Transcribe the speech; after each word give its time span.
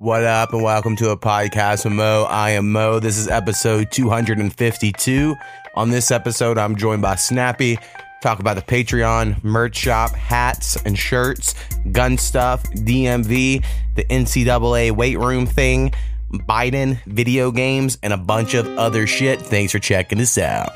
What 0.00 0.22
up, 0.22 0.52
and 0.52 0.62
welcome 0.62 0.94
to 0.96 1.10
a 1.10 1.16
podcast 1.16 1.84
with 1.84 1.92
Mo. 1.92 2.24
I 2.28 2.50
am 2.50 2.70
Mo. 2.70 3.00
This 3.00 3.18
is 3.18 3.26
episode 3.26 3.90
252. 3.90 5.34
On 5.74 5.90
this 5.90 6.12
episode, 6.12 6.56
I'm 6.56 6.76
joined 6.76 7.02
by 7.02 7.16
Snappy. 7.16 7.80
Talk 8.22 8.38
about 8.38 8.54
the 8.54 8.62
Patreon, 8.62 9.42
merch 9.42 9.74
shop, 9.74 10.12
hats 10.12 10.76
and 10.84 10.96
shirts, 10.96 11.56
gun 11.90 12.16
stuff, 12.16 12.62
DMV, 12.74 13.64
the 13.96 14.04
NCAA 14.04 14.92
weight 14.92 15.18
room 15.18 15.46
thing, 15.46 15.92
Biden, 16.32 17.02
video 17.06 17.50
games, 17.50 17.98
and 18.00 18.12
a 18.12 18.18
bunch 18.18 18.54
of 18.54 18.68
other 18.78 19.08
shit. 19.08 19.42
Thanks 19.42 19.72
for 19.72 19.80
checking 19.80 20.20
us 20.20 20.38
out. 20.38 20.70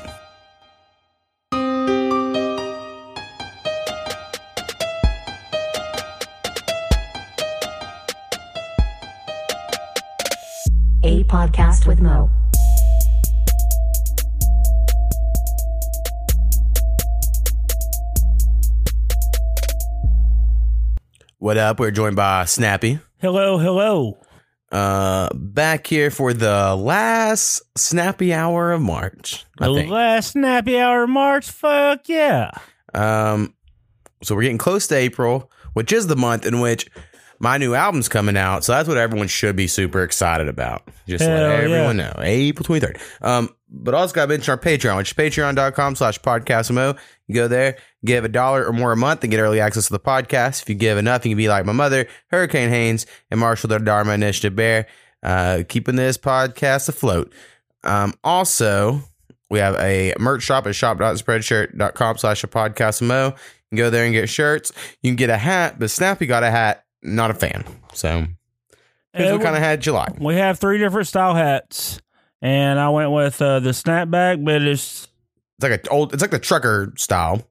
Podcast 11.83 11.87
with 11.87 12.01
Mo. 12.01 12.29
What 21.39 21.57
up? 21.57 21.79
We're 21.79 21.91
joined 21.91 22.15
by 22.15 22.45
Snappy. 22.45 22.99
Hello, 23.19 23.57
hello. 23.57 24.17
Uh, 24.71 25.29
back 25.33 25.85
here 25.87 26.09
for 26.09 26.33
the 26.33 26.73
last 26.75 27.61
snappy 27.77 28.33
hour 28.33 28.71
of 28.71 28.81
March. 28.81 29.45
I 29.59 29.67
The 29.67 29.73
think. 29.75 29.91
last 29.91 30.31
snappy 30.31 30.79
hour 30.79 31.03
of 31.03 31.09
March. 31.09 31.49
Fuck 31.49 32.07
yeah. 32.07 32.49
Um, 32.93 33.53
so 34.23 34.35
we're 34.35 34.43
getting 34.43 34.57
close 34.57 34.87
to 34.87 34.95
April, 34.95 35.51
which 35.73 35.91
is 35.91 36.07
the 36.07 36.15
month 36.15 36.45
in 36.45 36.59
which 36.59 36.89
my 37.43 37.57
new 37.57 37.75
album's 37.75 38.07
coming 38.07 38.37
out. 38.37 38.63
So 38.63 38.71
that's 38.71 38.87
what 38.87 38.97
everyone 38.97 39.27
should 39.27 39.57
be 39.57 39.67
super 39.67 40.01
excited 40.01 40.47
about. 40.47 40.87
Just 41.05 41.25
Hell 41.25 41.33
let 41.37 41.59
yeah. 41.59 41.65
everyone 41.65 41.97
know. 41.97 42.13
April 42.19 42.65
23rd. 42.65 43.01
Um, 43.21 43.49
but 43.69 43.93
also 43.93 44.15
got 44.15 44.23
to 44.23 44.27
mention 44.29 44.49
our 44.51 44.57
Patreon, 44.57 44.95
which 44.95 45.11
is 45.11 45.17
patreon.com 45.17 45.95
slash 45.97 46.21
podcastmo. 46.21 46.97
You 47.27 47.35
go 47.35 47.49
there, 47.49 47.75
give 48.05 48.23
a 48.23 48.29
dollar 48.29 48.65
or 48.65 48.71
more 48.71 48.93
a 48.93 48.95
month 48.97 49.25
and 49.25 49.31
get 49.31 49.41
early 49.41 49.59
access 49.59 49.87
to 49.87 49.91
the 49.91 49.99
podcast. 49.99 50.61
If 50.61 50.69
you 50.69 50.75
give 50.75 50.97
enough, 50.97 51.25
you 51.25 51.31
can 51.31 51.37
be 51.37 51.49
like 51.49 51.65
my 51.65 51.73
mother, 51.73 52.07
Hurricane 52.27 52.69
Haynes, 52.69 53.05
and 53.29 53.41
Marshall 53.41 53.67
the 53.67 53.79
Dharma 53.79 54.13
Initiative 54.13 54.55
Bear, 54.55 54.87
uh, 55.21 55.63
keeping 55.67 55.97
this 55.97 56.17
podcast 56.17 56.87
afloat. 56.87 57.33
Um, 57.83 58.13
also, 58.23 59.01
we 59.49 59.59
have 59.59 59.75
a 59.75 60.13
merch 60.17 60.43
shop 60.43 60.65
at 60.65 60.75
shop.spreadshirt.com 60.75 62.17
slash 62.19 62.43
a 62.45 62.47
podcast 62.47 63.01
mo. 63.01 63.25
You 63.25 63.33
can 63.71 63.77
go 63.77 63.89
there 63.89 64.05
and 64.05 64.13
get 64.13 64.29
shirts. 64.29 64.71
You 65.01 65.11
can 65.11 65.17
get 65.17 65.29
a 65.29 65.37
hat, 65.37 65.77
but 65.77 65.91
Snappy 65.91 66.25
got 66.25 66.43
a 66.43 66.51
hat. 66.51 66.85
Not 67.03 67.31
a 67.31 67.33
fan. 67.33 67.63
So 67.93 68.25
here's 69.13 69.29
Uh, 69.29 69.33
what 69.33 69.43
kind 69.43 69.55
of 69.55 69.61
hat 69.61 69.85
you 69.85 69.91
like. 69.91 70.19
We 70.19 70.35
have 70.35 70.57
three 70.59 70.77
different 70.77 71.07
style 71.07 71.35
hats, 71.35 71.99
and 72.41 72.79
I 72.79 72.89
went 72.89 73.11
with 73.11 73.41
uh, 73.41 73.59
the 73.59 73.71
snapback, 73.71 74.43
but 74.43 74.61
it's 74.61 75.07
It's 75.59 75.69
like 75.69 75.85
a 75.85 75.89
old. 75.89 76.13
It's 76.13 76.21
like 76.21 76.31
the 76.31 76.39
trucker 76.39 76.93
style, 76.97 77.41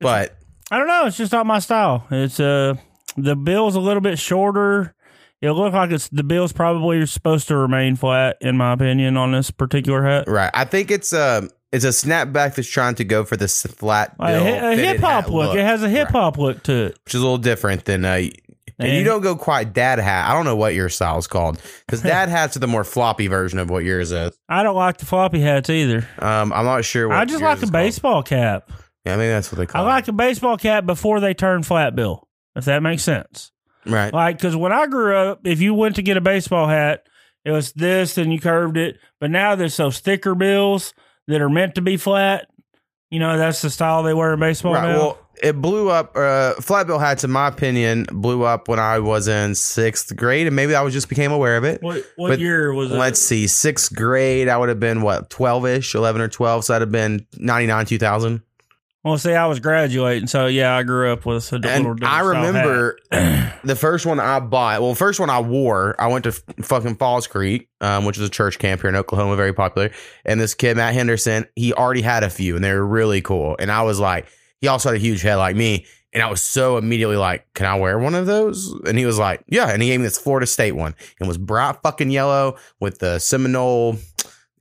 but 0.00 0.36
I 0.70 0.78
don't 0.78 0.86
know. 0.86 1.06
It's 1.06 1.16
just 1.16 1.32
not 1.32 1.46
my 1.46 1.58
style. 1.58 2.06
It's 2.10 2.38
uh 2.40 2.74
the 3.16 3.34
bill's 3.34 3.74
a 3.74 3.80
little 3.80 4.00
bit 4.02 4.18
shorter. 4.18 4.94
It 5.40 5.50
look 5.52 5.72
like 5.72 5.90
it's 5.92 6.08
the 6.08 6.24
bill's 6.24 6.52
probably 6.52 7.04
supposed 7.06 7.48
to 7.48 7.56
remain 7.56 7.96
flat, 7.96 8.36
in 8.40 8.56
my 8.56 8.72
opinion, 8.72 9.16
on 9.16 9.32
this 9.32 9.50
particular 9.50 10.02
hat. 10.04 10.28
right. 10.28 10.50
I 10.52 10.64
think 10.64 10.90
it's 10.90 11.12
a 11.12 11.48
it's 11.72 11.84
a 11.84 11.88
snapback 11.88 12.54
that's 12.54 12.68
trying 12.68 12.94
to 12.96 13.04
go 13.04 13.24
for 13.24 13.36
this 13.36 13.62
flat 13.62 14.16
bill, 14.18 14.26
A, 14.26 14.72
a 14.72 14.76
hip 14.76 15.00
hop 15.00 15.24
hat 15.24 15.32
look. 15.32 15.56
It 15.56 15.64
has 15.64 15.82
a 15.82 15.88
hip 15.88 16.08
hop 16.08 16.38
look 16.38 16.62
to 16.64 16.86
it. 16.86 16.98
which 17.04 17.14
is 17.14 17.20
a 17.20 17.24
little 17.24 17.38
different 17.38 17.84
than 17.84 18.04
uh. 18.04 18.22
And 18.80 18.92
you 18.92 19.02
don't 19.02 19.22
go 19.22 19.34
quite 19.34 19.72
dad 19.72 19.98
hat. 19.98 20.30
I 20.30 20.34
don't 20.34 20.44
know 20.44 20.54
what 20.54 20.72
your 20.72 20.88
style's 20.88 21.26
called 21.26 21.60
because 21.84 22.00
dad 22.02 22.28
hats 22.28 22.56
are 22.56 22.60
the 22.60 22.68
more 22.68 22.84
floppy 22.84 23.26
version 23.26 23.58
of 23.58 23.70
what 23.70 23.82
yours 23.82 24.12
is. 24.12 24.38
I 24.48 24.62
don't 24.62 24.76
like 24.76 24.98
the 24.98 25.06
floppy 25.06 25.40
hats 25.40 25.68
either. 25.68 26.06
Um, 26.20 26.52
I'm 26.52 26.64
not 26.64 26.84
sure. 26.84 27.08
What 27.08 27.16
I 27.16 27.24
just 27.24 27.42
like 27.42 27.58
a 27.58 27.62
is 27.62 27.62
called. 27.62 27.72
baseball 27.72 28.22
cap. 28.22 28.70
Yeah, 29.04 29.16
maybe 29.16 29.30
that's 29.30 29.50
what 29.50 29.58
they 29.58 29.66
call. 29.66 29.80
I 29.80 29.84
call. 29.84 29.92
like 29.94 30.08
a 30.08 30.12
baseball 30.12 30.56
cap 30.58 30.86
before 30.86 31.18
they 31.18 31.34
turn 31.34 31.64
flat 31.64 31.96
bill, 31.96 32.28
if 32.54 32.66
that 32.66 32.82
makes 32.82 33.02
sense. 33.02 33.50
right. 33.84 34.12
Like, 34.12 34.36
because 34.36 34.54
when 34.54 34.70
I 34.72 34.86
grew 34.86 35.16
up, 35.16 35.40
if 35.44 35.60
you 35.60 35.74
went 35.74 35.96
to 35.96 36.02
get 36.02 36.16
a 36.16 36.20
baseball 36.20 36.68
hat, 36.68 37.04
it 37.44 37.50
was 37.50 37.72
this 37.72 38.16
and 38.16 38.32
you 38.32 38.38
curved 38.38 38.76
it. 38.76 38.98
But 39.18 39.32
now 39.32 39.56
there's 39.56 39.76
those 39.76 39.98
thicker 39.98 40.36
bills 40.36 40.94
that 41.28 41.40
are 41.40 41.48
meant 41.48 41.76
to 41.76 41.80
be 41.82 41.96
flat. 41.96 42.48
You 43.10 43.20
know, 43.20 43.38
that's 43.38 43.62
the 43.62 43.70
style 43.70 44.02
they 44.02 44.12
wear 44.12 44.34
in 44.34 44.40
baseball 44.40 44.74
Right. 44.74 44.88
now. 44.92 44.98
Well, 44.98 45.18
it 45.42 45.52
blew 45.62 45.88
up. 45.88 46.16
Uh, 46.16 46.54
flat 46.54 46.86
bill 46.88 46.98
hats, 46.98 47.22
in 47.24 47.30
my 47.30 47.46
opinion, 47.48 48.06
blew 48.10 48.42
up 48.42 48.68
when 48.68 48.78
I 48.80 48.98
was 48.98 49.28
in 49.28 49.54
sixth 49.54 50.14
grade, 50.16 50.46
and 50.48 50.54
maybe 50.56 50.74
I 50.74 50.82
was 50.82 50.92
just 50.92 51.08
became 51.08 51.30
aware 51.30 51.56
of 51.56 51.64
it. 51.64 51.80
what 51.80 52.04
what 52.16 52.28
but 52.30 52.40
year 52.40 52.74
was 52.74 52.90
it? 52.90 52.96
Let's 52.96 53.20
see, 53.20 53.46
sixth 53.46 53.94
grade, 53.94 54.48
I 54.48 54.56
would 54.58 54.68
have 54.68 54.80
been 54.80 55.00
what 55.00 55.30
twelve 55.30 55.64
ish, 55.64 55.94
eleven 55.94 56.20
or 56.20 56.28
twelve. 56.28 56.64
So 56.64 56.72
that'd 56.72 56.88
have 56.88 56.92
been 56.92 57.24
ninety 57.38 57.66
nine, 57.68 57.86
two 57.86 57.98
thousand. 57.98 58.42
Well, 59.04 59.16
see, 59.16 59.32
I 59.32 59.46
was 59.46 59.60
graduating, 59.60 60.26
so 60.26 60.46
yeah, 60.46 60.76
I 60.76 60.82
grew 60.82 61.12
up 61.12 61.24
with 61.24 61.52
a 61.52 61.56
little 61.56 61.70
And 61.70 62.00
different 62.00 62.12
I 62.12 62.20
remember 62.20 62.98
the 63.64 63.76
first 63.76 64.04
one 64.04 64.18
I 64.18 64.40
bought. 64.40 64.82
Well, 64.82 64.94
first 64.96 65.20
one 65.20 65.30
I 65.30 65.40
wore, 65.40 65.94
I 66.00 66.08
went 66.08 66.24
to 66.24 66.30
f- 66.30 66.66
fucking 66.66 66.96
Falls 66.96 67.28
Creek, 67.28 67.68
um, 67.80 68.04
which 68.04 68.18
is 68.18 68.26
a 68.26 68.30
church 68.30 68.58
camp 68.58 68.80
here 68.80 68.90
in 68.90 68.96
Oklahoma, 68.96 69.36
very 69.36 69.52
popular. 69.52 69.92
And 70.24 70.40
this 70.40 70.54
kid 70.54 70.76
Matt 70.76 70.94
Henderson, 70.94 71.46
he 71.54 71.72
already 71.72 72.02
had 72.02 72.24
a 72.24 72.30
few, 72.30 72.56
and 72.56 72.64
they 72.64 72.72
were 72.72 72.86
really 72.86 73.22
cool. 73.22 73.54
And 73.60 73.70
I 73.70 73.82
was 73.82 74.00
like, 74.00 74.26
he 74.60 74.66
also 74.66 74.88
had 74.88 74.96
a 74.96 75.00
huge 75.00 75.22
head 75.22 75.36
like 75.36 75.54
me, 75.54 75.86
and 76.12 76.20
I 76.20 76.28
was 76.28 76.42
so 76.42 76.76
immediately 76.78 77.16
like, 77.16 77.46
"Can 77.54 77.66
I 77.66 77.78
wear 77.78 77.98
one 77.98 78.16
of 78.16 78.26
those?" 78.26 78.74
And 78.86 78.98
he 78.98 79.06
was 79.06 79.18
like, 79.18 79.44
"Yeah." 79.46 79.68
And 79.68 79.80
he 79.80 79.90
gave 79.90 80.00
me 80.00 80.06
this 80.06 80.18
Florida 80.18 80.46
State 80.46 80.72
one, 80.72 80.96
and 81.20 81.28
was 81.28 81.38
bright 81.38 81.76
fucking 81.82 82.10
yellow 82.10 82.56
with 82.80 82.98
the 82.98 83.20
Seminole 83.20 83.98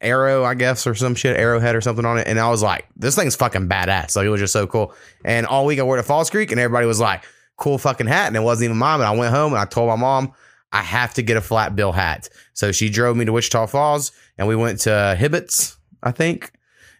arrow, 0.02 0.44
I 0.44 0.53
guess, 0.53 0.85
or 0.88 0.96
some 0.96 1.16
shit, 1.16 1.38
arrowhead 1.38 1.75
or 1.75 1.81
something 1.81 2.06
on 2.06 2.18
it. 2.18 2.28
And 2.28 2.40
I 2.40 2.50
was 2.50 2.62
like, 2.62 2.88
this 2.96 3.16
thing's 3.16 3.35
fucking 3.35 3.68
badass. 3.68 4.16
Like, 4.16 4.25
it 4.25 4.30
was 4.30 4.40
just 4.40 4.53
so 4.53 4.68
cool. 4.68 4.94
And 5.25 5.46
all 5.46 5.66
week 5.66 5.80
I 5.80 5.84
wore 5.84 5.97
to 5.97 6.03
Falls 6.03 6.30
Creek, 6.30 6.52
and 6.52 6.59
everybody 6.59 6.85
was 6.85 7.00
like, 7.00 7.24
cool 7.58 7.78
fucking 7.78 8.07
hat. 8.07 8.28
And 8.28 8.36
it 8.36 8.41
wasn't 8.41 8.66
even 8.66 8.78
mine. 8.78 9.00
And 9.00 9.07
I 9.07 9.16
went 9.16 9.34
home 9.34 9.53
and 9.53 9.59
I 9.59 9.66
told 9.66 9.90
my 9.90 9.96
mom, 9.96 10.34
I 10.72 10.81
have 10.81 11.13
to 11.16 11.22
get 11.22 11.38
a 11.38 11.41
flat 11.41 11.75
bill 11.75 11.91
hat. 11.91 12.30
So 12.53 12.72
she 12.72 12.90
drove 12.90 13.16
me 13.16 13.25
to 13.25 13.31
Wichita 13.31 13.68
Falls, 13.68 14.12
and 14.38 14.47
we 14.47 14.56
went 14.56 14.81
to 14.81 15.16
Hibbett's, 15.18 15.78
I 16.03 16.12
think. 16.12 16.52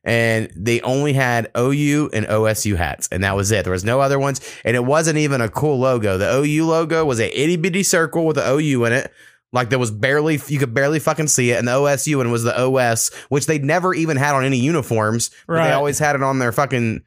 And 0.04 0.50
they 0.56 0.80
only 0.82 1.12
had 1.12 1.52
OU 1.58 2.12
and 2.14 2.26
OSU 2.28 2.78
hats, 2.78 3.10
and 3.12 3.26
that 3.26 3.36
was 3.36 3.52
it. 3.52 3.66
There 3.66 3.74
was 3.74 3.84
no 3.84 4.00
other 4.00 4.18
ones, 4.18 4.40
and 4.64 4.78
it 4.78 4.86
wasn't 4.86 5.18
even 5.18 5.42
a 5.42 5.50
cool 5.50 5.80
logo. 5.80 6.18
The 6.18 6.34
OU 6.34 6.66
logo 6.66 7.04
was 7.04 7.20
a 7.20 7.28
itty 7.38 7.58
bitty 7.58 7.84
circle 7.84 8.26
with 8.26 8.38
the 8.38 8.50
OU 8.50 8.86
in 8.86 8.94
it, 8.94 9.12
like 9.54 9.70
there 9.70 9.80
was 9.80 9.92
barely 9.92 10.40
you 10.48 10.60
could 10.60 10.74
barely 10.74 11.00
fucking 11.00 11.28
see 11.28 11.52
it, 11.52 11.60
and 11.60 11.68
the 11.68 11.74
OSU 11.74 12.22
and 12.22 12.32
was 12.32 12.44
the 12.44 12.60
OS, 12.60 13.14
which 13.30 13.46
they 13.46 13.60
never 13.60 13.94
even 13.94 14.18
had 14.18 14.36
on 14.36 14.44
any 14.44 14.58
uniforms. 14.58 15.30
But 15.48 15.54
Right. 15.54 15.68
They 15.68 15.74
always 15.74 16.00
had 16.00 16.16
it 16.16 16.24
on 16.24 16.40
their 16.40 16.52
fucking 16.52 17.02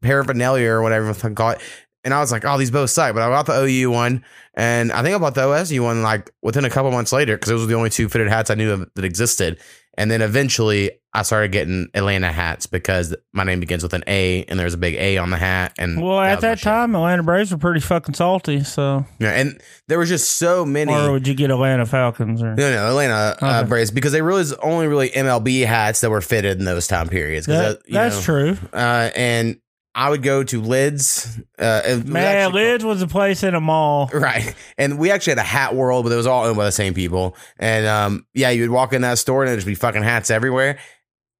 paraphernalia 0.00 0.68
or 0.70 0.82
whatever 0.82 1.12
fucking 1.14 1.34
call 1.34 1.50
it. 1.50 1.60
And 2.04 2.12
I 2.12 2.18
was 2.20 2.32
like, 2.32 2.44
oh, 2.44 2.58
these 2.58 2.70
both 2.72 2.90
suck. 2.90 3.14
But 3.14 3.22
I 3.22 3.28
bought 3.28 3.46
the 3.46 3.62
OU 3.62 3.90
one, 3.90 4.24
and 4.54 4.90
I 4.90 5.02
think 5.02 5.14
I 5.14 5.18
bought 5.18 5.34
the 5.34 5.42
OSU 5.42 5.82
one 5.82 6.02
like 6.02 6.30
within 6.42 6.64
a 6.64 6.70
couple 6.70 6.90
months 6.90 7.12
later 7.12 7.36
because 7.36 7.50
those 7.50 7.60
were 7.60 7.66
the 7.66 7.74
only 7.74 7.90
two 7.90 8.08
fitted 8.08 8.28
hats 8.28 8.50
I 8.50 8.54
knew 8.54 8.72
of 8.72 8.90
that 8.94 9.04
existed. 9.04 9.60
And 9.98 10.10
then 10.10 10.22
eventually 10.22 10.90
I 11.14 11.20
started 11.22 11.52
getting 11.52 11.88
Atlanta 11.92 12.32
hats 12.32 12.66
because 12.66 13.14
my 13.34 13.44
name 13.44 13.60
begins 13.60 13.82
with 13.82 13.92
an 13.92 14.02
A 14.06 14.44
and 14.44 14.58
there's 14.58 14.72
a 14.72 14.78
big 14.78 14.94
A 14.94 15.18
on 15.18 15.28
the 15.28 15.36
hat. 15.36 15.74
And 15.78 16.00
Well, 16.02 16.18
at 16.18 16.36
was 16.36 16.42
my 16.42 16.48
that 16.48 16.58
shit. 16.60 16.64
time, 16.64 16.94
Atlanta 16.94 17.22
Braves 17.22 17.52
were 17.52 17.58
pretty 17.58 17.80
fucking 17.80 18.14
salty. 18.14 18.64
So, 18.64 19.04
yeah, 19.18 19.32
and 19.32 19.60
there 19.88 19.98
was 19.98 20.08
just 20.08 20.36
so 20.38 20.64
many. 20.64 20.90
or 20.94 21.12
would 21.12 21.26
you 21.28 21.34
get 21.34 21.50
Atlanta 21.50 21.84
Falcons? 21.84 22.42
Or 22.42 22.54
No, 22.54 22.70
no, 22.72 22.88
Atlanta 22.88 23.36
uh, 23.42 23.64
Braves 23.64 23.90
because 23.90 24.12
they 24.12 24.22
really 24.22 24.44
only 24.62 24.86
really 24.86 25.10
MLB 25.10 25.66
hats 25.66 26.00
that 26.00 26.08
were 26.10 26.22
fitted 26.22 26.58
in 26.58 26.64
those 26.64 26.86
time 26.86 27.08
periods. 27.08 27.46
that, 27.46 27.82
that- 27.84 27.92
that's 27.92 28.16
know, 28.16 28.22
true. 28.22 28.56
Uh, 28.72 29.10
and 29.14 29.58
I 29.94 30.08
would 30.10 30.22
go 30.22 30.42
to 30.42 30.60
Lids. 30.62 31.38
Uh, 31.58 32.00
Man, 32.06 32.52
Lids 32.52 32.82
was 32.84 33.02
a 33.02 33.06
place 33.06 33.42
in 33.42 33.54
a 33.54 33.60
mall. 33.60 34.08
Right. 34.12 34.54
And 34.78 34.98
we 34.98 35.10
actually 35.10 35.32
had 35.32 35.38
a 35.38 35.42
hat 35.42 35.74
world, 35.74 36.04
but 36.04 36.12
it 36.12 36.16
was 36.16 36.26
all 36.26 36.44
owned 36.46 36.56
by 36.56 36.64
the 36.64 36.72
same 36.72 36.94
people. 36.94 37.36
And 37.58 37.86
um, 37.86 38.26
yeah, 38.32 38.50
you 38.50 38.62
would 38.62 38.70
walk 38.70 38.92
in 38.94 39.02
that 39.02 39.18
store 39.18 39.42
and 39.42 39.48
there'd 39.48 39.58
just 39.58 39.66
be 39.66 39.74
fucking 39.74 40.02
hats 40.02 40.30
everywhere. 40.30 40.78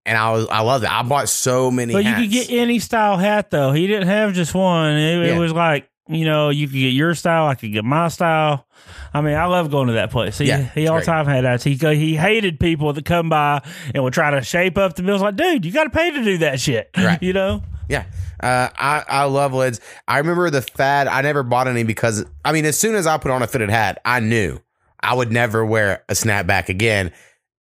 And 0.04 0.19
I 0.19 0.32
was 0.32 0.49
I 0.49 0.60
loved 0.60 0.84
it. 0.84 0.90
I 0.93 1.02
bought 1.02 1.28
so 1.28 1.70
many 1.70 1.93
But 1.94 2.04
hats. 2.04 2.20
you 2.20 2.26
could 2.26 2.49
get 2.49 2.56
any 2.60 2.78
style 2.81 3.16
hat 3.16 3.50
though. 3.50 3.72
He 3.72 3.87
didn't 3.87 4.08
have 4.08 4.34
just 4.34 4.52
one. 4.54 4.96
It, 4.96 5.31
it 5.31 5.38
was 5.38 5.52
like 5.52 5.88
you 6.08 6.25
know 6.25 6.50
you 6.50 6.66
could 6.66 6.75
get 6.75 6.88
your 6.93 7.14
style. 7.14 7.46
I 7.46 7.54
could 7.54 7.72
get 7.72 7.84
my 7.84 8.08
style. 8.08 8.66
I 9.14 9.20
mean, 9.20 9.34
I 9.37 9.44
love 9.44 9.70
going 9.70 9.87
to 9.88 9.93
that 9.94 10.10
place. 10.10 10.38
He, 10.38 10.46
Yeah, 10.46 10.62
he 10.75 10.88
all 10.88 10.96
great. 10.96 11.06
time 11.06 11.26
had 11.26 11.44
hats. 11.44 11.62
He 11.62 11.75
he 11.75 12.16
hated 12.16 12.58
people 12.58 12.93
that 12.93 13.04
come 13.04 13.28
by 13.28 13.62
and 13.94 14.02
would 14.02 14.12
try 14.12 14.32
to 14.32 14.43
shape 14.43 14.76
up 14.76 14.96
the 14.96 15.04
bills. 15.04 15.22
Like, 15.22 15.37
dude, 15.37 15.64
you 15.64 15.70
got 15.70 15.84
to 15.84 15.90
pay 15.90 16.10
to 16.10 16.25
do 16.25 16.38
that 16.38 16.58
shit. 16.60 16.90
Right. 16.96 17.22
You 17.22 17.32
know. 17.32 17.62
Yeah. 17.88 18.04
Uh, 18.42 18.68
I, 18.76 19.04
I 19.08 19.24
love 19.24 19.52
lids. 19.54 19.80
I 20.08 20.18
remember 20.18 20.50
the 20.50 20.62
fad. 20.62 21.06
I 21.08 21.22
never 21.22 21.42
bought 21.42 21.68
any 21.68 21.84
because, 21.84 22.24
I 22.44 22.52
mean, 22.52 22.64
as 22.64 22.78
soon 22.78 22.94
as 22.94 23.06
I 23.06 23.18
put 23.18 23.30
on 23.30 23.42
a 23.42 23.46
fitted 23.46 23.70
hat, 23.70 24.00
I 24.04 24.20
knew 24.20 24.58
I 25.00 25.14
would 25.14 25.30
never 25.32 25.64
wear 25.64 26.04
a 26.08 26.14
snapback 26.14 26.68
again. 26.68 27.12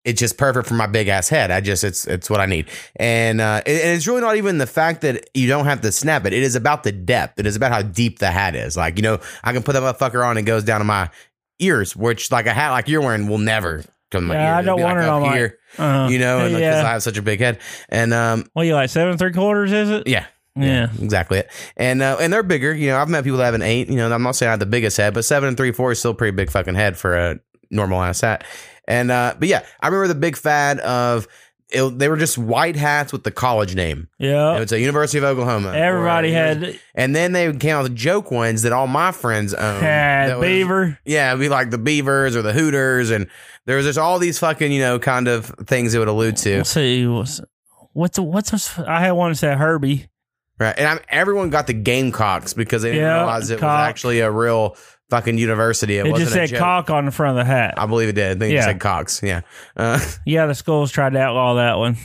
It's 0.04 0.18
just 0.18 0.36
perfect 0.36 0.66
for 0.66 0.74
my 0.74 0.88
big 0.88 1.06
ass 1.06 1.28
head. 1.28 1.52
I 1.52 1.60
just, 1.60 1.84
it's, 1.84 2.08
it's 2.08 2.28
what 2.28 2.40
I 2.40 2.46
need. 2.46 2.66
And, 2.96 3.40
uh, 3.40 3.62
it- 3.64 3.82
and 3.84 3.96
it's 3.96 4.08
really 4.08 4.20
not 4.20 4.36
even 4.36 4.58
the 4.58 4.66
fact 4.66 5.02
that 5.02 5.30
you 5.32 5.46
don't 5.46 5.66
have 5.66 5.80
to 5.82 5.92
snap 5.92 6.26
it. 6.26 6.32
It 6.32 6.42
is 6.42 6.56
about 6.56 6.82
the 6.82 6.90
depth. 6.90 7.38
It 7.38 7.46
is 7.46 7.54
about 7.54 7.70
how 7.70 7.82
deep 7.82 8.18
the 8.18 8.30
hat 8.32 8.56
is. 8.56 8.76
Like, 8.76 8.96
you 8.96 9.02
know, 9.02 9.20
I 9.44 9.52
can 9.52 9.62
put 9.62 9.74
that 9.74 9.82
motherfucker 9.84 10.24
on 10.24 10.36
and 10.36 10.40
it 10.40 10.50
goes 10.50 10.64
down 10.64 10.80
to 10.80 10.84
my 10.84 11.08
ears, 11.60 11.94
which 11.94 12.32
like 12.32 12.46
a 12.46 12.52
hat 12.52 12.70
like 12.70 12.88
you're 12.88 13.00
wearing 13.00 13.28
will 13.28 13.38
never 13.38 13.84
come 14.10 14.22
to 14.22 14.28
my 14.28 14.34
Yeah. 14.34 14.56
I 14.58 14.62
don't 14.62 14.80
want 14.80 14.96
like, 14.96 15.04
it 15.04 15.08
on 15.08 15.22
my- 15.22 15.36
here, 15.36 15.58
Uh, 15.78 16.08
you 16.10 16.18
know, 16.18 16.46
because 16.48 16.60
yeah. 16.60 16.84
I 16.84 16.92
have 16.94 17.02
such 17.04 17.16
a 17.16 17.22
big 17.22 17.38
head. 17.38 17.60
And 17.88 18.12
um, 18.12 18.44
what 18.54 18.66
you 18.66 18.74
like 18.74 18.90
seven 18.90 19.10
and 19.10 19.18
three 19.20 19.32
quarters? 19.32 19.70
Is 19.72 19.88
it? 19.88 20.08
yeah, 20.08 20.26
Yeah. 20.54 20.88
exactly 21.00 21.38
it. 21.38 21.50
And 21.76 22.02
uh, 22.02 22.18
and 22.20 22.32
they're 22.32 22.42
bigger. 22.42 22.74
You 22.74 22.88
know, 22.90 22.98
I've 22.98 23.08
met 23.08 23.24
people 23.24 23.38
that 23.38 23.44
have 23.46 23.54
an 23.54 23.62
eight. 23.62 23.88
You 23.88 23.96
know, 23.96 24.12
I'm 24.12 24.22
not 24.22 24.36
saying 24.36 24.48
I 24.48 24.52
have 24.52 24.60
the 24.60 24.66
biggest 24.66 24.96
head, 24.96 25.14
but 25.14 25.24
seven 25.24 25.48
and 25.48 25.56
three 25.56 25.72
four 25.72 25.92
is 25.92 25.98
still 25.98 26.10
a 26.10 26.14
pretty 26.14 26.34
big 26.36 26.50
fucking 26.50 26.74
head 26.74 26.96
for 26.98 27.16
a 27.16 27.38
normal 27.70 28.02
ass 28.02 28.20
hat. 28.20 28.44
And 28.86 29.10
uh, 29.10 29.34
but 29.38 29.48
yeah, 29.48 29.64
I 29.80 29.86
remember 29.88 30.08
the 30.08 30.14
big 30.18 30.36
fad 30.36 30.78
of 30.80 31.26
it, 31.70 31.98
they 31.98 32.08
were 32.08 32.18
just 32.18 32.36
white 32.36 32.76
hats 32.76 33.12
with 33.14 33.24
the 33.24 33.30
college 33.30 33.74
name. 33.74 34.08
Yeah. 34.18 34.56
It 34.56 34.60
was 34.60 34.72
a 34.72 34.78
University 34.80 35.16
of 35.16 35.24
Oklahoma. 35.24 35.72
Everybody 35.72 36.32
Or- 36.32 36.34
had 36.34 36.78
and 36.94 37.16
then 37.16 37.32
they 37.32 37.50
came 37.54 37.74
out 37.76 37.84
with 37.84 37.96
joke 37.96 38.30
ones 38.30 38.60
that 38.62 38.72
all 38.72 38.86
my 38.86 39.10
friends 39.10 39.54
owned. 39.54 39.82
had 39.82 40.28
That 40.28 40.38
was- 40.38 40.46
beaver. 40.46 40.98
yeah, 41.06 41.30
it'd 41.30 41.40
be 41.40 41.48
like 41.48 41.70
the 41.70 41.78
Beavers 41.78 42.36
or 42.36 42.42
the 42.42 42.52
Hooters, 42.52 43.08
and 43.08 43.26
there 43.64 43.78
was 43.78 43.86
just 43.86 43.98
all 43.98 44.18
these 44.18 44.38
fucking 44.38 44.70
you 44.70 44.80
know 44.82 44.98
kind 44.98 45.28
of 45.28 45.46
things 45.66 45.94
it 45.94 45.98
would 45.98 46.08
allude 46.08 46.36
to. 46.38 46.58
Let's 46.58 46.70
see. 46.70 47.06
What's 47.06 47.40
what's 47.94 48.18
what's 48.18 48.78
I 48.80 49.00
had 49.00 49.12
one 49.12 49.30
that 49.30 49.36
said 49.36 49.56
Herbie. 49.56 50.08
Right. 50.62 50.74
And 50.78 50.86
I'm, 50.86 51.00
everyone 51.08 51.50
got 51.50 51.66
the 51.66 51.72
Gamecocks 51.74 52.54
because 52.54 52.82
they 52.82 52.92
didn't 52.92 53.02
Yeah, 53.04 53.18
realize 53.18 53.50
it 53.50 53.58
cock. 53.58 53.78
was 53.80 53.88
actually 53.88 54.20
a 54.20 54.30
real 54.30 54.76
fucking 55.10 55.36
university. 55.38 55.98
It, 55.98 56.06
It, 56.06 56.10
wasn't 56.12 56.30
just 56.32 56.50
said 56.50 56.58
cock 56.58 56.88
on 56.90 57.04
the 57.04 57.10
front 57.10 57.38
of 57.38 57.44
the 57.44 57.50
hat. 57.52 57.74
I 57.76 57.86
believe 57.86 58.08
it 58.08 58.12
did. 58.14 58.36
I 58.36 58.38
think 58.40 58.52
it 58.52 58.56
Yeah. 58.56 58.64
said 58.64 58.80
Cox. 58.80 59.20
Yeah. 59.22 59.42
Uh, 59.76 59.98
yeah, 60.24 60.46
the 60.46 60.54
schools 60.54 60.90
tried 60.90 61.12
to 61.14 61.18
outlaw 61.18 61.54
that 61.54 61.76
one, 61.78 61.96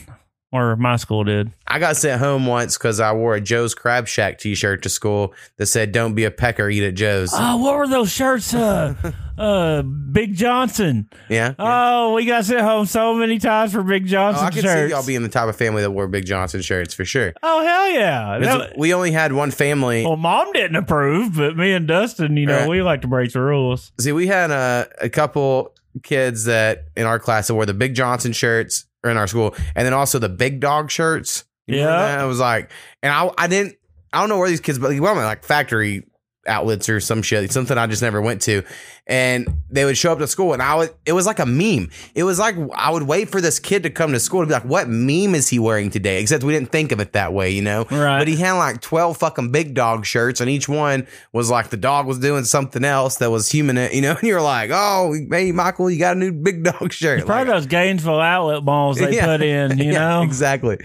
or 0.52 0.76
my 0.78 0.96
school 0.96 1.24
did. 1.26 1.52
I 1.68 1.80
got 1.80 1.98
sent 1.98 2.22
home 2.22 2.46
once 2.46 2.78
because 2.78 3.00
I 3.02 3.12
wore 3.12 3.36
a 3.36 3.42
Joe's 3.42 3.76
Crab 3.76 4.08
Shack 4.08 4.40
t 4.40 4.56
shirt 4.56 4.82
to 4.84 4.90
school 4.90 5.34
that 5.58 5.66
said, 5.66 5.92
Don't 5.92 6.14
be 6.16 6.24
a 6.24 6.32
pecker, 6.32 6.70
eat 6.70 6.84
at 6.84 6.96
Joe's. 6.96 7.32
Oh, 7.34 7.58
what 7.58 7.76
were 7.78 7.88
those 7.88 8.10
shirts? 8.12 8.54
Uh, 8.54 8.94
uh, 9.38 9.82
Big 9.82 10.36
Johnson. 10.36 11.10
yeah. 11.30 11.54
Oh, 11.60 12.14
we 12.14 12.26
got 12.26 12.46
sent 12.46 12.62
home 12.62 12.86
so 12.86 13.14
many 13.14 13.40
times 13.40 13.74
for 13.74 13.84
Big 13.84 14.04
Oh, 14.04 14.08
Johnson 14.08 14.46
I 14.46 14.50
can 14.52 14.62
shirts. 14.62 14.90
see 14.90 14.96
y'all 14.96 15.06
being 15.06 15.22
the 15.24 15.30
type 15.30 15.50
of 15.50 15.56
family 15.58 15.82
that 15.82 15.92
wore 15.92 16.08
Big 16.08 16.26
Johnson 16.26 16.62
shirts 16.62 16.94
for 16.94 17.04
sure. 17.04 17.34
oh 17.44 17.66
hell 17.66 17.90
yeah! 17.92 18.40
That- 18.40 18.78
we 18.78 18.94
only 18.94 19.12
had 19.12 19.34
one 19.34 19.52
family. 19.52 20.06
well, 20.06 20.16
mom 20.16 20.52
didn't 20.54 20.78
approve, 20.78 21.36
but 21.36 21.58
me 21.58 21.74
and 21.74 21.88
Dustin, 21.88 22.38
you 22.38 22.46
know, 22.46 22.60
Right. 22.60 22.70
we 22.70 22.82
like 22.82 23.02
to 23.02 23.08
break 23.08 23.34
the 23.34 23.42
rules. 23.42 23.92
See, 24.00 24.12
we 24.14 24.28
had 24.28 24.50
a, 24.52 24.88
a 25.02 25.10
couple 25.10 25.74
kids 26.04 26.46
that 26.46 26.86
in 26.96 27.06
our 27.06 27.20
class 27.20 27.48
that 27.48 27.56
wore 27.56 27.66
the 27.66 27.74
Big 27.74 27.96
Johnson 27.96 28.32
shirts 28.32 28.86
or 29.04 29.12
in 29.12 29.18
our 29.18 29.28
school, 29.28 29.56
and 29.76 29.86
then 29.86 29.94
also 29.94 30.20
the 30.20 30.30
Big 30.30 30.60
Dog 30.60 30.90
shirts. 30.92 31.46
You 31.68 31.78
Yeah. 31.78 32.24
it 32.24 32.28
was 32.28 32.40
like, 32.40 32.72
and 33.04 33.12
I, 33.12 33.30
I 33.38 33.48
didn't, 33.48 33.76
I 34.14 34.20
don't 34.22 34.30
know 34.30 34.38
where 34.38 34.50
these 34.50 34.62
kids, 34.62 34.80
but 34.80 34.98
well, 35.00 35.16
like 35.16 35.44
factory 35.44 36.06
outlets 36.48 36.90
or 36.90 37.00
some 37.00 37.22
shit, 37.22 37.52
something 37.52 37.78
I 37.78 37.88
just 37.88 38.02
never 38.02 38.22
went 38.22 38.42
to, 38.44 38.64
and 39.06 39.48
they 39.70 39.86
would 39.86 39.98
show 39.98 40.12
up 40.12 40.20
to 40.20 40.28
school, 40.28 40.54
and 40.54 40.62
I 40.62 40.76
would, 40.76 40.90
it 41.06 41.14
was 41.14 41.26
like 41.26 41.40
a 41.40 41.46
meme. 41.46 41.90
It 42.16 42.24
was 42.24 42.40
like 42.40 42.56
I 42.76 42.90
would 42.92 43.04
wait 43.04 43.30
for 43.30 43.40
this 43.42 43.60
kid 43.60 43.84
to 43.84 43.90
come 43.90 44.12
to 44.14 44.20
school 44.20 44.42
to 44.42 44.48
be 44.48 44.54
like, 44.54 44.66
what 44.66 44.88
meme 44.90 45.36
is 45.36 45.48
he 45.50 45.60
wearing 45.60 45.90
today? 45.90 46.22
Except 46.22 46.44
we 46.44 46.54
didn't 46.54 46.72
think 46.72 46.92
of 46.92 47.00
it 47.00 47.14
that 47.14 47.34
way, 47.34 47.52
you 47.52 47.62
know. 47.62 47.86
Right. 47.92 48.20
But 48.20 48.28
he 48.28 48.36
had 48.36 48.54
like 48.54 48.82
12 48.82 49.18
fucking 49.18 49.52
big 49.52 49.74
dog 49.74 50.06
shirts, 50.06 50.42
and 50.42 50.50
each 50.50 50.68
one 50.68 51.08
was 51.34 51.50
like 51.50 51.70
the 51.70 51.78
dog 51.78 52.06
was 52.08 52.20
doing 52.20 52.44
something 52.44 52.84
else 52.84 53.18
that 53.18 53.30
was 53.32 53.50
human, 53.52 53.78
you 53.94 54.02
know? 54.02 54.12
And 54.20 54.24
you're 54.28 54.42
like, 54.42 54.72
oh, 54.74 55.14
hey, 55.32 55.52
Michael, 55.52 55.90
you 55.92 56.00
got 56.00 56.16
a 56.16 56.20
new 56.20 56.32
big 56.32 56.64
dog 56.64 56.92
shirt. 56.92 57.20
It's 57.20 57.26
probably 57.26 57.46
Like, 57.46 57.60
those 57.60 57.68
Gainesville 57.68 58.20
outlet 58.20 58.64
malls 58.64 58.98
they 58.98 59.12
Yeah. 59.16 59.26
put 59.26 59.42
in, 59.42 59.78
you 59.78 59.86
yeah, 59.92 60.00
know. 60.00 60.22
Exactly. 60.24 60.78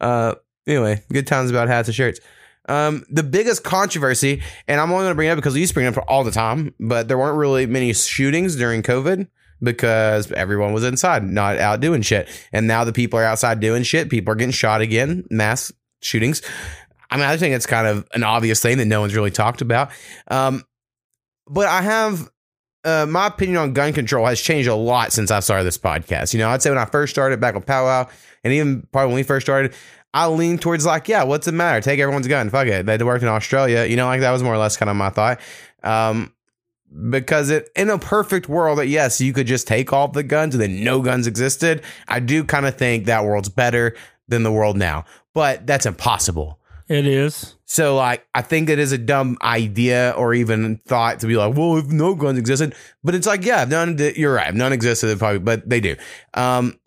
Uh, 0.00 0.34
anyway, 0.66 1.02
good 1.12 1.26
times 1.26 1.50
about 1.50 1.68
hats 1.68 1.88
and 1.88 1.94
shirts. 1.94 2.20
Um, 2.72 3.04
the 3.10 3.22
biggest 3.22 3.64
controversy, 3.64 4.40
and 4.66 4.80
I'm 4.80 4.90
only 4.90 5.02
going 5.02 5.10
to 5.10 5.14
bring 5.14 5.28
it 5.28 5.32
up 5.32 5.36
because 5.36 5.52
we 5.52 5.60
used 5.60 5.72
to 5.72 5.74
bring 5.74 5.86
it 5.86 5.94
up 5.94 6.04
all 6.08 6.24
the 6.24 6.30
time, 6.30 6.74
but 6.80 7.06
there 7.06 7.18
weren't 7.18 7.36
really 7.36 7.66
many 7.66 7.92
shootings 7.92 8.56
during 8.56 8.82
COVID 8.82 9.28
because 9.62 10.32
everyone 10.32 10.72
was 10.72 10.82
inside, 10.82 11.22
not 11.22 11.58
out 11.58 11.80
doing 11.80 12.00
shit. 12.00 12.30
And 12.50 12.66
now 12.66 12.84
the 12.84 12.92
people 12.94 13.18
are 13.18 13.24
outside 13.24 13.60
doing 13.60 13.82
shit. 13.82 14.08
People 14.08 14.32
are 14.32 14.36
getting 14.36 14.52
shot 14.52 14.80
again, 14.80 15.24
mass 15.28 15.70
shootings. 16.00 16.40
I 17.10 17.16
mean, 17.18 17.26
I 17.26 17.36
think 17.36 17.54
it's 17.54 17.66
kind 17.66 17.86
of 17.86 18.08
an 18.14 18.24
obvious 18.24 18.62
thing 18.62 18.78
that 18.78 18.86
no 18.86 19.02
one's 19.02 19.14
really 19.14 19.30
talked 19.30 19.60
about. 19.60 19.90
Um, 20.28 20.64
but 21.46 21.66
I 21.66 21.82
have 21.82 22.30
uh, 22.84 23.04
my 23.06 23.26
opinion 23.26 23.58
on 23.58 23.74
gun 23.74 23.92
control 23.92 24.24
has 24.24 24.40
changed 24.40 24.70
a 24.70 24.74
lot 24.74 25.12
since 25.12 25.30
I 25.30 25.40
started 25.40 25.64
this 25.64 25.76
podcast. 25.76 26.32
You 26.32 26.38
know, 26.38 26.48
I'd 26.48 26.62
say 26.62 26.70
when 26.70 26.78
I 26.78 26.86
first 26.86 27.12
started 27.12 27.38
back 27.38 27.54
on 27.54 27.62
Powwow, 27.62 28.08
and 28.44 28.52
even 28.54 28.88
probably 28.92 29.08
when 29.08 29.16
we 29.16 29.22
first 29.24 29.44
started, 29.44 29.74
I 30.14 30.26
lean 30.28 30.58
towards 30.58 30.84
like, 30.84 31.08
yeah, 31.08 31.22
what's 31.22 31.46
the 31.46 31.52
matter? 31.52 31.80
Take 31.80 31.98
everyone's 31.98 32.28
gun. 32.28 32.50
Fuck 32.50 32.66
it. 32.66 32.86
They 32.86 32.98
worked 32.98 33.22
in 33.22 33.28
Australia. 33.28 33.84
You 33.84 33.96
know, 33.96 34.06
like 34.06 34.20
that 34.20 34.30
was 34.30 34.42
more 34.42 34.54
or 34.54 34.58
less 34.58 34.76
kind 34.76 34.90
of 34.90 34.96
my 34.96 35.10
thought. 35.10 35.40
Um, 35.82 36.32
because 37.10 37.50
it 37.50 37.70
in 37.74 37.88
a 37.90 37.98
perfect 37.98 38.48
world 38.48 38.78
that 38.78 38.88
yes, 38.88 39.20
you 39.20 39.32
could 39.32 39.46
just 39.46 39.66
take 39.66 39.92
all 39.92 40.08
the 40.08 40.22
guns 40.22 40.54
and 40.54 40.62
then 40.62 40.84
no 40.84 41.00
guns 41.00 41.26
existed. 41.26 41.82
I 42.08 42.20
do 42.20 42.44
kind 42.44 42.66
of 42.66 42.76
think 42.76 43.06
that 43.06 43.24
world's 43.24 43.48
better 43.48 43.96
than 44.28 44.42
the 44.42 44.52
world 44.52 44.76
now, 44.76 45.04
but 45.32 45.66
that's 45.66 45.86
impossible. 45.86 46.58
It 46.88 47.06
is. 47.06 47.54
So 47.64 47.96
like 47.96 48.26
I 48.34 48.42
think 48.42 48.68
it 48.68 48.78
is 48.78 48.92
a 48.92 48.98
dumb 48.98 49.38
idea 49.42 50.12
or 50.16 50.34
even 50.34 50.76
thought 50.86 51.20
to 51.20 51.26
be 51.26 51.36
like, 51.36 51.56
well, 51.56 51.78
if 51.78 51.86
no 51.86 52.14
guns 52.14 52.38
existed, 52.38 52.74
but 53.02 53.14
it's 53.14 53.26
like, 53.26 53.44
yeah, 53.44 53.64
none. 53.64 53.98
You're 54.14 54.34
right, 54.34 54.52
none 54.54 54.72
existed 54.74 55.18
probably, 55.18 55.38
but 55.38 55.66
they 55.66 55.80
do. 55.80 55.96
Um, 56.34 56.78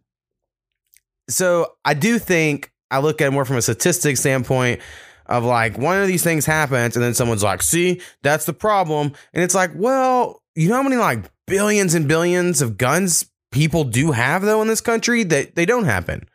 so 1.27 1.74
I 1.83 1.95
do 1.95 2.19
think 2.19 2.72
I 2.91 2.99
look 2.99 3.21
at 3.21 3.27
it 3.27 3.31
more 3.31 3.45
from 3.45 3.57
a 3.57 3.61
statistic 3.61 4.17
standpoint 4.17 4.81
of 5.25 5.43
like 5.43 5.77
one 5.77 5.99
of 5.99 6.07
these 6.07 6.23
things 6.23 6.45
happens 6.45 6.95
and 6.95 7.03
then 7.03 7.13
someone's 7.13 7.43
like, 7.43 7.61
see, 7.61 8.01
that's 8.21 8.45
the 8.45 8.53
problem, 8.53 9.13
and 9.33 9.43
it's 9.43 9.55
like, 9.55 9.71
well, 9.75 10.41
you 10.55 10.69
know 10.69 10.75
how 10.75 10.83
many 10.83 10.97
like 10.97 11.25
billions 11.47 11.93
and 11.93 12.07
billions 12.07 12.61
of 12.61 12.77
guns 12.77 13.25
people 13.51 13.83
do 13.83 14.11
have 14.11 14.41
though 14.41 14.61
in 14.61 14.67
this 14.67 14.81
country 14.81 15.23
that 15.23 15.55
they 15.55 15.65
don't 15.65 15.85
happen. 15.85 16.27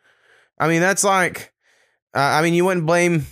I 0.59 0.67
mean, 0.67 0.81
that's 0.81 1.03
like, 1.03 1.53
uh, 2.15 2.19
I 2.19 2.41
mean, 2.41 2.53
you 2.53 2.65
wouldn't 2.65 2.85
blame 2.85 3.25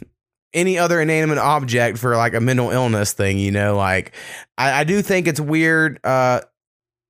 any 0.53 0.77
other 0.79 0.99
inanimate 0.99 1.37
object 1.37 1.97
for 1.97 2.15
like 2.15 2.33
a 2.33 2.41
mental 2.41 2.71
illness 2.71 3.13
thing, 3.13 3.37
you 3.37 3.51
know. 3.51 3.75
Like, 3.75 4.13
I, 4.57 4.81
I 4.81 4.83
do 4.83 5.01
think 5.01 5.27
it's 5.27 5.39
weird 5.39 5.99
uh, 6.03 6.41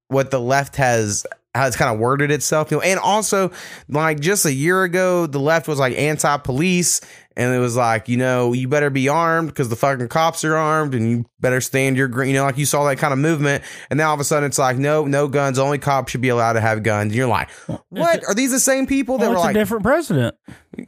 what 0.10 0.32
the 0.32 0.40
left 0.40 0.76
has 0.76 1.26
how 1.60 1.68
it's 1.68 1.76
kind 1.76 1.94
of 1.94 2.00
worded 2.00 2.32
itself, 2.32 2.72
you 2.72 2.78
know. 2.78 2.82
And 2.82 3.00
also, 3.00 3.52
like 3.88 4.20
just 4.20 4.46
a 4.46 4.54
year 4.54 4.84
ago, 4.84 5.28
the 5.28 5.40
left 5.40 5.68
was 5.68 5.78
like 5.80 5.96
anti-police, 5.98 7.02
and 7.36 7.54
it 7.54 7.60
was 7.60 7.76
like, 7.76 8.10
you 8.10 8.18
know, 8.18 8.54
you 8.54 8.68
better 8.68 8.90
be 8.90 9.08
armed 9.08 9.50
because 9.50 9.70
the 9.70 9.76
fucking 9.76 10.08
cops 10.10 10.44
are 10.44 10.56
armed, 10.56 10.94
and 10.96 11.10
you 11.10 11.26
better 11.40 11.62
stand 11.62 11.96
your 11.98 12.08
green. 12.08 12.30
You 12.30 12.36
know, 12.36 12.44
like 12.44 12.58
you 12.58 12.66
saw 12.66 12.84
that 12.90 12.98
kind 12.98 13.14
of 13.14 13.20
movement, 13.20 13.64
and 13.90 13.98
now 13.98 14.10
all 14.10 14.14
of 14.14 14.20
a 14.20 14.24
sudden 14.24 14.46
it's 14.48 14.58
like, 14.60 14.78
no, 14.78 15.06
no 15.06 15.28
guns. 15.28 15.60
Only 15.60 15.78
cops 15.78 16.12
should 16.12 16.22
be 16.22 16.30
allowed 16.30 16.54
to 16.54 16.62
have 16.62 16.84
guns. 16.84 17.12
And 17.12 17.16
you're 17.16 17.28
like, 17.28 17.50
what? 17.90 18.24
Are 18.28 18.34
these 18.34 18.52
the 18.52 18.60
same 18.60 18.88
people 18.88 19.18
that 19.20 19.26
Well, 19.30 19.34
were 19.40 19.46
like? 19.46 19.56
a 19.56 19.60
different 19.60 19.84
president. 19.84 20.36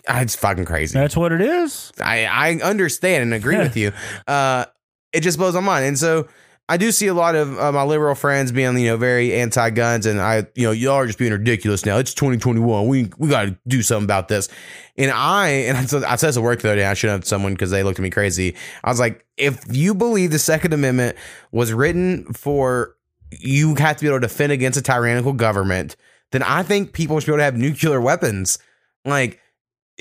Ah, 0.07 0.22
it's 0.22 0.36
fucking 0.36 0.65
crazy. 0.65 0.98
That's 0.98 1.15
what 1.17 1.31
it 1.31 1.41
is. 1.41 1.91
I, 2.01 2.25
I 2.25 2.53
understand 2.63 3.24
and 3.24 3.34
agree 3.34 3.57
with 3.57 3.75
you. 3.77 3.91
Uh, 4.27 4.65
it 5.13 5.22
just 5.22 5.38
blows 5.38 5.53
my 5.53 5.60
mind. 5.60 5.86
And 5.86 6.00
so 6.00 6.27
I 6.72 6.78
do 6.78 6.94
see 6.94 7.08
a 7.08 7.13
lot 7.13 7.36
of 7.36 7.60
uh, 7.60 7.74
my 7.74 7.84
liberal 7.84 8.16
friends 8.16 8.54
being, 8.54 8.78
you 8.80 8.88
know, 8.88 8.96
very 8.96 9.34
anti-guns, 9.34 10.06
and 10.06 10.22
I, 10.22 10.48
you 10.56 10.63
know, 10.63 10.72
y'all 10.72 10.94
are 10.94 11.06
just 11.06 11.20
being 11.20 11.34
ridiculous 11.34 11.86
now. 11.86 11.98
It's 11.98 12.13
2021. 12.13 12.88
We 12.88 13.12
we 13.18 13.28
got 13.28 13.44
to 13.44 13.58
do 13.68 13.82
something 13.82 14.06
about 14.06 14.30
this. 14.30 14.48
And 14.96 15.12
I 15.12 15.50
and 15.50 15.78
I 15.78 15.84
said, 15.84 16.06
I 16.06 16.16
said 16.16 16.30
this 16.30 16.38
at 16.38 16.44
work 16.44 16.62
the 16.62 16.70
other 16.70 16.78
day. 16.78 16.86
I 16.86 16.94
should 16.94 17.10
have 17.10 17.25
someone 17.25 17.56
because 17.56 17.72
they 17.72 17.84
looked 17.84 18.00
at 18.00 18.04
me 18.04 18.10
crazy. 18.10 18.56
I 18.86 18.90
was 18.90 19.01
like, 19.01 19.25
if 19.36 19.66
you 19.70 19.94
believe 19.94 20.32
the 20.32 20.40
Second 20.40 20.72
Amendment 20.72 21.18
was 21.51 21.74
written 21.74 22.32
for 22.32 22.96
you 23.32 23.75
have 23.75 23.98
to 23.98 24.04
be 24.04 24.08
able 24.08 24.22
to 24.22 24.28
defend 24.30 24.54
against 24.54 24.80
a 24.80 24.82
tyrannical 24.82 25.34
government, 25.34 25.98
then 26.32 26.42
I 26.42 26.63
think 26.63 26.94
people 26.94 27.20
should 27.20 27.25
be 27.25 27.32
able 27.34 27.40
to 27.40 27.44
have 27.44 27.58
nuclear 27.58 28.00
weapons. 28.00 28.60
Like 29.04 29.42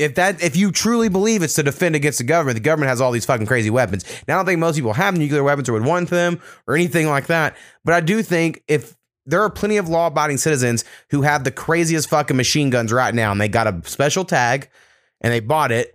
if 0.01 0.15
that 0.15 0.43
if 0.43 0.57
you 0.57 0.73
truly 0.73 1.11
believe 1.11 1.43
it's 1.43 1.55
to 1.55 1.63
defend 1.63 1.95
against 1.95 2.19
the 2.19 2.25
government, 2.25 2.57
the 2.57 2.63
government 2.63 2.89
has 2.89 3.01
all 3.01 3.13
these 3.13 3.27
fucking 3.27 3.47
crazy 3.47 3.69
weapons. 3.69 4.05
Now 4.27 4.35
I 4.35 4.39
don't 4.39 4.47
think 4.47 4.59
most 4.59 4.77
people 4.77 4.95
have 4.95 5.17
nuclear 5.17 5.43
weapons 5.43 5.69
or 5.69 5.75
would 5.75 5.85
want 5.85 6.09
them 6.09 6.41
or 6.67 6.75
anything 6.75 7.07
like 7.07 7.27
that. 7.27 7.55
But 7.85 7.95
I 7.95 8.01
do 8.01 8.23
think 8.23 8.63
if 8.67 8.97
there 9.27 9.43
are 9.43 9.51
plenty 9.51 9.77
of 9.77 9.89
law 9.89 10.07
abiding 10.07 10.39
citizens 10.39 10.85
who 11.11 11.23
have 11.23 11.45
the 11.45 11.51
craziest 11.51 12.09
fucking 12.09 12.37
machine 12.37 12.71
guns 12.71 12.93
right 12.93 13.15
now 13.15 13.31
and 13.31 13.41
they 13.41 13.49
got 13.49 13.67
a 13.67 13.83
special 13.85 14.25
tag 14.25 14.71
and 15.21 15.33
they 15.33 15.41
bought 15.41 15.71
it 15.71 15.95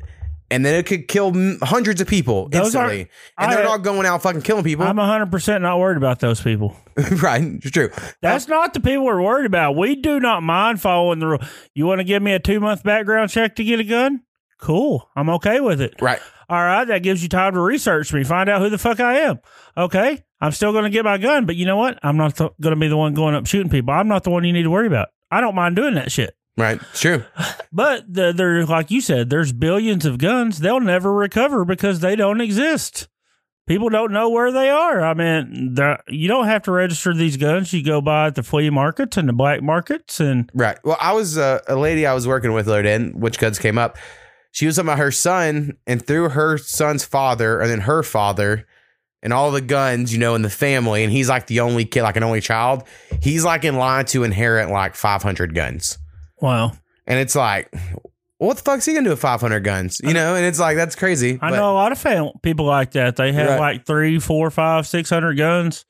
and 0.52 0.66
then 0.66 0.76
it 0.76 0.86
could 0.86 1.08
kill 1.08 1.34
hundreds 1.62 2.02
of 2.02 2.08
people 2.08 2.50
Those 2.50 2.76
are- 2.76 2.84
instantly. 2.92 3.08
and 3.38 3.52
they're 3.52 3.64
not 3.64 3.78
going 3.84 4.06
out 4.06 4.22
fucking 4.22 4.42
killing 4.44 4.64
people. 4.64 4.86
I'm 4.86 4.96
100% 4.98 5.62
not 5.62 5.80
worried 5.80 5.98
about 5.98 6.20
those 6.20 6.42
people. 6.42 6.76
right. 7.22 7.42
It's 7.44 7.72
true. 7.72 7.90
That's 8.22 8.48
not 8.48 8.74
the 8.74 8.80
people 8.80 9.06
we're 9.06 9.22
worried 9.22 9.46
about. 9.48 9.76
We 9.76 9.96
do 9.96 10.20
not 10.20 10.44
mind 10.44 10.82
following 10.82 11.20
the 11.20 11.28
rule. 11.28 11.40
You 11.74 11.86
want 11.88 12.00
to 12.00 12.04
give 12.06 12.22
me 12.22 12.34
a 12.34 12.40
two 12.40 12.60
month 12.60 12.84
background 12.84 13.30
check 13.32 13.56
to 13.56 13.64
get 13.64 13.80
a 13.80 13.84
gun? 13.84 14.22
Cool. 14.60 15.10
I'm 15.16 15.30
okay 15.32 15.60
with 15.60 15.82
it. 15.82 15.96
Right. 16.02 16.20
All 16.48 16.62
right. 16.62 16.86
That 16.86 17.00
gives 17.04 17.22
you 17.22 17.28
time 17.30 17.54
to 17.56 17.60
research 17.60 18.14
me, 18.14 18.24
find 18.24 18.50
out 18.50 18.62
who 18.62 18.70
the 18.70 18.78
fuck 18.78 19.00
I 19.00 19.20
am. 19.22 19.40
Okay. 19.76 20.24
I'm 20.42 20.52
still 20.52 20.72
going 20.72 20.84
to 20.84 20.90
get 20.90 21.04
my 21.06 21.18
gun, 21.18 21.46
but 21.46 21.56
you 21.56 21.66
know 21.66 21.78
what? 21.78 21.98
I'm 22.04 22.18
not 22.18 22.38
th- 22.38 22.52
going 22.62 22.76
to 22.76 22.80
be 22.80 22.88
the 22.88 22.98
one 22.98 23.14
going 23.14 23.36
up 23.36 23.48
shooting 23.48 23.70
people. 23.70 23.94
I'm 23.94 24.08
not 24.08 24.24
the 24.24 24.30
one 24.30 24.44
you 24.44 24.54
need 24.54 24.64
to 24.64 24.70
worry 24.70 24.86
about. 24.88 25.10
I 25.32 25.42
don't 25.42 25.56
mind 25.56 25.76
doing 25.76 25.96
that 25.96 26.12
shit. 26.12 26.36
Right. 26.58 26.80
It's 26.92 27.02
true. 27.02 27.24
But 27.72 28.14
the, 28.14 28.32
there, 28.32 28.66
like 28.66 28.90
you 28.90 29.02
said, 29.02 29.30
there's 29.30 29.52
billions 29.52 30.06
of 30.06 30.18
guns. 30.18 30.60
They'll 30.60 30.80
never 30.80 31.14
recover 31.14 31.66
because 31.66 32.00
they 32.00 32.16
don't 32.16 32.40
exist. 32.40 33.10
people 33.68 33.90
don't 33.90 34.14
know 34.14 34.30
where 34.30 34.52
they 34.52 34.70
are. 34.70 35.02
I 35.02 35.14
mean, 35.14 35.76
you 36.08 36.28
don't 36.28 36.46
have 36.48 36.64
to 36.64 36.72
register 36.72 37.14
these 37.14 37.36
guns. 37.38 37.74
You 37.74 37.84
go 37.84 38.00
buy 38.00 38.28
at 38.28 38.36
the 38.36 38.44
flea 38.44 38.70
markets 38.70 39.18
and 39.18 39.28
the 39.28 39.34
black 39.34 39.62
markets, 39.62 40.20
and 40.20 40.50
Right. 40.54 40.78
Well, 40.86 40.98
I 41.00 41.14
was 41.14 41.38
uh, 41.38 41.60
a 41.68 41.76
lady 41.76 42.06
I 42.06 42.14
was 42.14 42.28
working 42.28 42.54
with 42.54 42.68
day, 42.68 42.94
and 42.94 43.22
which 43.22 43.38
guns 43.40 43.60
came 43.60 43.78
up. 43.78 43.98
She 44.52 44.66
was 44.66 44.78
talking 44.78 44.88
about 44.88 45.00
her 45.00 45.12
son, 45.12 45.78
and 45.86 46.06
through 46.06 46.30
her 46.30 46.58
son's 46.58 47.04
father, 47.04 47.60
and 47.60 47.70
then 47.70 47.82
her 47.82 48.04
father, 48.04 48.66
and 49.22 49.34
all 49.34 49.52
the 49.52 49.60
guns, 49.60 50.14
you 50.14 50.20
know, 50.20 50.36
in 50.36 50.44
the 50.44 50.50
family, 50.50 51.04
and 51.04 51.12
he's 51.12 51.28
like 51.28 51.48
the 51.48 51.60
only 51.60 51.84
kid, 51.84 52.04
like 52.04 52.16
an 52.16 52.24
only 52.24 52.40
child. 52.40 52.84
He's 53.22 53.44
like 53.44 53.66
in 53.66 53.76
line 53.76 54.06
to 54.06 54.24
inherit 54.24 54.70
like 54.70 54.96
500 54.96 55.54
guns, 55.54 55.98
wow. 56.46 56.72
and 57.08 57.20
it's 57.20 57.36
like, 57.36 57.74
what 58.38 58.58
the 58.58 58.64
fuck's 58.64 58.86
he 58.86 58.94
gonna 58.94 59.06
do 59.06 59.10
with 59.12 59.20
500 59.20 59.60
guns? 59.62 60.00
You 60.04 60.14
know, 60.14 60.36
and 60.36 60.46
it's 60.46 60.60
like 60.60 60.78
that's 60.78 60.96
crazy. 60.96 61.40
I 61.42 61.50
but- 61.50 61.56
know 61.58 61.72
a 61.72 61.74
lot 61.74 61.92
of 61.92 61.98
fam- 61.98 62.32
people 62.44 62.66
like 62.66 62.92
that. 62.92 63.16
They 63.16 63.32
have 63.34 63.50
Right. 63.52 63.60
like 63.60 63.86
three, 63.86 64.20
four, 64.20 64.50
five, 64.52 64.88
six 64.88 65.10
hundred 65.10 65.38
guns, 65.38 65.86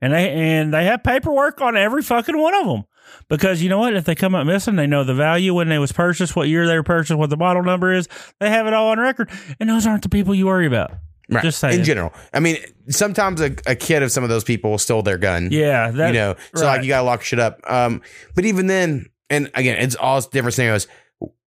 and 0.00 0.12
they 0.12 0.30
and 0.30 0.72
they 0.72 0.84
have 0.84 1.02
paperwork 1.02 1.60
on 1.60 1.76
every 1.76 2.02
fucking 2.02 2.38
one 2.38 2.54
of 2.54 2.66
them. 2.66 2.84
Because 3.28 3.62
you 3.62 3.68
know 3.68 3.78
what? 3.78 3.94
If 3.94 4.04
they 4.04 4.14
come 4.14 4.34
up 4.34 4.46
missing, 4.46 4.76
they 4.76 4.86
know 4.86 5.04
the 5.04 5.14
value 5.14 5.54
when 5.54 5.68
they 5.68 5.78
was 5.78 5.92
purchased, 5.92 6.36
what 6.36 6.48
year 6.48 6.66
they 6.66 6.76
were 6.76 6.82
purchased, 6.82 7.16
what 7.18 7.30
the 7.30 7.36
model 7.36 7.62
number 7.62 7.92
is. 7.92 8.08
They 8.40 8.50
have 8.50 8.66
it 8.66 8.74
all 8.74 8.88
on 8.88 8.98
record, 8.98 9.30
and 9.58 9.68
those 9.70 9.86
aren't 9.86 10.02
the 10.02 10.08
people 10.08 10.34
you 10.34 10.46
worry 10.46 10.66
about. 10.66 10.92
Right. 11.28 11.42
Just 11.42 11.58
saying. 11.58 11.80
In 11.80 11.84
general, 11.84 12.12
I 12.32 12.38
mean, 12.40 12.58
sometimes 12.88 13.40
a, 13.40 13.52
a 13.66 13.74
kid 13.74 14.02
of 14.04 14.12
some 14.12 14.22
of 14.22 14.28
those 14.30 14.44
people 14.44 14.76
stole 14.78 15.02
their 15.02 15.18
gun. 15.18 15.48
Yeah, 15.50 15.90
that 15.90 16.08
you 16.08 16.14
know, 16.14 16.36
so 16.54 16.66
like 16.66 16.82
you 16.82 16.88
gotta 16.88 17.04
lock 17.04 17.22
shit 17.22 17.40
up. 17.40 17.60
Um, 17.68 18.00
but 18.36 18.44
even 18.44 18.66
then, 18.68 19.06
and 19.30 19.50
again, 19.54 19.78
it's 19.78 19.96
all 19.96 20.20
different 20.20 20.54
scenarios. 20.54 20.86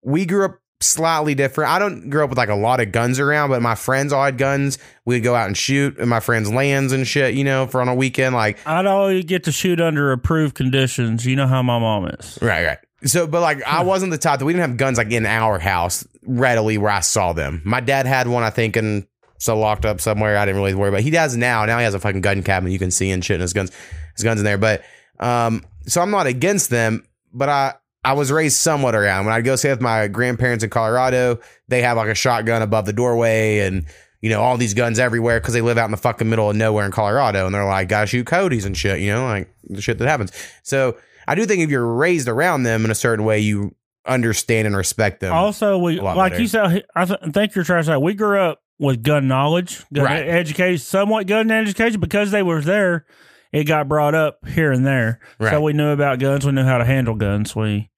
We 0.02 0.26
grew 0.26 0.46
up 0.46 0.60
slightly 0.80 1.34
different. 1.34 1.70
I 1.70 1.78
don't 1.78 2.08
grow 2.10 2.24
up 2.24 2.30
with 2.30 2.38
like 2.38 2.48
a 2.48 2.54
lot 2.54 2.80
of 2.80 2.90
guns 2.92 3.20
around, 3.20 3.50
but 3.50 3.62
my 3.62 3.74
friends 3.74 4.12
all 4.12 4.24
had 4.24 4.38
guns. 4.38 4.78
We'd 5.04 5.20
go 5.20 5.34
out 5.34 5.46
and 5.46 5.56
shoot 5.56 5.98
in 5.98 6.08
my 6.08 6.20
friends' 6.20 6.50
lands 6.50 6.92
and 6.92 7.06
shit. 7.06 7.34
You 7.34 7.44
know, 7.44 7.66
for 7.66 7.80
on 7.80 7.88
a 7.88 7.94
weekend, 7.94 8.34
like 8.34 8.58
I'd 8.66 8.86
always 8.86 9.24
get 9.24 9.44
to 9.44 9.52
shoot 9.52 9.80
under 9.80 10.12
approved 10.12 10.54
conditions. 10.54 11.26
You 11.26 11.36
know 11.36 11.46
how 11.46 11.62
my 11.62 11.78
mom 11.78 12.06
is. 12.06 12.38
right, 12.40 12.66
right. 12.66 12.78
So, 13.04 13.26
but 13.26 13.40
like, 13.40 13.62
I 13.62 13.82
wasn't 13.84 14.12
the 14.12 14.18
type 14.18 14.40
that 14.40 14.44
we 14.44 14.52
didn't 14.52 14.68
have 14.68 14.76
guns 14.76 14.98
like 14.98 15.10
in 15.10 15.26
our 15.26 15.58
house 15.58 16.06
readily 16.22 16.78
where 16.78 16.92
I 16.92 17.00
saw 17.00 17.32
them. 17.32 17.62
My 17.64 17.80
dad 17.80 18.06
had 18.06 18.28
one, 18.28 18.42
I 18.42 18.50
think, 18.50 18.76
and 18.76 19.06
so 19.38 19.58
locked 19.58 19.86
up 19.86 20.00
somewhere. 20.00 20.36
I 20.36 20.44
didn't 20.44 20.60
really 20.60 20.74
worry 20.74 20.90
about. 20.90 21.00
He 21.00 21.10
does 21.10 21.36
now. 21.36 21.64
Now 21.64 21.78
he 21.78 21.84
has 21.84 21.94
a 21.94 21.98
fucking 22.00 22.20
gun 22.20 22.42
cabinet 22.42 22.72
you 22.72 22.78
can 22.78 22.90
see 22.90 23.10
and 23.10 23.24
shit, 23.24 23.34
and 23.34 23.42
his 23.42 23.52
guns, 23.52 23.70
his 24.16 24.24
guns 24.24 24.40
in 24.40 24.44
there. 24.44 24.58
But 24.58 24.82
um, 25.18 25.64
so 25.86 26.00
I'm 26.02 26.10
not 26.10 26.26
against 26.26 26.70
them, 26.70 27.04
but 27.32 27.48
I 27.48 27.74
I 28.04 28.14
was 28.14 28.32
raised 28.32 28.56
somewhat 28.56 28.94
around. 28.94 29.26
When 29.26 29.34
I 29.34 29.40
go 29.40 29.56
stay 29.56 29.70
with 29.70 29.80
my 29.80 30.08
grandparents 30.08 30.64
in 30.64 30.70
Colorado, 30.70 31.38
they 31.68 31.82
have 31.82 31.96
like 31.96 32.08
a 32.08 32.14
shotgun 32.14 32.62
above 32.62 32.86
the 32.86 32.92
doorway 32.92 33.60
and. 33.60 33.86
You 34.22 34.28
know, 34.28 34.42
all 34.42 34.58
these 34.58 34.74
guns 34.74 34.98
everywhere 34.98 35.40
because 35.40 35.54
they 35.54 35.62
live 35.62 35.78
out 35.78 35.86
in 35.86 35.92
the 35.92 35.96
fucking 35.96 36.28
middle 36.28 36.50
of 36.50 36.54
nowhere 36.54 36.84
in 36.84 36.92
Colorado 36.92 37.46
and 37.46 37.54
they're 37.54 37.64
like, 37.64 37.88
gotta 37.88 38.06
shoot 38.06 38.26
Cody's 38.26 38.66
and 38.66 38.76
shit, 38.76 39.00
you 39.00 39.10
know, 39.10 39.24
like 39.24 39.48
the 39.64 39.80
shit 39.80 39.96
that 39.96 40.06
happens. 40.06 40.30
So 40.62 40.98
I 41.26 41.34
do 41.34 41.46
think 41.46 41.62
if 41.62 41.70
you're 41.70 41.86
raised 41.94 42.28
around 42.28 42.64
them 42.64 42.84
in 42.84 42.90
a 42.90 42.94
certain 42.94 43.24
way, 43.24 43.38
you 43.38 43.74
understand 44.06 44.66
and 44.66 44.76
respect 44.76 45.20
them. 45.20 45.32
Also, 45.32 45.78
we 45.78 46.00
like 46.00 46.32
better. 46.32 46.42
you 46.42 46.48
said. 46.48 46.84
I 46.94 47.06
th- 47.06 47.18
think 47.32 47.54
you're 47.54 47.64
trying 47.64 47.80
to 47.80 47.86
say 47.86 47.96
we 47.96 48.12
grew 48.12 48.38
up 48.38 48.60
with 48.78 49.02
gun 49.02 49.26
knowledge, 49.26 49.82
gun 49.90 50.04
Right. 50.04 50.28
education, 50.28 50.76
somewhat 50.84 51.26
gun 51.26 51.50
education 51.50 51.98
because 51.98 52.30
they 52.30 52.42
were 52.42 52.60
there. 52.60 53.06
It 53.52 53.64
got 53.64 53.88
brought 53.88 54.14
up 54.14 54.46
here 54.48 54.70
and 54.72 54.86
there, 54.86 55.18
Right. 55.38 55.50
so 55.50 55.60
we 55.60 55.72
knew 55.72 55.88
about 55.90 56.18
guns. 56.20 56.46
We 56.46 56.52
knew 56.52 56.62
how 56.64 56.78
to 56.78 56.84
handle 56.84 57.14
guns. 57.16 57.56
We 57.56 57.90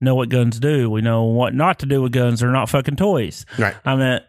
know 0.00 0.14
what 0.14 0.30
guns 0.30 0.58
do. 0.58 0.88
We 0.88 1.02
know 1.02 1.24
what 1.24 1.54
not 1.54 1.78
to 1.80 1.86
do 1.86 2.00
with 2.00 2.12
guns. 2.12 2.40
They're 2.40 2.50
not 2.50 2.70
fucking 2.70 2.96
toys. 2.96 3.44
Right. 3.58 3.74
I 3.84 3.96
mean, 3.96 4.20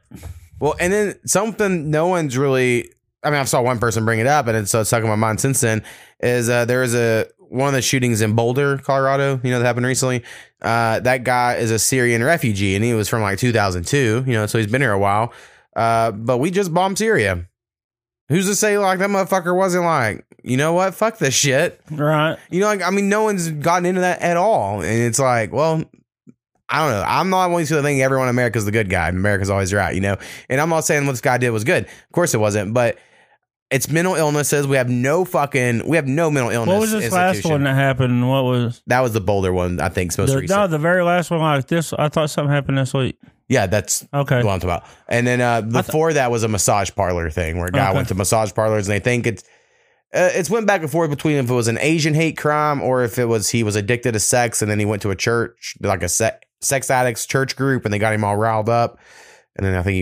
Well, 0.59 0.75
and 0.79 0.91
then 0.91 1.15
something 1.25 1.89
no 1.89 2.07
one's 2.07 2.37
really. 2.37 2.91
I 3.23 3.29
mean, 3.29 3.39
I 3.39 3.43
saw 3.45 3.61
one 3.61 3.79
person 3.79 4.03
bring 4.03 4.19
it 4.19 4.27
up, 4.27 4.47
and 4.47 4.57
it's 4.57 4.73
uh, 4.75 4.83
stuck 4.83 5.03
in 5.03 5.09
my 5.09 5.15
mind 5.15 5.39
since 5.39 5.61
then. 5.61 5.83
Is 6.21 6.49
uh, 6.49 6.65
there 6.65 6.81
was 6.81 6.95
a 6.95 7.27
one 7.37 7.67
of 7.69 7.73
the 7.73 7.81
shootings 7.81 8.19
in 8.21 8.33
Boulder, 8.35 8.77
Colorado? 8.79 9.39
You 9.43 9.51
know 9.51 9.59
that 9.59 9.65
happened 9.65 9.85
recently. 9.85 10.23
Uh, 10.61 10.99
that 11.01 11.23
guy 11.23 11.55
is 11.55 11.71
a 11.71 11.79
Syrian 11.79 12.23
refugee, 12.23 12.75
and 12.75 12.83
he 12.83 12.93
was 12.93 13.07
from 13.07 13.21
like 13.21 13.37
2002. 13.39 14.25
You 14.27 14.33
know, 14.33 14.45
so 14.47 14.57
he's 14.57 14.67
been 14.67 14.81
here 14.81 14.91
a 14.91 14.99
while. 14.99 15.31
Uh, 15.75 16.11
but 16.11 16.39
we 16.39 16.51
just 16.51 16.73
bombed 16.73 16.97
Syria. 16.97 17.47
Who's 18.31 18.47
to 18.47 18.55
say 18.55 18.77
like 18.77 18.99
that 18.99 19.09
motherfucker 19.09 19.55
wasn't 19.55 19.83
like, 19.85 20.25
you 20.41 20.55
know 20.57 20.73
what? 20.73 20.95
Fuck 20.95 21.17
this 21.17 21.33
shit. 21.33 21.81
right? 21.91 22.37
You 22.49 22.61
know, 22.61 22.67
like 22.67 22.81
I 22.81 22.89
mean, 22.89 23.09
no 23.09 23.23
one's 23.23 23.49
gotten 23.49 23.85
into 23.85 24.01
that 24.01 24.21
at 24.21 24.37
all, 24.37 24.81
and 24.81 25.03
it's 25.03 25.19
like, 25.19 25.51
well, 25.51 25.83
I 26.69 26.79
don't 26.79 26.91
know. 26.91 27.03
I'm 27.05 27.29
not 27.29 27.51
one 27.51 27.65
to 27.65 27.81
think 27.81 28.01
everyone 28.01 28.27
in 28.27 28.29
America 28.29 28.57
is 28.57 28.63
the 28.63 28.71
good 28.71 28.89
guy. 28.89 29.09
America's 29.09 29.49
always 29.49 29.73
right, 29.73 29.93
you 29.93 29.99
know. 29.99 30.15
And 30.49 30.61
I'm 30.61 30.69
not 30.69 30.85
saying 30.85 31.05
what 31.05 31.11
this 31.11 31.21
guy 31.21 31.37
did 31.37 31.49
was 31.49 31.65
good. 31.65 31.83
Of 31.83 32.11
course, 32.13 32.33
it 32.33 32.37
wasn't, 32.37 32.73
but 32.73 32.97
it's 33.69 33.89
mental 33.89 34.15
illnesses. 34.15 34.65
We 34.65 34.77
have 34.77 34.89
no 34.89 35.25
fucking, 35.25 35.87
we 35.87 35.97
have 35.97 36.07
no 36.07 36.31
mental 36.31 36.51
illness. 36.51 36.71
What 36.73 36.79
was 36.79 36.91
this 36.91 37.11
last 37.11 37.45
one 37.45 37.63
that 37.63 37.75
happened? 37.75 38.29
What 38.29 38.43
was 38.45 38.81
That 38.87 39.01
was 39.01 39.11
the 39.11 39.21
Boulder 39.21 39.51
one, 39.51 39.81
I 39.81 39.89
think, 39.89 40.17
most 40.17 40.31
the, 40.31 40.39
recent. 40.39 40.57
no 40.57 40.67
the 40.67 40.77
very 40.77 41.03
last 41.03 41.29
one 41.29 41.41
like 41.41 41.67
this? 41.67 41.91
I 41.93 42.07
thought 42.07 42.29
something 42.29 42.53
happened 42.53 42.77
this 42.77 42.93
week. 42.93 43.17
Yeah, 43.51 43.67
that's 43.67 44.07
Okay, 44.13 44.41
what 44.43 44.53
I'm 44.53 44.59
talking 44.61 44.69
about. 44.69 44.85
And 45.09 45.27
then 45.27 45.41
uh, 45.41 45.61
before 45.61 46.13
that 46.13 46.31
was 46.31 46.43
a 46.43 46.47
massage 46.47 46.89
parlor 46.95 47.29
thing 47.29 47.57
where 47.57 47.67
a 47.67 47.71
guy 47.71 47.89
Okay. 47.89 47.95
went 47.97 48.07
to 48.07 48.15
massage 48.15 48.53
parlors 48.53 48.87
and 48.87 48.95
they 48.95 48.99
think 49.03 49.27
it's 49.27 49.43
uh, 50.13 50.29
it's 50.33 50.49
went 50.49 50.65
back 50.67 50.81
and 50.81 50.89
forth 50.89 51.09
between 51.09 51.35
if 51.35 51.49
it 51.49 51.53
was 51.53 51.67
an 51.67 51.77
Asian 51.79 52.13
hate 52.13 52.37
crime 52.37 52.81
or 52.81 53.03
if 53.03 53.19
it 53.19 53.25
was 53.25 53.49
he 53.49 53.63
was 53.63 53.75
addicted 53.75 54.13
to 54.13 54.19
sex 54.21 54.61
and 54.61 54.71
then 54.71 54.79
he 54.79 54.85
went 54.85 55.01
to 55.01 55.09
a 55.11 55.15
church 55.15 55.75
like 55.81 56.01
a 56.01 56.07
se- 56.09 56.39
sex 56.61 56.89
addicts 56.89 57.25
church 57.25 57.55
group 57.57 57.83
and 57.83 57.93
they 57.93 57.99
got 57.99 58.13
him 58.13 58.23
all 58.23 58.37
riled 58.37 58.69
up 58.69 58.97
and 59.57 59.65
then 59.65 59.75
I 59.75 59.83
think 59.83 59.95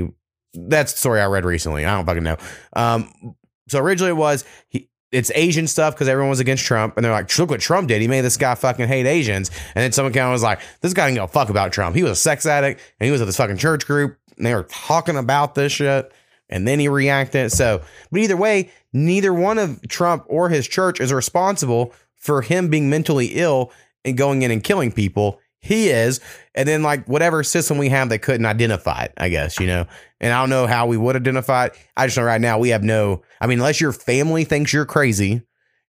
he 0.54 0.60
that's 0.68 0.92
the 0.94 0.98
story 1.00 1.20
I 1.22 1.26
read 1.26 1.46
recently. 1.46 1.86
I 1.86 1.96
don't 1.96 2.06
fucking 2.06 2.24
know. 2.24 2.38
Um, 2.74 3.36
so 3.68 3.80
originally 3.80 4.12
it 4.12 4.16
was 4.18 4.46
he. 4.70 4.89
It's 5.12 5.32
Asian 5.34 5.66
stuff 5.66 5.96
because 5.96 6.08
everyone 6.08 6.30
was 6.30 6.40
against 6.40 6.66
Trump, 6.66 6.96
and 6.96 7.04
they're 7.04 7.12
like, 7.12 7.36
"Look 7.38 7.50
what 7.50 7.60
Trump 7.60 7.88
did! 7.88 8.02
He 8.02 8.08
made 8.08 8.22
this 8.22 8.38
guy 8.38 8.54
fucking 8.56 8.88
hate 8.88 9.08
Asians." 9.08 9.50
And 9.74 9.84
then 9.84 9.92
someone 9.92 10.12
out 10.18 10.26
and 10.26 10.32
was 10.32 10.44
like, 10.44 10.60
"This 10.82 10.94
guy 10.94 11.08
didn't 11.08 11.16
give 11.16 11.24
a 11.24 11.28
fuck 11.28 11.50
about 11.50 11.72
Trump. 11.72 11.96
He 11.96 12.04
was 12.04 12.12
a 12.12 12.16
sex 12.16 12.46
addict, 12.46 12.80
and 13.00 13.06
he 13.06 13.12
was 13.12 13.22
at 13.22 13.26
this 13.26 13.38
fucking 13.38 13.58
church 13.58 13.88
group, 13.88 14.18
and 14.38 14.46
they 14.46 14.54
were 14.54 14.64
talking 14.64 15.18
about 15.18 15.56
this 15.56 15.72
shit." 15.72 16.12
And 16.50 16.68
then 16.68 16.80
he 16.80 16.88
reacted. 16.88 17.52
So, 17.52 17.82
but 18.12 18.22
either 18.22 18.38
way, 18.38 18.72
neither 18.92 19.34
one 19.34 19.58
of 19.58 19.88
Trump 19.88 20.26
or 20.28 20.50
his 20.50 20.68
church 20.68 21.00
is 21.00 21.14
responsible 21.14 21.94
for 22.16 22.42
him 22.42 22.70
being 22.70 22.90
mentally 22.90 23.28
ill 23.34 23.72
and 24.04 24.18
going 24.18 24.42
in 24.42 24.52
and 24.52 24.64
killing 24.64 24.92
people. 24.92 25.40
He 25.62 25.90
is. 25.90 26.22
And 26.56 26.68
then, 26.68 26.84
like, 26.84 27.06
whatever 27.08 27.44
system 27.44 27.78
we 27.78 27.90
have 27.90 28.10
that 28.10 28.20
couldn't 28.20 28.46
identify 28.46 29.04
it, 29.04 29.14
I 29.18 29.30
guess, 29.30 29.60
you 29.60 29.68
know. 29.68 29.86
And 30.22 30.34
I 30.34 30.42
don't 30.42 30.50
know 30.50 30.68
how 30.68 30.88
we 30.88 30.98
would 30.98 31.16
identify 31.16 31.66
it. 31.66 31.78
I 31.98 32.08
just 32.08 32.18
know 32.18 32.24
right 32.24 32.42
now 32.42 32.58
we 32.60 32.70
have 32.70 32.84
no, 32.84 33.24
I 33.42 33.48
mean, 33.48 33.60
unless 33.60 33.82
your 33.82 33.92
family 33.92 34.46
thinks 34.46 34.72
you're 34.72 34.86
crazy 34.86 35.42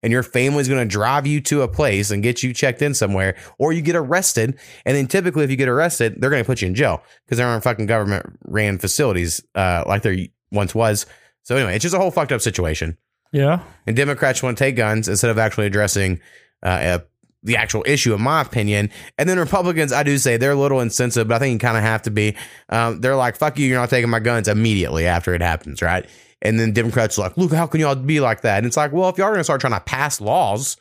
and 0.03 0.13
your 0.13 0.23
family's 0.23 0.67
going 0.67 0.79
to 0.79 0.89
drive 0.89 1.25
you 1.25 1.41
to 1.41 1.63
a 1.63 1.67
place 1.67 2.11
and 2.11 2.23
get 2.23 2.43
you 2.43 2.53
checked 2.53 2.81
in 2.81 2.93
somewhere, 2.93 3.35
or 3.57 3.73
you 3.73 3.81
get 3.81 3.95
arrested. 3.95 4.57
And 4.85 4.95
then 4.95 5.07
typically, 5.07 5.43
if 5.43 5.49
you 5.49 5.57
get 5.57 5.67
arrested, 5.67 6.15
they're 6.17 6.29
going 6.29 6.43
to 6.43 6.47
put 6.47 6.61
you 6.61 6.67
in 6.67 6.75
jail 6.75 7.03
because 7.25 7.37
there 7.37 7.47
aren't 7.47 7.63
fucking 7.63 7.87
government 7.87 8.25
ran 8.45 8.77
facilities 8.77 9.41
uh, 9.55 9.83
like 9.87 10.03
there 10.03 10.15
once 10.51 10.75
was. 10.75 11.05
So, 11.43 11.55
anyway, 11.55 11.75
it's 11.75 11.83
just 11.83 11.95
a 11.95 11.99
whole 11.99 12.11
fucked 12.11 12.31
up 12.31 12.41
situation. 12.41 12.97
yeah. 13.31 13.61
And 13.85 13.95
Democrats 13.95 14.43
want 14.43 14.57
to 14.57 14.63
take 14.63 14.75
guns 14.75 15.07
instead 15.07 15.31
of 15.31 15.37
actually 15.37 15.65
addressing 15.65 16.19
uh, 16.63 16.67
uh, 16.67 16.99
the 17.47 17.57
actual 17.57 17.83
issue, 17.87 18.13
in 18.13 18.21
my 18.21 18.41
opinion. 18.41 18.91
And 19.17 19.27
then 19.27 19.39
Republicans, 19.39 19.91
I 19.91 20.03
do 20.03 20.17
say 20.17 20.37
they're 20.37 20.51
a 20.51 20.55
little 20.55 20.81
insensitive, 20.81 21.27
but 21.27 21.35
I 21.35 21.39
think 21.39 21.53
you 21.53 21.59
kind 21.59 21.77
of 21.77 21.83
have 21.83 22.03
to 22.03 22.11
be. 22.11 22.35
Um, 22.69 23.01
they're 23.01 23.15
like, 23.15 23.37
fuck 23.37 23.57
you, 23.57 23.65
you're 23.65 23.79
not 23.79 23.89
taking 23.89 24.09
my 24.09 24.19
guns 24.19 24.47
immediately 24.47 25.07
after 25.07 25.33
it 25.33 25.41
happens, 25.41 25.81
right? 25.81 26.05
And 26.41 26.59
then 26.59 26.71
Democrats 26.73 27.17
are 27.17 27.23
like, 27.23 27.37
look, 27.37 27.51
how 27.51 27.65
can 27.65 27.79
y'all 27.79 27.95
be 27.95 28.19
like 28.19 28.41
that? 28.41 28.57
And 28.57 28.67
it's 28.67 28.77
like, 28.77 28.91
well, 28.91 29.09
if 29.09 29.17
y'all 29.17 29.27
are 29.27 29.31
going 29.31 29.39
to 29.39 29.43
start 29.43 29.61
trying 29.61 29.73
to 29.73 29.79
pass 29.79 30.21
laws, 30.21 30.77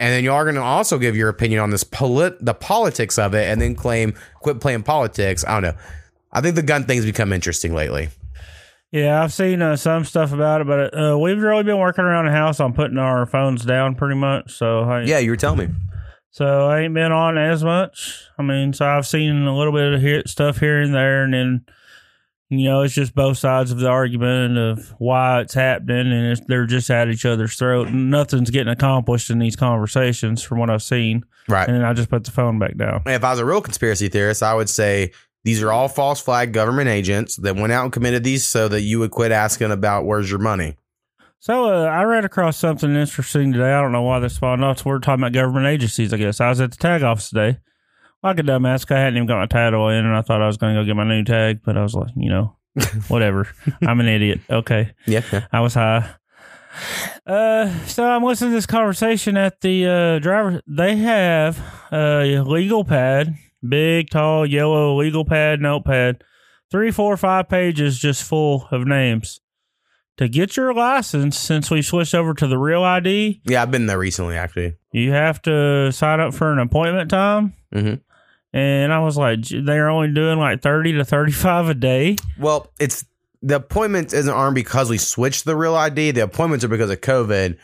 and 0.00 0.12
then 0.12 0.24
y'all 0.24 0.34
are 0.34 0.44
going 0.44 0.56
to 0.56 0.62
also 0.62 0.98
give 0.98 1.14
your 1.14 1.28
opinion 1.28 1.60
on 1.60 1.70
this 1.70 1.84
polit- 1.84 2.44
the 2.44 2.54
politics 2.54 3.18
of 3.18 3.34
it, 3.34 3.48
and 3.48 3.60
then 3.60 3.74
claim 3.74 4.14
quit 4.40 4.60
playing 4.60 4.82
politics. 4.82 5.44
I 5.46 5.60
don't 5.60 5.62
know. 5.74 5.80
I 6.32 6.40
think 6.40 6.56
the 6.56 6.62
gun 6.62 6.84
thing's 6.84 7.04
become 7.04 7.32
interesting 7.32 7.74
lately. 7.74 8.08
Yeah, 8.92 9.22
I've 9.22 9.32
seen 9.32 9.62
uh, 9.62 9.76
some 9.76 10.04
stuff 10.04 10.32
about 10.32 10.62
it, 10.62 10.66
but 10.66 10.98
uh, 10.98 11.16
we've 11.18 11.40
really 11.40 11.62
been 11.62 11.78
working 11.78 12.04
around 12.04 12.26
the 12.26 12.32
house 12.32 12.58
on 12.58 12.72
putting 12.72 12.98
our 12.98 13.24
phones 13.24 13.64
down 13.64 13.94
pretty 13.94 14.16
much. 14.16 14.52
So 14.56 14.80
I, 14.80 15.02
Yeah, 15.02 15.18
you 15.18 15.30
were 15.30 15.36
telling 15.36 15.58
me. 15.58 15.68
so 16.30 16.66
I 16.66 16.80
ain't 16.80 16.94
been 16.94 17.12
on 17.12 17.38
as 17.38 17.62
much. 17.62 18.18
I 18.36 18.42
mean, 18.42 18.72
so 18.72 18.86
I've 18.86 19.06
seen 19.06 19.42
a 19.42 19.56
little 19.56 19.72
bit 19.72 19.92
of 19.92 20.00
here, 20.00 20.22
stuff 20.26 20.58
here 20.58 20.80
and 20.80 20.92
there, 20.92 21.22
and 21.22 21.32
then 21.32 21.64
you 22.48 22.64
know 22.64 22.82
it's 22.82 22.94
just 22.94 23.14
both 23.14 23.38
sides 23.38 23.70
of 23.70 23.78
the 23.78 23.88
argument 23.88 24.58
of 24.58 24.92
why 24.98 25.40
it's 25.40 25.54
happening, 25.54 26.12
and 26.12 26.32
it's, 26.32 26.40
they're 26.48 26.66
just 26.66 26.90
at 26.90 27.08
each 27.08 27.24
other's 27.24 27.54
throat. 27.54 27.90
Nothing's 27.90 28.50
getting 28.50 28.72
accomplished 28.72 29.30
in 29.30 29.38
these 29.38 29.54
conversations, 29.54 30.42
from 30.42 30.58
what 30.58 30.68
I've 30.68 30.82
seen. 30.82 31.24
Right. 31.48 31.68
And 31.68 31.76
then 31.76 31.84
I 31.84 31.92
just 31.92 32.10
put 32.10 32.24
the 32.24 32.32
phone 32.32 32.58
back 32.58 32.76
down. 32.76 33.02
if 33.06 33.22
I 33.22 33.30
was 33.30 33.38
a 33.38 33.44
real 33.44 33.60
conspiracy 33.60 34.08
theorist, 34.08 34.42
I 34.42 34.54
would 34.54 34.68
say 34.68 35.12
these 35.44 35.62
are 35.62 35.72
all 35.72 35.88
false 35.88 36.20
flag 36.20 36.52
government 36.52 36.88
agents 36.88 37.36
that 37.36 37.56
went 37.56 37.72
out 37.72 37.84
and 37.84 37.92
committed 37.92 38.24
these 38.24 38.46
so 38.46 38.68
that 38.68 38.82
you 38.82 38.98
would 38.98 39.10
quit 39.10 39.32
asking 39.32 39.70
about 39.70 40.04
where's 40.04 40.30
your 40.30 40.38
money. 40.38 40.76
So 41.38 41.66
uh, 41.72 41.84
I 41.84 42.02
read 42.02 42.24
across 42.24 42.58
something 42.58 42.94
interesting 42.94 43.52
today. 43.52 43.72
I 43.72 43.80
don't 43.80 43.92
know 43.92 44.02
why 44.02 44.20
this 44.20 44.34
spawned 44.34 44.62
off. 44.64 44.84
We're 44.84 44.98
talking 44.98 45.22
about 45.22 45.32
government 45.32 45.66
agencies. 45.66 46.12
I 46.12 46.18
guess 46.18 46.40
I 46.40 46.50
was 46.50 46.60
at 46.60 46.72
the 46.72 46.76
tag 46.76 47.02
office 47.02 47.30
today. 47.30 47.58
Like 48.22 48.38
a 48.38 48.42
dumbass, 48.42 48.90
I 48.94 48.98
hadn't 48.98 49.16
even 49.16 49.26
got 49.26 49.38
my 49.38 49.46
title 49.46 49.88
in, 49.88 50.04
and 50.04 50.14
I 50.14 50.20
thought 50.20 50.42
I 50.42 50.46
was 50.46 50.58
going 50.58 50.74
to 50.74 50.82
go 50.82 50.84
get 50.86 50.94
my 50.96 51.04
new 51.04 51.24
tag, 51.24 51.60
but 51.64 51.78
I 51.78 51.82
was 51.82 51.94
like, 51.94 52.10
you 52.16 52.28
know, 52.28 52.56
Whatever. 53.08 53.48
I'm 53.82 54.00
an 54.00 54.08
idiot. 54.08 54.40
Okay. 54.48 54.92
Yeah, 55.06 55.22
yeah. 55.32 55.46
I 55.52 55.60
was 55.60 55.74
high. 55.74 56.14
Uh, 57.26 57.84
so 57.86 58.06
I'm 58.06 58.22
listening 58.22 58.52
to 58.52 58.56
this 58.56 58.66
conversation 58.66 59.36
at 59.36 59.60
the 59.60 59.86
uh, 59.86 60.18
driver. 60.20 60.62
They 60.66 60.96
have 60.96 61.60
a 61.92 62.40
legal 62.40 62.84
pad, 62.84 63.34
big, 63.66 64.10
tall, 64.10 64.46
yellow 64.46 64.96
legal 64.98 65.24
pad, 65.24 65.60
notepad, 65.60 66.22
three, 66.70 66.90
four, 66.90 67.16
five 67.16 67.48
pages 67.48 67.98
just 67.98 68.22
full 68.24 68.66
of 68.70 68.86
names. 68.86 69.40
To 70.18 70.28
get 70.28 70.56
your 70.56 70.74
license, 70.74 71.38
since 71.38 71.70
we 71.70 71.80
switched 71.80 72.14
over 72.14 72.34
to 72.34 72.46
the 72.46 72.58
real 72.58 72.82
ID, 72.82 73.40
Yeah, 73.46 73.62
I've 73.62 73.70
been 73.70 73.86
there 73.86 73.98
recently 73.98 74.36
actually. 74.36 74.74
you 74.92 75.12
have 75.12 75.40
to 75.42 75.90
sign 75.92 76.20
up 76.20 76.34
for 76.34 76.52
an 76.52 76.58
appointment 76.58 77.10
time. 77.10 77.54
Mhm. 77.74 78.00
And 78.52 78.92
I 78.92 78.98
was 78.98 79.16
like, 79.16 79.40
they're 79.48 79.88
only 79.88 80.12
doing 80.12 80.38
like 80.38 80.60
30 80.60 80.94
to 80.94 81.04
35 81.04 81.68
a 81.68 81.74
day. 81.74 82.16
Well, 82.38 82.70
it's 82.78 83.04
the 83.42 83.56
appointments 83.56 84.12
isn't 84.12 84.32
aren't 84.34 84.54
because 84.56 84.90
we 84.90 84.98
switched 84.98 85.44
the 85.46 85.56
real 85.56 85.74
ID. 85.74 86.10
The 86.10 86.24
appointments 86.24 86.64
are 86.64 86.68
because 86.68 86.90
of 86.90 87.00
COVID. 87.00 87.56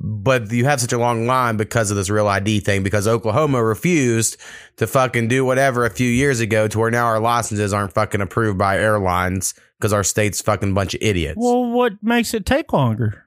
But 0.00 0.52
you 0.52 0.64
have 0.64 0.80
such 0.80 0.92
a 0.92 0.98
long 0.98 1.26
line 1.26 1.56
because 1.56 1.90
of 1.90 1.96
this 1.96 2.08
real 2.08 2.28
ID 2.28 2.60
thing 2.60 2.84
because 2.84 3.08
Oklahoma 3.08 3.62
refused 3.64 4.36
to 4.76 4.86
fucking 4.86 5.26
do 5.26 5.44
whatever 5.44 5.84
a 5.84 5.90
few 5.90 6.08
years 6.08 6.38
ago 6.38 6.68
to 6.68 6.78
where 6.78 6.90
now 6.90 7.06
our 7.06 7.18
licenses 7.18 7.72
aren't 7.72 7.94
fucking 7.94 8.20
approved 8.20 8.58
by 8.58 8.78
airlines 8.78 9.54
because 9.78 9.92
our 9.92 10.04
state's 10.04 10.40
fucking 10.40 10.72
bunch 10.72 10.94
of 10.94 11.00
idiots 11.02 11.38
Well, 11.40 11.70
what 11.70 11.94
makes 12.02 12.32
it 12.34 12.46
take 12.46 12.72
longer? 12.72 13.24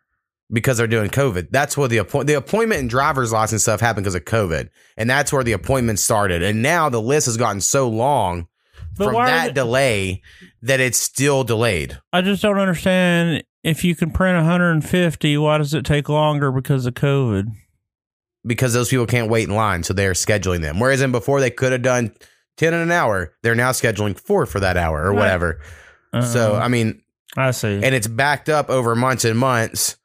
because 0.54 0.78
they're 0.78 0.88
doing 0.88 1.10
COVID. 1.10 1.48
That's 1.51 1.78
where 1.78 1.88
the 1.88 1.98
appoint 1.98 2.28
the 2.28 2.34
appointment 2.34 2.82
and 2.82 2.90
driver's 2.90 3.32
license 3.32 3.63
stuff 3.63 3.80
happened 3.80 4.04
because 4.04 4.16
of 4.16 4.25
COVID, 4.25 4.70
and 4.98 5.10
that's 5.10 5.32
where 5.34 5.44
the 5.44 5.54
appointment 5.54 6.00
started. 6.00 6.42
And 6.44 6.62
now 6.62 6.90
the 6.90 7.01
list 7.01 7.25
has 7.28 7.38
gotten 7.38 7.62
so 7.62 7.88
long 7.90 8.48
But 8.98 9.06
from 9.06 9.13
that 9.25 9.56
delay 9.56 10.22
that 10.62 10.80
it's 10.82 11.00
still 11.00 11.44
delayed. 11.46 12.00
I 12.12 12.22
just 12.22 12.42
don't 12.42 12.60
understand. 12.60 13.44
If 13.63 13.84
you 13.84 13.96
can 13.96 14.10
print 14.12 14.36
150, 14.38 15.38
why 15.38 15.58
does 15.60 15.74
it 15.74 15.86
take 15.86 16.10
longer 16.10 16.51
because 16.51 16.86
of 16.86 16.94
COVID? 16.96 17.51
because 18.44 18.74
those 18.74 18.89
people 18.89 19.06
can't 19.06 19.30
wait 19.30 19.48
in 19.48 19.53
line, 19.53 19.84
so 19.84 19.94
they're 19.94 20.13
scheduling 20.13 20.62
them. 20.62 20.80
Whereas 20.80 21.00
in 21.01 21.12
before 21.12 21.39
they 21.39 21.51
could 21.51 21.72
have 21.74 21.84
done 21.84 22.12
ten 22.58 22.74
in 22.74 22.80
an 22.80 22.89
hour, 22.91 23.34
they're 23.44 23.53
now 23.53 23.70
scheduling 23.70 24.20
four 24.20 24.48
for 24.48 24.60
that 24.62 24.77
hour 24.77 25.00
or 25.03 25.10
Right. 25.12 25.20
whatever. 25.20 25.60
So 26.32 26.56
Uh, 26.56 26.60
I 26.60 26.68
mean, 26.68 27.03
I 27.38 27.51
see. 27.51 27.68
and 27.84 27.94
it's 27.94 28.08
backed 28.08 28.50
up 28.50 28.72
over 28.72 28.96
months 28.96 29.25
and 29.25 29.38
months 29.38 29.96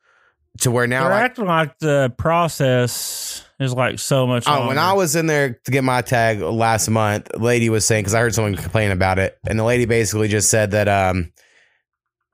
to 0.60 0.70
where 0.70 0.86
now 0.86 1.04
They're 1.04 1.12
like 1.12 1.22
acting 1.22 1.46
like 1.46 1.78
the 1.78 2.12
process 2.18 3.42
is 3.58 3.72
like 3.72 3.98
so 3.98 4.26
much. 4.26 4.44
Oh, 4.46 4.68
when. 4.68 4.76
I 4.76 4.92
was 4.92 5.16
in 5.16 5.26
there 5.28 5.58
to 5.64 5.70
get 5.70 5.82
my 5.82 6.02
tag 6.02 6.40
last 6.42 6.90
month, 6.90 7.30
lady 7.38 7.70
was 7.70 7.86
saying 7.86 8.02
because 8.02 8.12
I 8.14 8.20
heard 8.20 8.34
someone 8.34 8.54
complain 8.54 8.90
about 8.90 9.18
it, 9.18 9.38
and 9.48 9.58
the 9.58 9.64
lady 9.64 9.86
basically 9.86 10.28
just 10.28 10.50
said 10.50 10.72
that 10.72 10.88
um, 10.88 11.32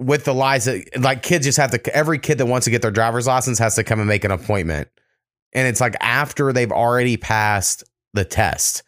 with 0.05 0.25
the 0.25 0.35
lies 0.35 0.65
that 0.67 0.85
like 1.01 1.23
kids 1.23 1.45
just 1.47 1.59
have 1.59 1.71
to. 1.73 1.97
Every 1.97 2.19
kid 2.19 2.39
that 2.39 2.47
wants 2.47 2.65
to 2.65 2.71
get 2.71 2.83
their 2.83 2.91
driver's 2.91 3.27
license 3.27 3.59
has 3.59 3.75
to 3.77 3.85
come 3.85 3.99
and 4.01 4.09
make 4.09 4.25
an 4.25 4.31
appointment, 4.31 4.89
and 5.53 5.67
it's 5.69 5.81
like 5.81 5.97
after 6.01 6.53
they've 6.53 6.73
already 6.73 7.17
passed 7.17 7.85
the 8.13 8.25
test. 8.25 8.83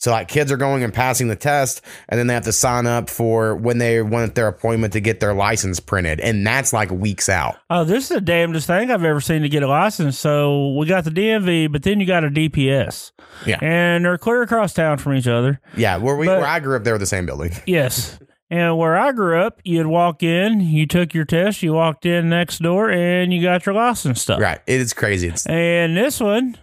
So 0.00 0.12
like 0.12 0.28
kids 0.28 0.52
are 0.52 0.56
going 0.56 0.84
and 0.84 0.94
passing 0.94 1.26
the 1.26 1.34
test, 1.34 1.82
and 2.08 2.16
then 2.20 2.28
they 2.28 2.34
have 2.34 2.44
to 2.44 2.52
sign 2.52 2.86
up 2.86 3.10
for 3.10 3.56
when 3.56 3.78
they 3.78 4.00
want 4.00 4.36
their 4.36 4.46
appointment 4.46 4.92
to 4.92 5.00
get 5.00 5.18
their 5.18 5.34
license 5.34 5.80
printed, 5.80 6.20
and 6.20 6.46
that's 6.46 6.72
like 6.72 6.92
weeks 6.92 7.28
out. 7.28 7.56
oh, 7.68 7.82
this 7.82 8.04
is 8.04 8.10
the 8.10 8.20
damnedest 8.20 8.68
thing 8.68 8.92
I've 8.92 9.02
ever 9.02 9.20
seen 9.20 9.42
to 9.42 9.48
get 9.48 9.64
a 9.64 9.66
license. 9.66 10.16
So 10.16 10.74
we 10.74 10.86
got 10.86 11.02
the 11.02 11.10
DMV, 11.10 11.72
but 11.72 11.82
then 11.82 11.98
you 11.98 12.06
got 12.06 12.22
a 12.22 12.28
DPS. 12.30 13.10
Yeah. 13.44 13.58
and 13.60 14.04
they're 14.04 14.18
clear 14.18 14.42
across 14.42 14.72
town 14.72 14.98
from 14.98 15.14
each 15.14 15.26
other. 15.26 15.60
Yeah, 15.76 15.96
where 15.96 16.14
we 16.16 16.26
But- 16.26 16.38
where 16.42 16.48
I 16.48 16.60
grew 16.60 16.76
up, 16.76 16.84
they 16.84 16.92
were 16.92 16.98
the 16.98 17.04
same 17.06 17.26
building. 17.26 17.50
Yes. 17.66 18.20
And 18.50 18.78
where 18.78 18.96
I 18.96 19.12
grew 19.12 19.40
up, 19.40 19.60
you'd 19.64 19.86
walk 19.86 20.22
in, 20.22 20.60
you 20.60 20.86
took 20.86 21.12
your 21.12 21.26
test, 21.26 21.62
you 21.62 21.74
walked 21.74 22.06
in 22.06 22.30
next 22.30 22.58
door, 22.62 22.90
and 22.90 23.32
you 23.32 23.42
got 23.42 23.66
your 23.66 23.74
license 23.74 24.22
stuff. 24.22 24.40
Right, 24.40 24.60
it 24.66 24.80
is 24.80 24.94
crazy. 24.94 25.28
It's 25.28 25.46
And 25.46 25.96
this 25.96 26.18
one, 26.18 26.56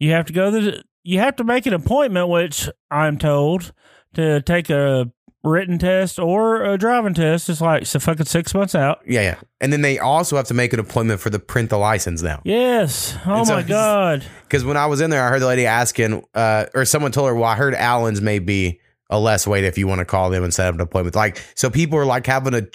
you 0.00 0.10
have 0.12 0.26
to 0.26 0.32
go 0.32 0.50
to 0.50 0.60
the, 0.60 0.84
you 1.04 1.20
have 1.20 1.36
to 1.36 1.44
make 1.44 1.66
an 1.66 1.74
appointment, 1.74 2.28
which 2.28 2.68
I'm 2.90 3.18
told 3.18 3.72
to 4.14 4.42
take 4.42 4.68
a 4.68 5.12
written 5.44 5.78
test 5.78 6.18
or 6.18 6.64
a 6.64 6.76
driving 6.76 7.14
test. 7.14 7.48
It's 7.48 7.60
like 7.60 7.86
so 7.86 8.00
fucking 8.00 8.26
six 8.26 8.52
months 8.54 8.74
out. 8.74 9.00
Yeah, 9.06 9.22
yeah. 9.22 9.40
And 9.60 9.72
then 9.72 9.82
they 9.82 9.98
also 9.98 10.36
have 10.36 10.46
to 10.46 10.54
make 10.54 10.72
an 10.72 10.80
appointment 10.80 11.20
for 11.20 11.30
the 11.30 11.38
print 11.38 11.70
the 11.70 11.78
license 11.78 12.22
now. 12.22 12.40
Yes. 12.44 13.16
Oh 13.26 13.44
so 13.44 13.54
my 13.54 13.62
god. 13.62 14.24
Because 14.42 14.64
when 14.64 14.76
I 14.76 14.86
was 14.86 15.00
in 15.00 15.10
there, 15.10 15.24
I 15.24 15.28
heard 15.28 15.42
the 15.42 15.46
lady 15.46 15.66
asking, 15.66 16.24
uh, 16.34 16.66
or 16.74 16.84
someone 16.84 17.12
told 17.12 17.28
her, 17.28 17.34
well, 17.34 17.44
I 17.44 17.54
heard 17.54 17.74
Allen's 17.74 18.20
may 18.20 18.38
be 18.38 18.80
a 19.10 19.18
less 19.18 19.46
wait 19.46 19.64
if 19.64 19.78
you 19.78 19.86
want 19.86 20.00
to 20.00 20.04
call 20.04 20.30
them 20.30 20.44
and 20.44 20.52
set 20.52 20.68
up 20.68 20.74
an 20.74 20.80
appointment. 20.80 21.16
Like, 21.16 21.42
so 21.54 21.70
people 21.70 21.98
are 21.98 22.04
like 22.06 22.26
having 22.26 22.52
to 22.52 22.68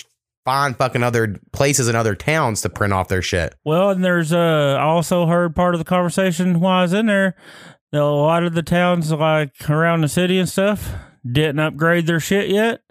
find 0.46 0.76
fucking 0.76 1.04
other 1.04 1.40
places 1.54 1.88
in 1.88 1.96
other 1.96 2.16
towns 2.16 2.62
to 2.62 2.70
print 2.70 2.92
off 2.94 3.08
their 3.08 3.22
shit. 3.22 3.56
Well, 3.64 3.92
and 3.92 4.04
there's 4.04 4.34
uh 4.34 4.78
I 4.80 4.84
also 4.84 5.26
heard 5.26 5.56
part 5.56 5.74
of 5.76 5.80
the 5.80 5.86
conversation 5.86 6.60
while 6.60 6.80
I 6.80 6.82
was 6.82 6.94
in 6.94 7.06
there. 7.06 7.36
that 7.92 8.02
A 8.02 8.04
lot 8.04 8.44
of 8.44 8.54
the 8.54 8.64
towns 8.64 9.12
like 9.12 9.70
around 9.70 10.02
the 10.02 10.10
city 10.10 10.38
and 10.40 10.50
stuff 10.50 10.94
didn't 11.26 11.60
upgrade 11.60 12.08
their 12.08 12.20
shit 12.20 12.50
yet. 12.50 12.82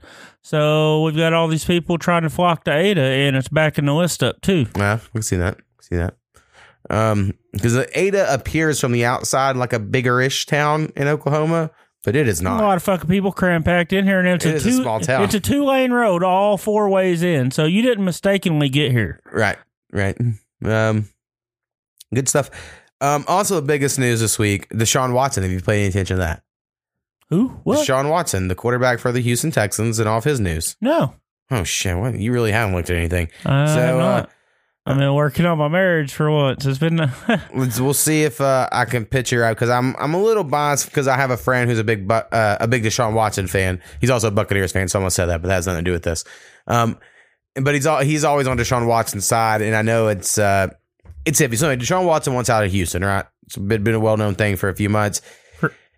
So 0.41 1.03
we've 1.03 1.17
got 1.17 1.35
all 1.35 1.47
these 1.47 1.65
people 1.65 1.99
trying 1.99 2.23
to 2.23 2.31
flock 2.31 2.65
to 2.65 2.73
Ada 2.73 3.01
and 3.01 3.37
it's 3.37 3.49
backing 3.49 3.85
the 3.85 3.95
list 3.95 4.23
up 4.23 4.41
too. 4.41 4.67
Yeah, 4.77 4.97
we 5.13 5.19
can 5.19 5.23
see 5.23 5.37
that. 5.37 5.59
See 5.81 5.97
that. 5.97 6.17
Um, 6.91 7.35
because 7.53 7.77
Ada 7.95 8.33
appears 8.33 8.81
from 8.81 8.93
the 8.93 9.05
outside 9.05 9.57
like 9.57 9.73
a 9.73 9.79
bigger-ish 9.79 10.47
town 10.47 10.91
in 10.97 11.07
Oklahoma, 11.07 11.71
but 12.05 12.17
it 12.17 12.29
is 12.29 12.41
not. 12.43 12.61
A 12.61 12.65
lot 12.65 12.77
of 12.77 12.83
fucking 12.83 13.09
people 13.09 13.33
cram 13.33 13.63
packed 13.63 13.93
in 13.93 14.05
here, 14.05 14.19
and 14.19 14.29
it's 14.29 14.45
It 14.45 14.53
a 14.53 14.57
is 14.57 14.67
a 14.67 14.71
two. 14.71 14.83
small 14.83 15.01
town. 15.01 15.25
It's 15.25 15.35
a 15.35 15.41
two 15.41 15.65
lane 15.65 15.93
road, 15.93 16.23
all 16.23 16.57
four 16.59 16.89
ways 16.89 17.23
in. 17.23 17.51
So 17.51 17.65
you 17.65 17.83
didn't 17.83 18.05
mistakenly 18.05 18.69
get 18.69 18.93
here. 18.93 19.21
Right, 19.33 19.59
right. 19.93 20.17
Um, 20.65 21.09
good 22.15 22.29
stuff. 22.29 22.51
Um, 23.01 23.25
also 23.27 23.57
the 23.57 23.63
biggest 23.63 23.99
news 23.99 24.21
this 24.21 24.39
week: 24.39 24.69
the 24.69 24.85
Deshaun 24.85 25.13
Watson. 25.13 25.43
Have 25.43 25.53
you 25.53 25.61
paid 25.61 25.81
any 25.81 25.89
attention 25.89 26.17
to 26.17 26.21
that? 26.23 26.43
Who? 27.31 27.49
What? 27.65 27.79
Deshaun 27.87 28.11
Watson, 28.11 28.49
the 28.49 28.55
quarterback 28.55 28.99
for 29.01 29.11
the 29.11 29.21
Houston 29.21 29.51
Texans, 29.51 29.99
and 29.99 30.09
off 30.09 30.25
his 30.25 30.39
news. 30.39 30.77
no, 30.81 31.15
Oh 31.51 31.65
shit! 31.65 31.97
What 31.97 32.15
you 32.19 32.33
really 32.33 32.53
haven't 32.53 32.75
looked 32.75 32.91
at 32.91 32.97
anything? 32.97 33.29
So, 33.43 33.51
uh, 33.51 33.99
not. 33.99 34.31
I've 34.85 34.99
been 34.99 35.15
working 35.15 35.47
on 35.47 35.59
my 35.59 35.69
marriage 35.69 36.13
for 36.13 36.29
once. 36.29 36.67
It's 36.67 36.79
been. 36.79 36.97
Let's, 37.55 37.79
we'll 37.79 37.95
see 37.95 38.25
if 38.25 38.41
uh, 38.41 38.69
I 38.73 38.85
can 38.85 39.05
picture 39.05 39.45
out 39.45 39.55
because 39.55 39.71
I'm 39.71 39.95
I'm 39.97 40.13
a 40.13 40.21
little 40.21 40.43
biased 40.43 40.87
because 40.87 41.07
I 41.07 41.17
have 41.17 41.31
a 41.31 41.37
friend 41.37 41.71
who's 41.71 41.79
a 41.79 41.85
big 41.85 42.09
Bu- 42.09 42.15
uh, 42.15 42.57
a 42.59 42.67
big 42.67 42.83
Deshaun 42.83 43.15
Watson 43.15 43.47
fan. 43.47 43.81
He's 44.01 44.11
also 44.11 44.29
a 44.29 44.33
Buccaneers 44.33 44.73
fan. 44.73 44.89
Someone 44.89 45.13
said 45.13 45.27
that, 45.27 45.41
but 45.41 45.49
that 45.49 45.55
has 45.55 45.67
nothing 45.69 45.85
to 45.85 45.89
do 45.89 45.93
with 45.93 46.03
this. 46.03 46.25
Um, 46.67 46.99
but 47.55 47.75
he's 47.75 47.87
all, 47.87 48.01
he's 48.01 48.25
always 48.25 48.49
on 48.49 48.59
Deshaun 48.59 48.89
Watson's 48.89 49.25
side, 49.25 49.63
and 49.63 49.77
I 49.77 49.83
know 49.83 50.09
it's 50.09 50.37
uh, 50.37 50.69
it's 51.25 51.41
iffy. 51.41 51.57
So 51.57 51.69
anyway, 51.69 51.85
Deshaun 51.85 52.05
Watson 52.05 52.35
wants 52.35 52.51
out 52.51 52.65
of 52.65 52.73
Houston, 52.73 53.05
right? 53.05 53.27
It's 53.47 53.57
been, 53.57 53.85
been 53.85 53.95
a 53.95 54.01
well 54.01 54.17
known 54.17 54.35
thing 54.35 54.57
for 54.57 54.69
a 54.69 54.75
few 54.75 54.89
months, 54.89 55.23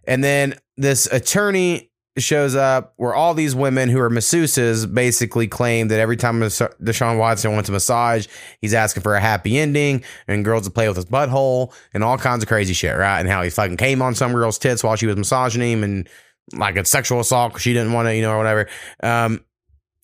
and 0.06 0.22
then 0.22 0.58
this 0.76 1.06
attorney 1.06 1.90
shows 2.16 2.54
up 2.54 2.92
where 2.96 3.14
all 3.14 3.34
these 3.34 3.54
women 3.54 3.88
who 3.88 3.98
are 3.98 4.10
masseuses 4.10 4.92
basically 4.92 5.48
claim 5.48 5.88
that 5.88 5.98
every 5.98 6.16
time 6.16 6.40
Deshaun 6.40 7.18
Watson 7.18 7.52
wants 7.52 7.68
a 7.68 7.72
massage, 7.72 8.28
he's 8.60 8.72
asking 8.72 9.02
for 9.02 9.16
a 9.16 9.20
happy 9.20 9.58
ending 9.58 10.04
and 10.28 10.44
girls 10.44 10.64
to 10.64 10.70
play 10.70 10.86
with 10.86 10.96
his 10.96 11.06
butthole 11.06 11.72
and 11.92 12.04
all 12.04 12.16
kinds 12.16 12.44
of 12.44 12.48
crazy 12.48 12.72
shit, 12.72 12.96
right? 12.96 13.18
And 13.18 13.28
how 13.28 13.42
he 13.42 13.50
fucking 13.50 13.78
came 13.78 14.00
on 14.00 14.14
some 14.14 14.32
girl's 14.32 14.58
tits 14.58 14.84
while 14.84 14.94
she 14.94 15.06
was 15.06 15.16
massaging 15.16 15.62
him 15.62 15.82
and 15.82 16.08
like 16.52 16.76
a 16.76 16.84
sexual 16.84 17.20
assault 17.20 17.52
because 17.52 17.62
she 17.62 17.72
didn't 17.72 17.92
want 17.92 18.06
to, 18.06 18.14
you 18.14 18.22
know, 18.22 18.32
or 18.32 18.38
whatever. 18.38 18.68
Um, 19.02 19.44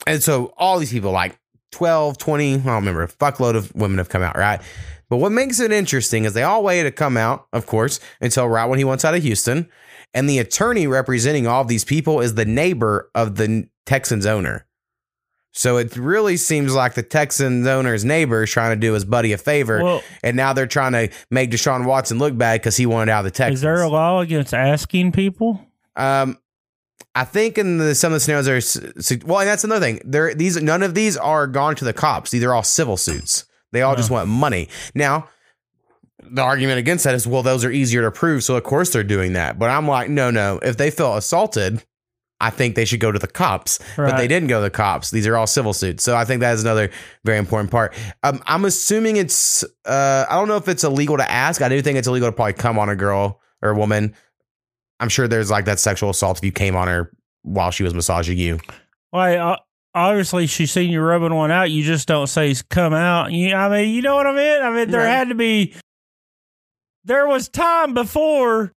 and 0.06 0.22
so 0.22 0.52
all 0.56 0.78
these 0.78 0.90
people, 0.90 1.12
like 1.12 1.38
12, 1.72 2.18
20, 2.18 2.54
I 2.54 2.56
don't 2.56 2.66
remember, 2.66 3.04
a 3.04 3.08
fuckload 3.08 3.54
of 3.54 3.72
women 3.74 3.98
have 3.98 4.08
come 4.08 4.22
out, 4.22 4.36
right? 4.36 4.60
But 5.08 5.18
what 5.18 5.32
makes 5.32 5.60
it 5.60 5.72
interesting 5.72 6.24
is 6.24 6.34
they 6.34 6.42
all 6.42 6.62
waited 6.62 6.90
to 6.90 6.92
come 6.92 7.16
out, 7.16 7.46
of 7.52 7.66
course, 7.66 8.00
until 8.20 8.48
right 8.48 8.66
when 8.66 8.78
he 8.78 8.84
wants 8.84 9.04
out 9.04 9.14
of 9.14 9.22
Houston. 9.22 9.68
And 10.12 10.28
the 10.28 10.38
attorney 10.38 10.86
representing 10.86 11.46
all 11.46 11.62
of 11.62 11.68
these 11.68 11.84
people 11.84 12.20
is 12.20 12.34
the 12.34 12.44
neighbor 12.44 13.10
of 13.14 13.36
the 13.36 13.68
Texans 13.86 14.26
owner. 14.26 14.66
So 15.52 15.78
it 15.78 15.96
really 15.96 16.36
seems 16.36 16.74
like 16.74 16.94
the 16.94 17.02
Texans 17.02 17.66
owner's 17.66 18.04
neighbor 18.04 18.44
is 18.44 18.50
trying 18.50 18.70
to 18.70 18.80
do 18.80 18.92
his 18.92 19.04
buddy 19.04 19.32
a 19.32 19.38
favor. 19.38 19.82
well, 19.82 20.02
and 20.22 20.36
now 20.36 20.52
they're 20.52 20.66
trying 20.66 20.92
to 20.92 21.10
make 21.30 21.50
Deshaun 21.50 21.86
Watson 21.86 22.18
look 22.18 22.36
bad 22.36 22.60
because 22.60 22.76
he 22.76 22.86
wanted 22.86 23.10
out 23.10 23.20
of 23.20 23.24
the 23.24 23.30
Texans. 23.32 23.58
is 23.58 23.62
there 23.62 23.82
a 23.82 23.88
law 23.88 24.20
against 24.20 24.54
asking 24.54 25.10
people? 25.12 25.60
Um, 25.96 26.38
I 27.16 27.24
think 27.24 27.58
in 27.58 27.78
the, 27.78 27.94
some 27.96 28.12
of 28.12 28.16
the 28.16 28.20
scenarios 28.20 28.76
are 28.76 29.18
well, 29.26 29.40
and 29.40 29.48
that's 29.48 29.64
another 29.64 29.84
thing. 29.84 30.00
There, 30.04 30.32
these 30.34 30.60
none 30.62 30.84
of 30.84 30.94
these 30.94 31.16
are 31.16 31.48
gone 31.48 31.74
to 31.76 31.84
the 31.84 31.92
cops. 31.92 32.30
These 32.30 32.44
are 32.44 32.54
all 32.54 32.62
civil 32.62 32.96
suits. 32.96 33.44
They 33.72 33.82
all 33.82 33.96
just 33.96 34.10
want 34.10 34.28
money. 34.28 34.68
Now, 34.94 35.28
the 36.22 36.42
argument 36.42 36.78
against 36.78 37.04
that 37.04 37.14
is, 37.14 37.26
well, 37.26 37.42
those 37.42 37.64
are 37.64 37.70
easier 37.70 38.02
to 38.02 38.10
prove, 38.10 38.42
so 38.44 38.56
of 38.56 38.64
course 38.64 38.90
they're 38.90 39.02
doing 39.04 39.32
that. 39.34 39.58
But 39.58 39.70
I'm 39.70 39.86
like, 39.88 40.08
no, 40.08 40.30
no. 40.30 40.58
If 40.62 40.76
they 40.76 40.90
felt 40.90 41.18
assaulted, 41.18 41.84
I 42.40 42.50
think 42.50 42.74
they 42.74 42.84
should 42.84 43.00
go 43.00 43.12
to 43.12 43.18
the 43.18 43.26
cops. 43.26 43.78
But 43.96 44.16
they 44.16 44.26
didn't 44.28 44.48
go 44.48 44.58
to 44.58 44.62
the 44.62 44.70
cops. 44.70 45.10
These 45.10 45.26
are 45.26 45.36
all 45.36 45.46
civil 45.46 45.72
suits. 45.74 46.02
So 46.04 46.16
I 46.16 46.24
think 46.24 46.40
that 46.40 46.54
is 46.54 46.62
another 46.62 46.90
very 47.24 47.38
important 47.38 47.70
part. 47.70 47.94
Um, 48.22 48.42
I'm 48.46 48.64
assuming 48.64 49.16
it's. 49.16 49.62
Uh, 49.84 50.24
I 50.28 50.34
don't 50.36 50.48
know 50.48 50.56
if 50.56 50.66
it's 50.68 50.82
illegal 50.84 51.16
to 51.18 51.30
ask. 51.30 51.60
I 51.60 51.68
do 51.68 51.82
think 51.82 51.98
it's 51.98 52.08
illegal 52.08 52.28
to 52.28 52.32
probably 52.32 52.54
come 52.54 52.78
on 52.78 52.88
a 52.88 52.96
girl 52.96 53.40
or 53.62 53.70
a 53.70 53.76
woman. 53.76 54.14
I'm 55.00 55.08
sure 55.10 55.28
there's 55.28 55.50
like 55.50 55.66
that 55.66 55.78
sexual 55.80 56.10
assault 56.10 56.38
if 56.38 56.44
you 56.44 56.52
came 56.52 56.76
on 56.76 56.88
her 56.88 57.10
while 57.42 57.70
she 57.70 57.82
was 57.82 57.92
massaging 57.94 58.38
you. 58.38 58.58
Like, 59.12 59.38
uh, 59.38 59.56
obviously 59.94 60.46
she's 60.46 60.70
seen 60.70 60.90
you 60.90 61.00
rubbing 61.00 61.34
one 61.34 61.50
out. 61.50 61.70
You 61.70 61.82
just 61.82 62.06
don't 62.08 62.26
say 62.26 62.54
come 62.70 62.94
out. 62.94 63.32
You, 63.32 63.54
I 63.54 63.68
mean, 63.68 63.94
you 63.94 64.02
know 64.02 64.14
what 64.14 64.26
I 64.26 64.32
mean? 64.34 64.62
I 64.62 64.70
mean, 64.70 64.90
there 64.90 65.00
Right. 65.00 65.08
had 65.10 65.28
to 65.28 65.34
be. 65.34 65.74
There 67.04 67.26
was 67.26 67.48
time 67.48 67.94
before 67.94 68.74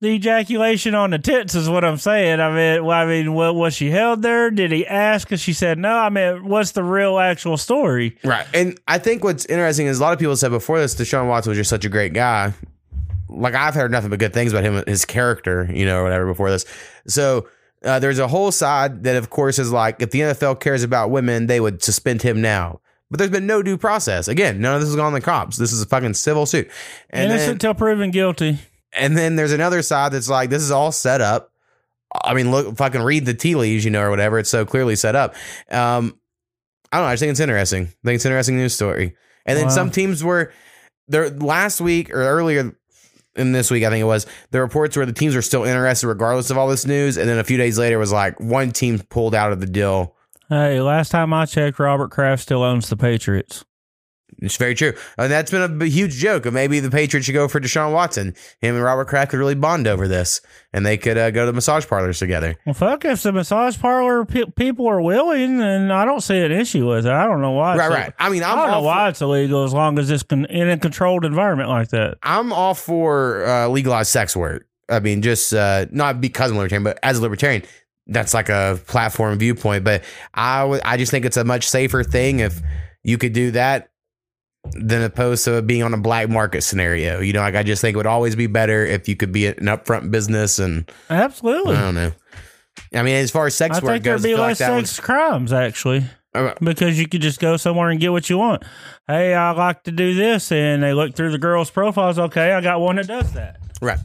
the 0.00 0.08
ejaculation 0.10 0.94
on 0.94 1.10
the 1.10 1.18
tits, 1.18 1.54
is 1.54 1.68
what 1.68 1.84
I'm 1.84 1.96
saying. 1.96 2.40
I 2.40 2.50
mean, 2.54 2.90
I 2.90 3.06
mean, 3.06 3.32
what 3.32 3.54
was 3.54 3.74
she 3.74 3.90
held 3.90 4.22
there? 4.22 4.50
Did 4.50 4.70
he 4.70 4.86
ask? 4.86 5.26
Because 5.26 5.40
she 5.40 5.52
said 5.52 5.78
no. 5.78 5.96
I 5.96 6.10
mean, 6.10 6.46
what's 6.46 6.72
the 6.72 6.82
real 6.84 7.18
actual 7.18 7.56
story? 7.56 8.18
Right. 8.22 8.46
And 8.52 8.78
I 8.86 8.98
think 8.98 9.24
what's 9.24 9.46
interesting 9.46 9.86
is 9.86 9.98
a 10.00 10.02
lot 10.02 10.12
of 10.12 10.18
people 10.18 10.36
said 10.36 10.50
before 10.50 10.78
this, 10.78 10.94
Deshaun 10.94 11.28
Watson 11.28 11.50
was 11.50 11.58
just 11.58 11.70
such 11.70 11.84
a 11.84 11.88
great 11.88 12.12
guy. 12.12 12.52
Like 13.28 13.54
I've 13.54 13.74
heard 13.74 13.90
nothing 13.90 14.10
but 14.10 14.18
good 14.18 14.34
things 14.34 14.52
about 14.52 14.64
him, 14.64 14.84
his 14.86 15.04
character, 15.04 15.68
you 15.72 15.86
know, 15.86 16.00
or 16.00 16.02
whatever 16.04 16.26
before 16.26 16.50
this. 16.50 16.66
So 17.06 17.48
uh, 17.82 17.98
there's 17.98 18.18
a 18.18 18.28
whole 18.28 18.52
side 18.52 19.04
that, 19.04 19.16
of 19.16 19.30
course, 19.30 19.58
is 19.58 19.72
like 19.72 20.00
if 20.02 20.10
the 20.10 20.20
NFL 20.20 20.60
cares 20.60 20.82
about 20.82 21.10
women, 21.10 21.46
they 21.46 21.60
would 21.60 21.82
suspend 21.82 22.22
him 22.22 22.40
now. 22.40 22.80
But 23.10 23.18
there's 23.18 23.30
been 23.30 23.46
no 23.46 23.62
due 23.62 23.76
process. 23.78 24.28
Again, 24.28 24.60
none 24.60 24.74
of 24.74 24.80
this 24.80 24.88
has 24.88 24.96
gone 24.96 25.12
to 25.12 25.18
the 25.20 25.24
cops. 25.24 25.56
This 25.56 25.72
is 25.72 25.82
a 25.82 25.86
fucking 25.86 26.14
civil 26.14 26.46
suit. 26.46 26.70
And 27.10 27.30
Innocent 27.30 27.52
then, 27.52 27.58
till 27.58 27.74
proven 27.74 28.10
guilty. 28.10 28.58
and 28.92 29.16
then 29.16 29.36
there's 29.36 29.52
another 29.52 29.82
side 29.82 30.12
that's 30.12 30.28
like 30.28 30.50
this 30.50 30.62
is 30.62 30.70
all 30.70 30.90
set 30.92 31.20
up. 31.20 31.52
I 32.24 32.32
mean, 32.34 32.50
look, 32.50 32.76
fucking 32.76 33.02
read 33.02 33.26
the 33.26 33.34
tea 33.34 33.54
leaves, 33.56 33.84
you 33.84 33.90
know, 33.90 34.02
or 34.02 34.10
whatever. 34.10 34.38
It's 34.38 34.50
so 34.50 34.64
clearly 34.64 34.96
set 34.96 35.14
up. 35.16 35.34
Um, 35.70 36.18
I 36.92 36.98
don't 36.98 37.04
know. 37.06 37.08
I 37.10 37.12
just 37.14 37.20
think 37.20 37.30
it's 37.32 37.40
interesting. 37.40 37.82
I 37.84 38.04
think 38.04 38.14
it's 38.16 38.24
an 38.24 38.30
interesting 38.32 38.56
news 38.56 38.74
story. 38.74 39.16
And 39.46 39.58
then 39.58 39.66
Wow. 39.66 39.70
some 39.72 39.90
teams 39.90 40.22
were 40.24 40.52
there 41.08 41.28
last 41.30 41.80
week 41.80 42.10
or 42.10 42.22
earlier 42.22 42.74
in 43.36 43.50
this 43.52 43.68
week, 43.70 43.82
I 43.84 43.90
think 43.90 44.00
it 44.00 44.04
was. 44.04 44.26
The 44.52 44.60
reports 44.60 44.96
where 44.96 45.04
the 45.06 45.12
teams 45.12 45.34
were 45.34 45.42
still 45.42 45.64
interested 45.64 46.06
regardless 46.06 46.50
of 46.50 46.56
all 46.58 46.68
this 46.68 46.86
news, 46.86 47.16
and 47.16 47.28
then 47.28 47.38
a 47.38 47.44
few 47.44 47.56
days 47.58 47.78
later 47.78 47.96
it 47.96 47.98
was 47.98 48.12
like 48.12 48.38
one 48.40 48.70
team 48.70 49.00
pulled 49.10 49.34
out 49.34 49.50
of 49.52 49.58
the 49.60 49.66
deal. 49.66 50.14
Hey, 50.48 50.80
last 50.80 51.10
time 51.10 51.32
I 51.32 51.46
checked, 51.46 51.78
Robert 51.78 52.10
Kraft 52.10 52.42
still 52.42 52.62
owns 52.62 52.88
the 52.88 52.96
Patriots. 52.96 53.64
It's 54.42 54.56
very 54.56 54.74
true, 54.74 54.94
and 55.16 55.30
that's 55.30 55.50
been 55.50 55.80
a 55.80 55.84
huge 55.86 56.14
joke. 56.14 56.44
Maybe 56.46 56.80
the 56.80 56.90
Patriots 56.90 57.24
should 57.26 57.34
go 57.34 57.46
for 57.46 57.60
Deshaun 57.60 57.92
Watson. 57.92 58.34
Him 58.60 58.74
and 58.74 58.82
Robert 58.82 59.06
Kraft 59.06 59.30
could 59.30 59.38
really 59.38 59.54
bond 59.54 59.86
over 59.86 60.08
this, 60.08 60.40
and 60.72 60.84
they 60.84 60.96
could 60.96 61.16
uh, 61.16 61.30
go 61.30 61.46
to 61.46 61.52
massage 61.52 61.86
parlors 61.86 62.18
together. 62.18 62.56
Well, 62.66 62.74
fuck, 62.74 63.04
if 63.04 63.22
the 63.22 63.30
massage 63.32 63.78
parlor 63.78 64.24
pe- 64.24 64.50
people 64.56 64.88
are 64.88 65.00
willing, 65.00 65.58
then 65.58 65.92
I 65.92 66.04
don't 66.04 66.20
see 66.20 66.36
an 66.38 66.50
issue 66.50 66.88
with 66.88 67.06
it. 67.06 67.12
I 67.12 67.26
don't 67.26 67.42
know 67.42 67.52
why. 67.52 67.76
Right, 67.76 67.90
right. 67.90 68.12
I 68.18 68.28
mean, 68.28 68.42
I'm 68.42 68.58
I 68.58 68.62
don't 68.62 68.70
know 68.72 68.80
for- 68.80 68.86
why 68.86 69.08
it's 69.08 69.22
illegal 69.22 69.62
as 69.62 69.72
long 69.72 69.98
as 70.00 70.10
it's 70.10 70.24
con- 70.24 70.46
in 70.46 70.68
a 70.68 70.78
controlled 70.78 71.24
environment 71.24 71.68
like 71.68 71.90
that. 71.90 72.18
I'm 72.24 72.52
all 72.52 72.74
for 72.74 73.46
uh, 73.46 73.68
legalized 73.68 74.10
sex 74.10 74.34
work. 74.34 74.66
I 74.88 74.98
mean, 74.98 75.22
just 75.22 75.54
uh, 75.54 75.86
not 75.92 76.20
because 76.20 76.50
I'm 76.50 76.56
libertarian, 76.56 76.82
but 76.82 76.98
as 77.04 77.18
a 77.18 77.22
libertarian, 77.22 77.62
that's 78.06 78.34
like 78.34 78.48
a 78.48 78.78
platform 78.86 79.38
viewpoint. 79.38 79.84
But 79.84 80.04
I 80.34 80.80
I 80.84 80.96
just 80.96 81.10
think 81.10 81.24
it's 81.24 81.36
a 81.36 81.44
much 81.44 81.68
safer 81.68 82.02
thing 82.04 82.40
if 82.40 82.60
you 83.02 83.18
could 83.18 83.32
do 83.32 83.50
that 83.52 83.90
than 84.72 85.02
opposed 85.02 85.44
to 85.44 85.60
being 85.62 85.82
on 85.82 85.92
a 85.92 85.98
black 85.98 86.28
market 86.28 86.62
scenario. 86.62 87.20
You 87.20 87.32
know, 87.32 87.40
like 87.40 87.54
I 87.54 87.62
just 87.62 87.80
think 87.82 87.94
it 87.94 87.98
would 87.98 88.06
always 88.06 88.34
be 88.36 88.46
better 88.46 88.84
if 88.84 89.08
you 89.08 89.16
could 89.16 89.32
be 89.32 89.46
an 89.46 89.56
upfront 89.66 90.10
business. 90.10 90.58
And 90.58 90.90
Absolutely. 91.10 91.76
I 91.76 91.80
don't 91.80 91.94
know. 91.94 92.12
I 92.92 93.02
mean, 93.02 93.16
as 93.16 93.30
far 93.30 93.46
as 93.46 93.54
sex 93.54 93.78
I 93.78 93.80
work 93.80 93.92
think 93.92 94.04
there'd 94.04 94.22
be 94.22 94.34
like 94.34 94.48
less 94.48 94.58
that 94.58 94.86
sex 94.86 95.00
crimes 95.00 95.52
actually 95.52 96.04
one's- 96.34 96.58
because 96.60 96.98
you 96.98 97.06
could 97.08 97.22
just 97.22 97.40
go 97.40 97.56
somewhere 97.56 97.90
and 97.90 98.00
get 98.00 98.10
what 98.12 98.28
you 98.30 98.38
want. 98.38 98.64
Hey, 99.06 99.34
I 99.34 99.52
like 99.52 99.84
to 99.84 99.92
do 99.92 100.14
this, 100.14 100.50
and 100.50 100.82
they 100.82 100.92
look 100.94 101.14
through 101.14 101.30
the 101.30 101.38
girls' 101.38 101.70
profiles. 101.70 102.18
Okay, 102.18 102.52
I 102.52 102.60
got 102.60 102.80
one 102.80 102.96
that 102.96 103.06
does 103.06 103.32
that. 103.34 103.58
Right. 103.80 103.98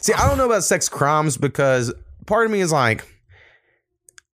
See, 0.00 0.12
I 0.12 0.28
don't 0.28 0.36
know 0.36 0.46
about 0.46 0.64
sex 0.64 0.88
crimes 0.88 1.36
because 1.36 1.92
part 2.26 2.44
of 2.44 2.52
me 2.52 2.60
is 2.60 2.72
like, 2.72 3.06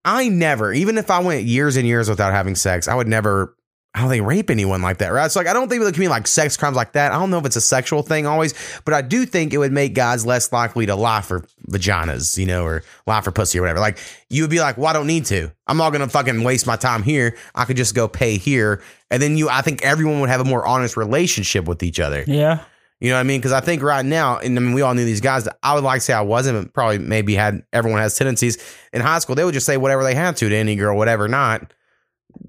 I 0.06 0.30
never, 0.30 0.72
even 0.72 0.98
if 0.98 1.10
I 1.10 1.20
went 1.20 1.44
years 1.46 1.76
and 1.76 1.88
years 1.88 2.08
without 2.10 2.32
having 2.32 2.56
sex, 2.56 2.88
I 2.88 2.94
would 2.94 3.08
never, 3.08 3.58
I 3.96 4.02
don't 4.02 4.10
think 4.10 4.28
rape 4.28 4.52
anyone 4.52 4.82
like 4.84 5.00
that, 5.00 5.08
right? 5.14 5.32
So 5.32 5.40
like, 5.40 5.48
I 5.48 5.54
don't 5.54 5.68
think 5.68 5.82
it 5.82 5.86
could 5.86 5.96
be 5.96 6.08
like 6.08 6.28
sex 6.28 6.58
crimes 6.58 6.76
like 6.76 6.92
that. 6.92 7.12
I 7.12 7.16
don't 7.18 7.32
know 7.32 7.40
if 7.40 7.46
it's 7.46 7.56
a 7.56 7.62
sexual 7.62 8.04
thing 8.04 8.28
always, 8.28 8.54
but 8.86 8.94
I 8.94 9.02
do 9.02 9.26
think 9.26 9.54
it 9.54 9.58
would 9.58 9.72
make 9.72 9.96
guys 9.96 10.24
less 10.24 10.52
likely 10.54 10.86
to 10.86 10.96
lie 10.96 11.22
for 11.22 11.46
vaginas, 11.70 12.38
you 12.38 12.46
know, 12.46 12.66
or 12.66 12.84
lie 13.08 13.22
for 13.22 13.32
pussy 13.32 13.58
or 13.58 13.62
whatever. 13.64 13.80
Like, 13.80 13.98
you 14.30 14.44
would 14.44 14.52
be 14.52 14.60
like, 14.60 14.78
well, 14.78 14.88
I 14.88 14.94
don't 14.94 15.08
need 15.08 15.26
to. 15.26 15.52
I'm 15.66 15.78
not 15.78 15.90
gonna 15.92 16.08
fucking 16.08 16.44
waste 16.44 16.68
my 16.68 16.76
time 16.76 17.02
here. 17.02 17.36
I 17.56 17.66
could 17.66 17.78
just 17.78 17.96
go 17.96 18.08
pay 18.08 18.38
here, 18.38 18.84
and 19.10 19.22
then 19.22 19.38
you, 19.38 19.50
I 19.50 19.62
think 19.62 19.82
everyone 19.84 20.20
would 20.20 20.30
have 20.30 20.42
a 20.42 20.46
more 20.46 20.66
honest 20.68 20.98
relationship 20.98 21.66
with 21.66 21.82
each 21.82 22.00
other. 22.00 22.24
Yeah, 22.28 22.64
You 23.02 23.10
know 23.10 23.16
what 23.16 23.22
I 23.22 23.24
mean? 23.24 23.40
Because 23.40 23.52
I 23.52 23.60
think 23.60 23.84
right 23.84 24.06
now, 24.06 24.38
and 24.38 24.58
I 24.58 24.62
mean, 24.62 24.74
we 24.74 24.82
all 24.82 24.94
knew 24.94 25.04
these 25.06 25.22
guys 25.22 25.44
that 25.44 25.58
I 25.62 25.76
would 25.76 25.84
like 25.84 26.00
to 26.00 26.06
say 26.06 26.14
I 26.14 26.22
wasn't, 26.22 26.64
but 26.66 26.74
probably 26.74 26.98
maybe 27.00 27.36
had 27.36 27.62
everyone 27.74 28.00
has 28.02 28.16
tendencies 28.18 28.58
in 28.94 29.02
high 29.02 29.20
school. 29.20 29.36
They 29.36 29.44
would 29.44 29.54
just 29.54 29.66
say 29.66 29.76
whatever 29.78 30.04
they 30.04 30.16
had 30.16 30.38
to 30.38 30.48
to 30.50 30.56
any 30.56 30.76
girl, 30.76 30.98
whatever 30.98 31.28
not, 31.28 31.74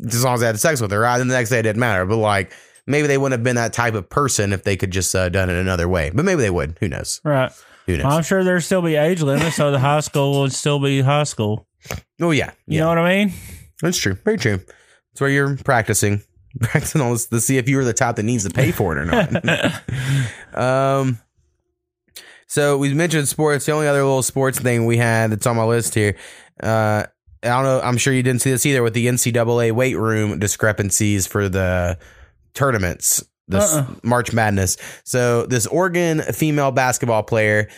as 0.06 0.22
long 0.24 0.34
as 0.34 0.40
they 0.40 0.46
had 0.46 0.58
sex 0.60 0.80
with 0.80 0.92
her. 0.92 1.00
Right? 1.00 1.20
And 1.20 1.28
the 1.30 1.34
next 1.34 1.50
day 1.50 1.58
it 1.58 1.62
didn't 1.62 1.80
matter. 1.80 2.06
But 2.06 2.18
like 2.18 2.52
maybe 2.86 3.08
they 3.08 3.18
wouldn't 3.18 3.38
have 3.38 3.44
been 3.44 3.56
that 3.56 3.72
type 3.72 3.94
of 3.94 4.08
person 4.08 4.52
if 4.52 4.62
they 4.62 4.76
could 4.76 4.92
just 4.92 5.14
uh, 5.16 5.28
done 5.28 5.50
it 5.50 5.56
another 5.56 5.88
way. 5.88 6.10
But 6.14 6.24
maybe 6.24 6.42
they 6.42 6.50
would. 6.50 6.76
Who 6.80 6.88
knows? 6.88 7.20
right. 7.24 7.50
Who 7.86 7.96
knows? 7.96 8.06
I'm 8.12 8.22
sure 8.22 8.42
there'd 8.44 8.62
still 8.64 8.82
be 8.82 8.94
age 8.96 9.22
limits, 9.22 9.56
so 9.56 9.70
the 9.70 9.78
high 9.78 10.00
school 10.00 10.40
would 10.42 10.52
still 10.52 10.80
be 10.80 11.00
high 11.02 11.22
school. 11.24 11.66
oh 12.20 12.30
yeah, 12.32 12.50
You 12.66 12.78
yeah, 12.78 12.80
know 12.80 12.88
what 12.88 12.98
I 12.98 13.24
mean? 13.26 13.32
that's 13.80 13.98
true. 13.98 14.14
Very 14.24 14.38
true. 14.38 14.56
That's 14.56 15.20
where 15.20 15.30
you're 15.30 15.56
practicing. 15.58 16.22
All 17.00 17.12
this 17.12 17.26
to 17.26 17.40
see 17.40 17.58
if 17.58 17.68
you're 17.68 17.84
the 17.84 17.92
type 17.92 18.16
that 18.16 18.22
needs 18.22 18.44
to 18.44 18.50
pay 18.50 18.72
for 18.72 18.96
it 18.96 19.00
or 19.00 19.04
not. 19.04 19.82
Um, 20.54 21.18
so 22.46 22.78
we 22.78 22.94
mentioned 22.94 23.28
sports. 23.28 23.66
The 23.66 23.72
only 23.72 23.88
other 23.88 24.02
little 24.02 24.22
sports 24.22 24.58
thing 24.58 24.86
we 24.86 24.96
had 24.96 25.30
that's 25.32 25.46
on 25.46 25.56
my 25.56 25.64
list 25.64 25.94
here. 25.94 26.16
Uh, 26.62 27.04
I 27.42 27.48
don't 27.48 27.64
know. 27.64 27.80
I'm 27.82 27.98
sure 27.98 28.12
you 28.14 28.22
didn't 28.22 28.40
see 28.40 28.50
this 28.50 28.64
either 28.64 28.82
with 28.82 28.94
the 28.94 29.06
NCAA 29.06 29.72
weight 29.72 29.96
room 29.96 30.38
discrepancies 30.38 31.26
for 31.26 31.48
the 31.48 31.98
tournaments. 32.54 33.22
This 33.48 33.74
Uh-uh. 33.74 33.86
March 34.02 34.32
Madness. 34.32 34.76
So 35.04 35.44
this 35.46 35.66
Oregon 35.66 36.20
female 36.22 36.70
basketball 36.72 37.22
player. 37.22 37.68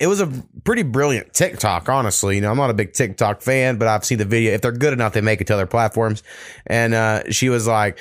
It 0.00 0.08
was 0.08 0.20
a 0.20 0.26
pretty 0.64 0.82
brilliant 0.82 1.32
TikTok, 1.32 1.88
honestly. 1.88 2.34
You 2.36 2.40
know, 2.40 2.50
I'm 2.50 2.56
not 2.56 2.70
a 2.70 2.74
big 2.74 2.92
TikTok 2.92 3.40
fan, 3.40 3.76
but 3.76 3.86
I've 3.86 4.04
seen 4.04 4.18
the 4.18 4.24
video. 4.24 4.52
If 4.52 4.62
they're 4.62 4.72
good 4.72 4.92
enough, 4.92 5.12
they 5.12 5.20
make 5.20 5.40
it 5.40 5.46
to 5.48 5.54
other 5.54 5.66
platforms. 5.66 6.24
And 6.66 6.92
uh, 6.92 7.30
she 7.30 7.50
was 7.50 7.68
like, 7.68 7.98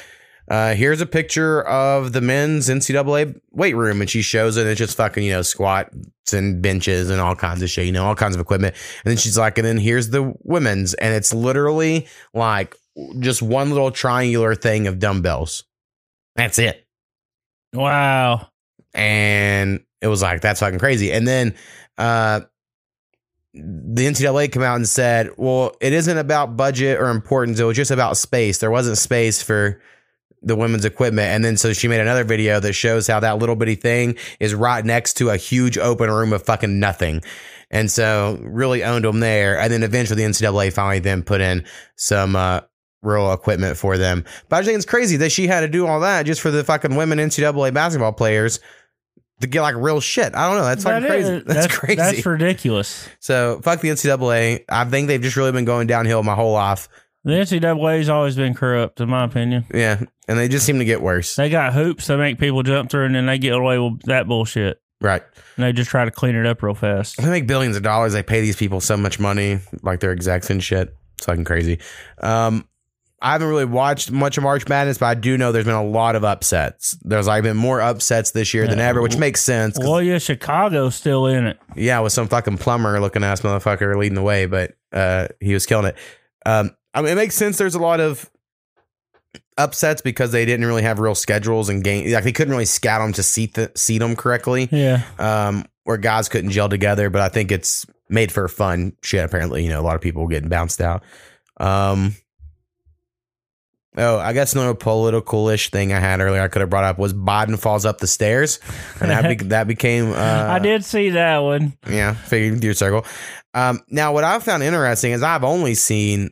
uh, 0.51 0.75
here's 0.75 0.99
a 0.99 1.05
picture 1.05 1.61
of 1.61 2.11
the 2.11 2.19
men's 2.19 2.67
NCAA 2.67 3.39
weight 3.51 3.73
room, 3.73 4.01
and 4.01 4.09
she 4.09 4.21
shows 4.21 4.57
it. 4.57 4.61
And 4.61 4.69
it's 4.69 4.79
just 4.79 4.97
fucking, 4.97 5.23
you 5.23 5.31
know, 5.31 5.43
squats 5.43 6.33
and 6.33 6.61
benches 6.61 7.09
and 7.09 7.21
all 7.21 7.37
kinds 7.37 7.61
of 7.61 7.69
shit, 7.69 7.85
you 7.85 7.93
know, 7.93 8.03
all 8.03 8.15
kinds 8.15 8.35
of 8.35 8.41
equipment. 8.41 8.75
And 9.05 9.11
then 9.11 9.17
she's 9.17 9.37
like, 9.37 9.57
and 9.57 9.65
then 9.65 9.77
here's 9.77 10.09
the 10.09 10.33
women's, 10.43 10.93
and 10.95 11.15
it's 11.15 11.33
literally 11.33 12.05
like 12.33 12.75
just 13.19 13.41
one 13.41 13.69
little 13.69 13.91
triangular 13.91 14.53
thing 14.53 14.87
of 14.87 14.99
dumbbells. 14.99 15.63
That's 16.35 16.59
it. 16.59 16.85
Wow. 17.73 18.49
And 18.93 19.85
it 20.01 20.07
was 20.07 20.21
like, 20.21 20.41
that's 20.41 20.59
fucking 20.59 20.79
crazy. 20.79 21.13
And 21.13 21.25
then 21.25 21.55
uh, 21.97 22.41
the 23.53 24.05
NCAA 24.05 24.51
came 24.51 24.63
out 24.63 24.75
and 24.75 24.87
said, 24.87 25.29
well, 25.37 25.77
it 25.79 25.93
isn't 25.93 26.17
about 26.17 26.57
budget 26.57 26.99
or 26.99 27.09
importance. 27.09 27.57
It 27.57 27.63
was 27.63 27.77
just 27.77 27.91
about 27.91 28.17
space. 28.17 28.57
There 28.57 28.69
wasn't 28.69 28.97
space 28.97 29.41
for 29.41 29.81
the 30.41 30.55
women's 30.55 30.85
equipment. 30.85 31.27
And 31.27 31.45
then 31.45 31.55
so 31.57 31.71
she 31.73 31.87
made 31.87 31.99
another 32.01 32.23
video 32.23 32.59
that 32.59 32.73
shows 32.73 33.07
how 33.07 33.19
that 33.19 33.37
little 33.37 33.55
bitty 33.55 33.75
thing 33.75 34.15
is 34.39 34.55
right 34.55 34.83
next 34.83 35.13
to 35.17 35.29
a 35.29 35.37
huge 35.37 35.77
open 35.77 36.09
room 36.09 36.33
of 36.33 36.43
fucking 36.43 36.79
nothing. 36.79 37.21
And 37.69 37.89
so 37.91 38.39
really 38.41 38.83
owned 38.83 39.05
them 39.05 39.19
there. 39.19 39.59
And 39.59 39.71
then 39.71 39.83
eventually 39.83 40.23
the 40.23 40.29
NCAA 40.29 40.73
finally 40.73 40.99
then 40.99 41.23
put 41.23 41.41
in 41.41 41.63
some 41.95 42.35
uh, 42.35 42.61
real 43.03 43.31
equipment 43.33 43.77
for 43.77 43.97
them. 43.97 44.25
But 44.49 44.55
I 44.55 44.59
just 44.59 44.67
think 44.67 44.75
it's 44.77 44.85
crazy 44.85 45.17
that 45.17 45.31
she 45.31 45.47
had 45.47 45.61
to 45.61 45.67
do 45.67 45.85
all 45.87 45.99
that 46.01 46.25
just 46.25 46.41
for 46.41 46.51
the 46.51 46.63
fucking 46.63 46.95
women 46.95 47.19
NCAA 47.19 47.73
basketball 47.73 48.11
players 48.13 48.59
to 49.41 49.47
get 49.47 49.61
like 49.61 49.75
real 49.75 49.99
shit. 49.99 50.35
I 50.35 50.47
don't 50.47 50.57
know. 50.57 50.65
That's 50.65 50.83
fucking 50.83 51.01
That 51.03 51.07
crazy. 51.09 51.29
is- 51.29 51.43
that's, 51.45 51.75
crazy. 51.77 51.95
That's 51.95 52.25
ridiculous. 52.25 53.07
so 53.19 53.59
fuck 53.63 53.79
the 53.81 53.89
NCAA. 53.89 54.65
I 54.69 54.85
think 54.85 55.07
they've 55.07 55.21
just 55.21 55.37
really 55.37 55.51
been 55.51 55.65
going 55.65 55.87
downhill 55.87 56.23
my 56.23 56.35
whole 56.35 56.53
life. 56.53 56.89
The 57.23 57.31
NCAA's 57.33 58.09
always 58.09 58.35
been 58.35 58.53
corrupt, 58.53 58.99
in 58.99 59.09
my 59.09 59.23
opinion. 59.25 59.65
Yeah. 59.73 60.01
And 60.27 60.39
they 60.39 60.47
just 60.47 60.65
seem 60.65 60.79
to 60.79 60.85
get 60.85 61.01
worse. 61.01 61.35
They 61.35 61.49
got 61.49 61.73
hoops 61.73 62.07
that 62.07 62.17
make 62.17 62.39
people 62.39 62.63
jump 62.63 62.89
through, 62.89 63.05
and 63.05 63.15
then 63.15 63.25
they 63.27 63.37
get 63.37 63.53
away 63.53 63.77
with 63.77 64.01
that 64.03 64.27
bullshit. 64.27 64.81
Right. 65.01 65.21
And 65.55 65.63
they 65.65 65.73
just 65.73 65.89
try 65.89 66.05
to 66.05 66.11
clean 66.11 66.35
it 66.35 66.45
up 66.45 66.61
real 66.63 66.73
fast. 66.75 67.17
They 67.17 67.29
make 67.29 67.47
billions 67.47 67.75
of 67.75 67.83
dollars. 67.83 68.13
They 68.13 68.23
pay 68.23 68.41
these 68.41 68.55
people 68.55 68.81
so 68.81 68.97
much 68.97 69.19
money, 69.19 69.59
like 69.83 69.99
they're 69.99 70.11
execs 70.11 70.49
and 70.49 70.63
shit. 70.63 70.95
It's 71.17 71.25
fucking 71.25 71.43
crazy. 71.43 71.79
Um, 72.19 72.67
I 73.21 73.33
haven't 73.33 73.49
really 73.49 73.65
watched 73.65 74.09
much 74.09 74.37
of 74.37 74.43
March 74.43 74.67
Madness, 74.67 74.97
but 74.97 75.05
I 75.05 75.13
do 75.13 75.37
know 75.37 75.51
there's 75.51 75.65
been 75.65 75.75
a 75.75 75.83
lot 75.85 76.15
of 76.15 76.23
upsets. 76.23 76.97
There's 77.01 77.27
like 77.27 77.43
been 77.43 77.57
more 77.57 77.79
upsets 77.79 78.31
this 78.31 78.51
year 78.53 78.65
than 78.67 78.79
ever, 78.79 78.99
which 78.99 79.15
makes 79.17 79.41
sense. 79.43 79.77
Well, 79.77 80.01
yeah, 80.01 80.17
Chicago's 80.17 80.95
still 80.95 81.27
in 81.27 81.45
it. 81.45 81.59
yeah, 81.75 81.99
with 81.99 82.13
some 82.13 82.27
fucking 82.27 82.57
plumber 82.57 82.99
looking 82.99 83.23
ass 83.23 83.41
motherfucker 83.41 83.95
leading 83.95 84.15
the 84.15 84.23
way, 84.23 84.47
but 84.47 84.73
uh, 84.91 85.27
he 85.39 85.53
was 85.53 85.67
killing 85.67 85.85
it. 85.85 85.97
Um, 86.47 86.71
I 86.93 87.01
mean, 87.01 87.11
it 87.11 87.15
makes 87.15 87.35
sense. 87.35 87.57
There's 87.57 87.75
a 87.75 87.79
lot 87.79 87.99
of 87.99 88.29
upsets 89.57 90.01
because 90.01 90.31
they 90.31 90.45
didn't 90.45 90.65
really 90.65 90.81
have 90.83 90.99
real 90.99 91.15
schedules 91.15 91.69
and 91.69 91.83
game. 91.83 92.11
Like 92.11 92.23
they 92.23 92.31
couldn't 92.31 92.51
really 92.51 92.65
scout 92.65 93.01
them 93.01 93.13
to 93.13 93.23
seat 93.23 93.53
the, 93.53 93.71
seat 93.75 93.99
them 93.99 94.15
correctly. 94.15 94.67
Yeah. 94.71 95.03
um, 95.19 95.65
where 95.83 95.97
guys 95.97 96.29
couldn't 96.29 96.51
gel 96.51 96.69
together. 96.69 97.09
But 97.09 97.21
I 97.21 97.29
think 97.29 97.51
it's 97.51 97.85
made 98.09 98.31
for 98.31 98.47
fun 98.47 98.93
shit. 99.01 99.23
Apparently, 99.23 99.63
you 99.63 99.69
know, 99.69 99.79
a 99.79 99.83
lot 99.83 99.95
of 99.95 100.01
people 100.01 100.27
getting 100.27 100.49
bounced 100.49 100.81
out. 100.81 101.03
Um, 101.57 102.15
Oh, 103.97 104.19
I 104.19 104.31
guess 104.31 104.53
another 104.53 104.73
political-ish 104.73 105.69
thing 105.69 105.91
I 105.91 105.99
had 105.99 106.21
earlier 106.21 106.41
I 106.41 106.47
could 106.47 106.61
have 106.61 106.69
brought 106.69 106.85
up 106.85 106.97
was 106.97 107.13
Biden 107.13 107.59
falls 107.59 107.85
up 107.85 107.97
the 107.97 108.07
stairs, 108.07 108.61
and 109.01 109.11
that 109.11 109.37
be- 109.37 109.43
that 109.49 109.67
became. 109.67 110.13
Uh, 110.13 110.47
I 110.49 110.59
did 110.59 110.85
see 110.85 111.09
that 111.09 111.39
one. 111.39 111.77
Yeah, 111.89 112.13
figured 112.13 112.63
your 112.63 112.73
circle. 112.73 113.05
Um, 113.53 113.81
now, 113.89 114.13
what 114.13 114.23
I've 114.23 114.43
found 114.43 114.63
interesting 114.63 115.11
is 115.11 115.23
I've 115.23 115.43
only 115.43 115.73
seen 115.75 116.29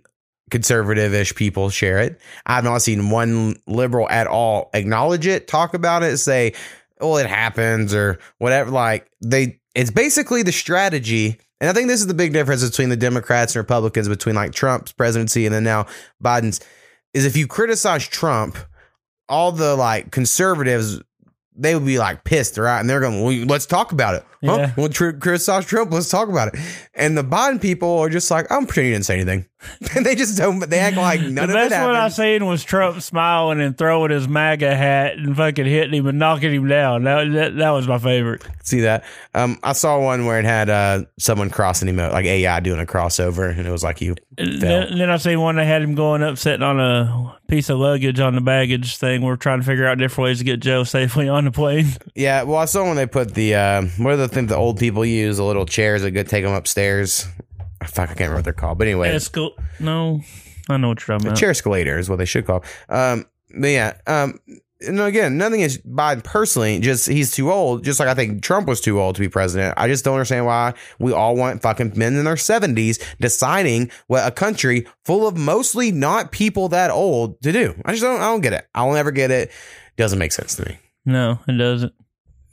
conservative-ish 0.49 1.35
people 1.35 1.69
share 1.69 1.99
it. 1.99 2.19
I've 2.45 2.63
not 2.63 2.81
seen 2.81 3.09
one 3.09 3.55
liberal 3.67 4.09
at 4.09 4.27
all 4.27 4.69
acknowledge 4.73 5.27
it, 5.27 5.47
talk 5.47 5.73
about 5.73 6.03
it, 6.03 6.17
say, 6.17 6.53
"Well, 6.99 7.17
it 7.17 7.27
happens" 7.27 7.93
or 7.93 8.19
whatever. 8.38 8.71
Like 8.71 9.09
they, 9.21 9.59
it's 9.75 9.91
basically 9.91 10.43
the 10.43 10.51
strategy. 10.51 11.39
And 11.62 11.69
I 11.69 11.73
think 11.73 11.89
this 11.89 11.99
is 11.99 12.07
the 12.07 12.13
big 12.13 12.31
difference 12.31 12.67
between 12.67 12.89
the 12.89 12.95
Democrats 12.95 13.55
and 13.55 13.62
Republicans, 13.62 14.07
between 14.07 14.35
like 14.35 14.53
Trump's 14.53 14.93
presidency 14.93 15.45
and 15.45 15.53
then 15.53 15.65
now 15.65 15.88
Biden's, 16.23 16.62
is 17.13 17.25
if 17.25 17.35
you 17.35 17.47
criticize 17.47 18.07
Trump, 18.07 18.57
all 19.27 19.51
the 19.51 19.75
like 19.75 20.12
conservatives 20.12 21.01
they 21.59 21.75
would 21.75 21.85
be 21.85 21.99
like 21.99 22.23
pissed, 22.23 22.57
right? 22.57 22.79
And 22.79 22.89
they're 22.89 23.01
going, 23.01 23.21
well, 23.21 23.45
let's 23.45 23.65
talk 23.65 23.91
about 23.91 24.15
it. 24.15 24.25
Huh? 24.43 24.56
Yeah. 24.58 24.73
Well, 24.78 24.89
tr- 24.89 25.12
criticize 25.12 25.65
Trump. 25.65 25.91
Let's 25.91 26.10
talk 26.10 26.30
about 26.30 26.54
it. 26.54 26.60
And 26.93 27.17
the 27.17 27.23
Biden 27.23 27.62
people 27.62 27.99
are 27.99 28.10
just 28.10 28.32
like, 28.32 28.49
I'm 28.52 28.65
pretending 28.65 28.91
you 28.91 28.95
didn't 28.95 29.06
say 29.06 29.15
anything. 29.15 29.45
and 29.95 30.06
they 30.06 30.15
just 30.15 30.38
don't, 30.38 30.60
they 30.60 30.80
act 30.80 30.95
like 30.95 31.19
none 31.19 31.36
the 31.36 31.43
of 31.43 31.49
it 31.49 31.69
best 31.69 31.71
one 31.86 31.95
I 31.95 32.04
happened. 32.04 32.13
seen 32.13 32.45
was 32.45 32.63
Trump 32.63 33.02
smiling 33.02 33.60
and 33.60 33.78
throwing 33.78 34.12
his 34.12 34.28
MAGA 34.28 34.73
hat 34.73 35.17
and 35.17 35.36
fucking 35.36 35.65
hitting 35.65 35.93
him 35.93 36.08
and 36.08 36.17
knocking 36.17 36.54
him 36.54 36.67
down. 36.69 37.04
That 37.04 37.32
that, 37.34 37.58
that 37.58 37.69
was 37.71 37.86
my 37.86 37.99
favorite. 37.99 38.45
See 38.63 38.82
that? 38.82 39.04
Um, 39.34 39.60
I 39.62 39.73
saw 39.73 40.02
one 40.02 40.25
where 40.25 40.39
it 40.39 40.45
had 40.45 40.69
uh, 40.69 41.04
someone 41.17 41.49
crossing 41.49 41.89
him 41.89 41.99
out, 41.99 42.13
like 42.13 42.25
AI 42.25 42.62
doing 42.62 42.80
a 42.80 42.86
crossover, 42.86 43.49
and 43.58 43.67
it 43.67 43.71
was 43.71 43.84
like 43.84 43.99
you 43.99 44.15
then, 44.38 44.97
then 44.97 45.10
I 45.10 45.17
seen 45.17 45.41
one 45.41 45.58
that 45.58 45.65
had 45.65 45.82
him 45.82 45.95
going 45.95 46.23
up, 46.23 46.38
sitting 46.38 46.63
on 46.63 46.80
a 46.80 47.38
piece 47.49 47.69
of 47.69 47.80
luggage 47.80 48.21
on 48.21 48.36
the 48.36 48.41
baggage 48.41 48.95
thing. 48.95 49.21
We're 49.21 49.36
trying 49.36 49.60
to 49.60 49.65
figure 49.65 49.86
out 49.86 49.97
different 49.97 50.25
ways 50.25 50.38
to 50.38 50.45
get 50.45 50.62
Joe 50.62 50.86
safely 50.86 51.28
on 51.28 51.43
the 51.43 51.52
plane. 51.52 51.88
Yeah, 52.15 52.43
well, 52.43 52.58
I 52.58 52.65
saw 52.65 52.84
when 52.86 52.95
they 52.95 53.06
put 53.06 53.34
the 53.34 53.56
uh, 53.56 53.82
what 53.97 54.13
are 54.13 54.17
the 54.17 54.28
things 54.29 54.49
the 54.49 54.55
old 54.55 54.79
people 54.79 55.05
use, 55.05 55.37
the 55.37 55.43
little 55.43 55.65
chairs 55.65 56.01
that 56.03 56.11
go 56.11 56.23
take 56.23 56.43
them 56.43 56.53
upstairs. 56.53 57.27
Fuck, 57.85 58.05
I 58.09 58.13
can't 58.13 58.19
remember 58.19 58.35
what 58.37 58.43
they're 58.45 58.53
called, 58.53 58.77
but 58.77 58.87
anyway, 58.87 59.13
Escal- 59.15 59.53
no, 59.79 60.21
I 60.69 60.77
know 60.77 60.89
what 60.89 60.99
you're 61.07 61.17
talking 61.17 61.27
A 61.27 61.29
about. 61.31 61.39
chair 61.39 61.49
escalator 61.49 61.97
is 61.97 62.09
what 62.09 62.17
they 62.17 62.25
should 62.25 62.45
call. 62.45 62.63
Um, 62.89 63.25
but 63.57 63.67
yeah, 63.67 63.93
um, 64.05 64.39
and 64.81 64.99
again, 64.99 65.37
nothing 65.37 65.61
is 65.61 65.77
Biden 65.79 66.23
personally. 66.23 66.79
Just 66.79 67.07
he's 67.07 67.31
too 67.31 67.51
old. 67.51 67.83
Just 67.83 67.99
like 67.99 68.07
I 68.09 68.13
think 68.13 68.43
Trump 68.43 68.67
was 68.67 68.79
too 68.79 68.99
old 69.01 69.15
to 69.15 69.21
be 69.21 69.27
president. 69.29 69.73
I 69.77 69.87
just 69.87 70.05
don't 70.05 70.13
understand 70.15 70.45
why 70.45 70.73
we 70.99 71.11
all 71.11 71.35
want 71.35 71.61
fucking 71.61 71.93
men 71.95 72.15
in 72.15 72.23
their 72.25 72.37
seventies 72.37 72.99
deciding 73.19 73.91
what 74.07 74.25
a 74.27 74.31
country 74.31 74.85
full 75.05 75.27
of 75.27 75.35
mostly 75.37 75.91
not 75.91 76.31
people 76.31 76.69
that 76.69 76.91
old 76.91 77.41
to 77.41 77.51
do. 77.51 77.75
I 77.85 77.91
just 77.91 78.03
don't. 78.03 78.21
I 78.21 78.25
don't 78.25 78.41
get 78.41 78.53
it. 78.53 78.67
I'll 78.75 78.93
never 78.93 79.11
get 79.11 79.31
it. 79.31 79.51
Doesn't 79.97 80.19
make 80.19 80.31
sense 80.31 80.55
to 80.57 80.65
me. 80.69 80.77
No, 81.05 81.39
it 81.47 81.53
doesn't. 81.53 81.93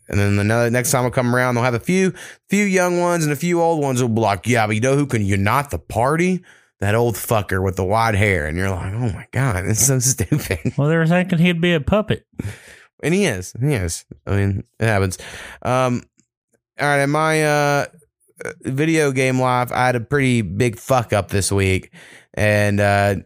And 0.08 0.18
then 0.18 0.38
another 0.38 0.70
next 0.70 0.90
time 0.90 1.04
I 1.04 1.10
come 1.10 1.34
around, 1.34 1.54
they'll 1.54 1.64
have 1.64 1.74
a 1.74 1.80
few 1.80 2.12
few 2.48 2.64
young 2.64 3.00
ones 3.00 3.24
and 3.24 3.32
a 3.32 3.36
few 3.36 3.60
old 3.60 3.82
ones 3.82 4.00
will 4.00 4.08
be 4.08 4.20
like, 4.20 4.46
yeah, 4.46 4.66
but 4.66 4.74
you 4.76 4.80
know 4.80 4.96
who 4.96 5.06
can 5.06 5.24
unite 5.24 5.70
the 5.70 5.78
party? 5.78 6.44
That 6.80 6.94
old 6.94 7.14
fucker 7.14 7.64
with 7.64 7.76
the 7.76 7.84
white 7.84 8.14
hair. 8.14 8.46
And 8.46 8.56
you're 8.56 8.70
like, 8.70 8.92
oh 8.92 9.10
my 9.12 9.26
God, 9.32 9.64
it's 9.64 9.86
so 9.86 9.98
stupid. 10.00 10.74
Well, 10.76 10.88
they 10.88 10.96
were 10.96 11.06
thinking 11.06 11.38
he'd 11.38 11.60
be 11.60 11.72
a 11.72 11.80
puppet. 11.80 12.26
And 13.02 13.14
he 13.14 13.24
is. 13.24 13.54
He 13.60 13.72
is. 13.72 14.04
I 14.26 14.36
mean, 14.36 14.64
it 14.78 14.84
happens. 14.86 15.18
Um, 15.62 16.02
all 16.78 16.86
right, 16.86 17.02
in 17.02 17.10
my 17.10 17.44
uh 17.44 17.86
video 18.62 19.12
game 19.12 19.40
life, 19.40 19.72
I 19.72 19.86
had 19.86 19.96
a 19.96 20.00
pretty 20.00 20.42
big 20.42 20.78
fuck 20.78 21.12
up 21.12 21.28
this 21.28 21.50
week. 21.50 21.92
And 22.34 22.80
uh 22.80 23.16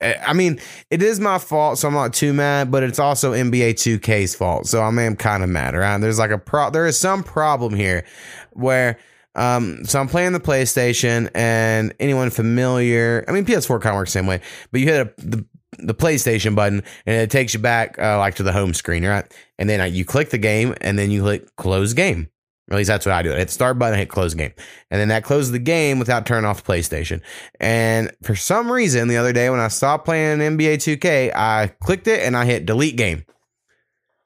I 0.00 0.32
mean, 0.32 0.58
it 0.90 1.02
is 1.02 1.20
my 1.20 1.38
fault, 1.38 1.78
so 1.78 1.88
I'm 1.88 1.94
not 1.94 2.14
too 2.14 2.32
mad, 2.32 2.70
but 2.70 2.82
it's 2.82 2.98
also 2.98 3.32
NBA 3.32 3.74
2K's 3.74 4.34
fault. 4.34 4.66
So 4.66 4.80
I 4.80 4.88
I'm 4.88 5.16
kind 5.16 5.42
of 5.42 5.50
mad, 5.50 5.74
right? 5.74 5.98
There's 5.98 6.18
like 6.18 6.30
a 6.30 6.38
pro 6.38 6.70
there 6.70 6.86
is 6.86 6.98
some 6.98 7.22
problem 7.22 7.74
here 7.74 8.04
where 8.52 8.98
um 9.34 9.84
so 9.84 10.00
I'm 10.00 10.08
playing 10.08 10.32
the 10.32 10.40
PlayStation 10.40 11.30
and 11.34 11.94
anyone 12.00 12.30
familiar, 12.30 13.24
I 13.28 13.32
mean 13.32 13.44
PS4 13.44 13.80
kind 13.80 13.94
of 13.94 13.98
works 13.98 14.12
the 14.12 14.18
same 14.18 14.26
way, 14.26 14.40
but 14.72 14.80
you 14.80 14.86
hit 14.86 15.06
a, 15.06 15.12
the 15.20 15.44
the 15.78 15.94
PlayStation 15.94 16.54
button 16.54 16.82
and 17.06 17.16
it 17.16 17.30
takes 17.30 17.54
you 17.54 17.60
back 17.60 17.98
uh, 17.98 18.18
like 18.18 18.34
to 18.36 18.42
the 18.42 18.52
home 18.52 18.74
screen, 18.74 19.04
right? 19.06 19.24
And 19.58 19.68
then 19.68 19.80
uh, 19.80 19.84
you 19.84 20.04
click 20.04 20.30
the 20.30 20.38
game 20.38 20.74
and 20.80 20.98
then 20.98 21.10
you 21.10 21.22
click 21.22 21.54
close 21.56 21.92
game. 21.92 22.28
At 22.70 22.76
least 22.76 22.88
that's 22.88 23.04
what 23.04 23.14
I 23.14 23.22
do. 23.22 23.32
I 23.32 23.38
hit 23.38 23.48
the 23.48 23.54
start 23.54 23.78
button, 23.78 23.94
I 23.94 23.98
hit 23.98 24.08
close 24.08 24.32
game. 24.34 24.52
And 24.90 25.00
then 25.00 25.08
that 25.08 25.24
closes 25.24 25.50
the 25.50 25.58
game 25.58 25.98
without 25.98 26.24
turning 26.24 26.44
off 26.44 26.62
the 26.62 26.72
PlayStation. 26.72 27.20
And 27.58 28.12
for 28.22 28.36
some 28.36 28.70
reason, 28.70 29.08
the 29.08 29.16
other 29.16 29.32
day 29.32 29.50
when 29.50 29.58
I 29.58 29.68
stopped 29.68 30.04
playing 30.04 30.38
NBA 30.38 30.76
2K, 30.76 31.34
I 31.34 31.72
clicked 31.82 32.06
it 32.06 32.20
and 32.20 32.36
I 32.36 32.44
hit 32.44 32.66
delete 32.66 32.96
game. 32.96 33.24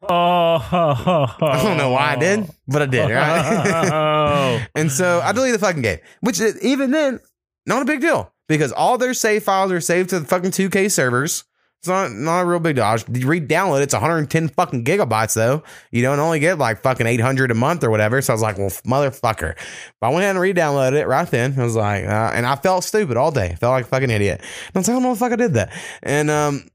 Oh, 0.02 0.08
I 1.40 1.62
don't 1.62 1.78
know 1.78 1.90
why 1.90 2.12
I 2.12 2.16
did, 2.16 2.50
but 2.68 2.82
I 2.82 2.86
did, 2.86 3.10
right? 3.10 4.66
And 4.74 4.92
so 4.92 5.20
I 5.22 5.32
deleted 5.32 5.60
the 5.60 5.64
fucking 5.64 5.82
game, 5.82 5.98
which 6.20 6.38
is, 6.40 6.62
even 6.62 6.90
then, 6.90 7.20
not 7.66 7.80
a 7.80 7.86
big 7.86 8.00
deal 8.00 8.30
because 8.46 8.72
all 8.72 8.98
their 8.98 9.14
save 9.14 9.44
files 9.44 9.72
are 9.72 9.80
saved 9.80 10.10
to 10.10 10.20
the 10.20 10.26
fucking 10.26 10.50
2K 10.50 10.90
servers. 10.90 11.44
It's 11.84 11.88
not 11.90 12.12
not 12.12 12.40
a 12.40 12.46
real 12.46 12.60
big 12.60 12.76
deal. 12.76 12.96
Re-download 13.26 13.80
it. 13.80 13.82
It's 13.82 13.92
110 13.92 14.48
fucking 14.48 14.84
gigabytes 14.86 15.34
though. 15.34 15.62
You 15.90 16.00
don't 16.00 16.18
only 16.18 16.40
get 16.40 16.56
like 16.56 16.80
fucking 16.80 17.06
800 17.06 17.50
a 17.50 17.54
month 17.54 17.84
or 17.84 17.90
whatever. 17.90 18.22
So 18.22 18.32
I 18.32 18.34
was 18.34 18.40
like, 18.40 18.56
well, 18.56 18.70
motherfucker. 18.70 19.54
But 20.00 20.06
I 20.06 20.08
went 20.08 20.22
ahead 20.22 20.30
and 20.30 20.40
re-downloaded 20.40 20.94
it 20.94 21.06
right 21.06 21.30
then. 21.30 21.60
I 21.60 21.62
was 21.62 21.76
like, 21.76 22.06
uh, 22.06 22.30
and 22.32 22.46
I 22.46 22.56
felt 22.56 22.84
stupid 22.84 23.18
all 23.18 23.30
day. 23.30 23.54
Felt 23.60 23.72
like 23.72 23.84
a 23.84 23.88
fucking 23.88 24.08
idiot. 24.08 24.40
And 24.40 24.76
I 24.76 24.78
was 24.78 24.88
like, 24.88 24.94
I 24.94 24.96
don't 24.96 25.02
know 25.02 25.12
if 25.12 25.20
I 25.20 25.36
did 25.36 25.52
that. 25.52 25.74
And 26.02 26.30
um, 26.30 26.70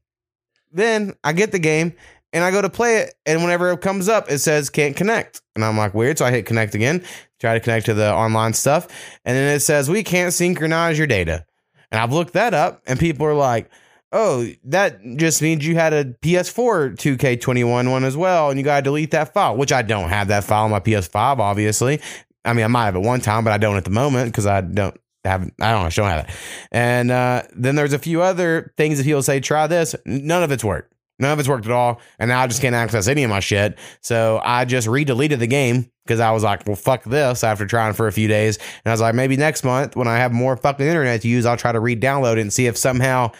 then 0.70 1.14
I 1.24 1.32
get 1.32 1.50
the 1.50 1.58
game 1.58 1.94
and 2.32 2.44
I 2.44 2.52
go 2.52 2.62
to 2.62 2.70
play 2.70 2.98
it, 2.98 3.14
and 3.26 3.42
whenever 3.42 3.72
it 3.72 3.80
comes 3.80 4.08
up, 4.08 4.30
it 4.30 4.38
says 4.38 4.70
can't 4.70 4.94
connect, 4.94 5.42
and 5.56 5.64
I'm 5.64 5.76
like 5.76 5.94
weird. 5.94 6.18
So 6.18 6.24
I 6.24 6.30
hit 6.30 6.46
connect 6.46 6.76
again, 6.76 7.02
try 7.40 7.54
to 7.54 7.60
connect 7.60 7.86
to 7.86 7.94
the 7.94 8.14
online 8.14 8.52
stuff, 8.52 8.86
and 9.24 9.36
then 9.36 9.56
it 9.56 9.58
says 9.58 9.90
we 9.90 10.04
can't 10.04 10.32
synchronize 10.32 10.96
your 10.96 11.08
data. 11.08 11.44
And 11.90 12.00
I've 12.00 12.12
looked 12.12 12.34
that 12.34 12.54
up, 12.54 12.82
and 12.86 13.00
people 13.00 13.26
are 13.26 13.34
like, 13.34 13.68
"Oh, 14.12 14.46
that 14.64 15.00
just 15.16 15.42
means 15.42 15.66
you 15.66 15.74
had 15.74 15.92
a 15.92 16.04
PS4 16.04 16.96
2K21 16.96 17.90
one 17.90 18.04
as 18.04 18.16
well, 18.16 18.50
and 18.50 18.58
you 18.58 18.64
gotta 18.64 18.82
delete 18.82 19.10
that 19.12 19.32
file." 19.34 19.56
Which 19.56 19.72
I 19.72 19.82
don't 19.82 20.08
have 20.08 20.28
that 20.28 20.44
file 20.44 20.64
on 20.64 20.70
my 20.70 20.80
PS5, 20.80 21.38
obviously. 21.38 22.00
I 22.44 22.52
mean, 22.52 22.64
I 22.64 22.68
might 22.68 22.86
have 22.86 22.96
it 22.96 23.00
one 23.00 23.20
time, 23.20 23.44
but 23.44 23.52
I 23.52 23.58
don't 23.58 23.76
at 23.76 23.84
the 23.84 23.90
moment 23.90 24.32
because 24.32 24.46
I 24.46 24.60
don't 24.60 24.98
have. 25.24 25.42
I 25.60 25.72
don't 25.72 25.82
know. 25.82 25.86
I 25.86 25.90
don't 25.90 26.08
have 26.08 26.28
it. 26.28 26.34
And 26.72 27.10
uh, 27.10 27.42
then 27.54 27.74
there's 27.74 27.92
a 27.92 27.98
few 27.98 28.22
other 28.22 28.72
things 28.76 28.98
that 28.98 29.04
he'll 29.04 29.22
say, 29.22 29.40
"Try 29.40 29.66
this." 29.66 29.94
None 30.06 30.42
of 30.42 30.50
it's 30.50 30.64
worked. 30.64 30.94
None 31.20 31.32
of 31.32 31.38
it's 31.38 31.48
worked 31.48 31.66
at 31.66 31.72
all. 31.72 32.00
And 32.18 32.30
now 32.30 32.40
I 32.40 32.46
just 32.46 32.62
can't 32.62 32.74
access 32.74 33.06
any 33.06 33.22
of 33.22 33.30
my 33.30 33.40
shit. 33.40 33.78
So 34.00 34.40
I 34.42 34.64
just 34.64 34.88
re-deleted 34.88 35.38
the 35.38 35.46
game 35.46 35.90
because 36.06 36.18
I 36.18 36.32
was 36.32 36.42
like, 36.42 36.66
well, 36.66 36.76
fuck 36.76 37.04
this 37.04 37.44
after 37.44 37.66
trying 37.66 37.92
for 37.92 38.06
a 38.08 38.12
few 38.12 38.26
days. 38.26 38.56
And 38.56 38.90
I 38.90 38.92
was 38.92 39.02
like, 39.02 39.14
maybe 39.14 39.36
next 39.36 39.62
month 39.62 39.96
when 39.96 40.08
I 40.08 40.16
have 40.16 40.32
more 40.32 40.56
fucking 40.56 40.84
internet 40.84 41.20
to 41.20 41.28
use, 41.28 41.44
I'll 41.44 41.58
try 41.58 41.72
to 41.72 41.78
re-download 41.78 42.38
it 42.38 42.40
and 42.40 42.52
see 42.52 42.66
if 42.66 42.76
somehow 42.78 43.32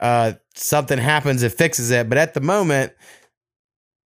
uh, 0.00 0.32
something 0.54 0.98
happens 0.98 1.42
it 1.42 1.50
fixes 1.52 1.90
it. 1.90 2.08
But 2.08 2.18
at 2.18 2.34
the 2.34 2.40
moment, 2.40 2.92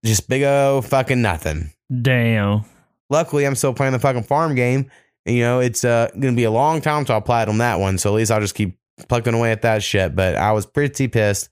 just 0.05 0.29
big 0.29 0.43
O 0.43 0.81
fucking 0.81 1.21
nothing. 1.21 1.71
Damn. 2.01 2.65
Luckily, 3.09 3.45
I'm 3.45 3.55
still 3.55 3.73
playing 3.73 3.93
the 3.93 3.99
fucking 3.99 4.23
farm 4.23 4.55
game. 4.55 4.89
And, 5.25 5.35
you 5.35 5.43
know, 5.43 5.59
it's 5.59 5.83
uh, 5.83 6.09
going 6.11 6.33
to 6.33 6.37
be 6.37 6.45
a 6.45 6.51
long 6.51 6.81
time 6.81 7.05
till 7.05 7.15
I 7.15 7.19
platinum 7.19 7.59
that 7.59 7.79
one. 7.79 7.97
So 7.97 8.09
at 8.09 8.15
least 8.15 8.31
I'll 8.31 8.39
just 8.39 8.55
keep 8.55 8.77
plucking 9.07 9.33
away 9.33 9.51
at 9.51 9.61
that 9.63 9.83
shit. 9.83 10.15
But 10.15 10.35
I 10.35 10.51
was 10.53 10.65
pretty 10.65 11.07
pissed 11.07 11.49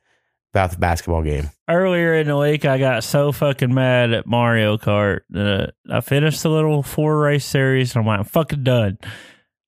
about 0.51 0.71
the 0.71 0.77
basketball 0.77 1.21
game. 1.21 1.49
Earlier 1.69 2.15
in 2.15 2.27
the 2.27 2.37
week, 2.37 2.65
I 2.65 2.79
got 2.79 3.03
so 3.03 3.31
fucking 3.31 3.73
mad 3.73 4.13
at 4.13 4.25
Mario 4.25 4.77
Kart 4.77 5.19
that 5.29 5.73
I 5.91 6.01
finished 6.01 6.41
the 6.41 6.49
little 6.49 6.81
four 6.81 7.19
race 7.19 7.45
series 7.45 7.95
and 7.95 8.01
I'm 8.01 8.07
like, 8.07 8.19
I'm 8.19 8.25
fucking 8.25 8.63
done. 8.63 8.97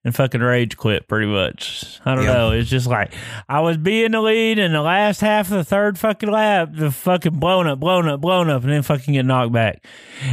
And 0.03 0.15
fucking 0.15 0.41
rage 0.41 0.77
quit 0.77 1.07
pretty 1.07 1.27
much. 1.27 1.99
I 2.03 2.15
don't 2.15 2.25
know. 2.25 2.49
It's 2.49 2.69
just 2.69 2.87
like 2.87 3.13
I 3.47 3.59
was 3.59 3.77
being 3.77 4.11
the 4.11 4.21
lead 4.21 4.57
in 4.57 4.71
the 4.71 4.81
last 4.81 5.21
half 5.21 5.51
of 5.51 5.57
the 5.57 5.63
third 5.63 5.99
fucking 5.99 6.31
lap, 6.31 6.69
the 6.73 6.89
fucking 6.89 7.37
blown 7.39 7.67
up, 7.67 7.79
blown 7.79 8.07
up, 8.07 8.19
blown 8.19 8.49
up, 8.49 8.63
and 8.63 8.71
then 8.71 8.81
fucking 8.81 9.13
get 9.13 9.25
knocked 9.25 9.53
back. 9.53 9.85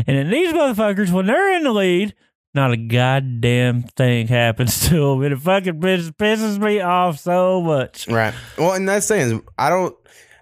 And 0.07 0.17
then 0.17 0.31
these 0.31 0.55
motherfuckers, 0.55 1.13
when 1.13 1.27
they're 1.27 1.55
in 1.55 1.65
the 1.65 1.73
lead, 1.73 2.15
not 2.55 2.73
a 2.73 2.79
goddamn 2.79 3.83
thing 3.83 4.27
happens 4.27 4.89
to 4.89 4.95
them. 4.95 5.23
And 5.23 5.35
it 5.35 5.41
fucking 5.41 5.81
pisses, 5.81 6.13
pisses 6.13 6.59
me 6.59 6.81
off 6.81 7.19
so 7.19 7.61
much. 7.61 8.09
Right. 8.09 8.33
Well, 8.57 8.73
and 8.73 8.89
that's 8.89 9.07
the 9.07 9.17
thing 9.17 9.37
is, 9.37 9.43
I 9.59 9.69
don't. 9.69 9.95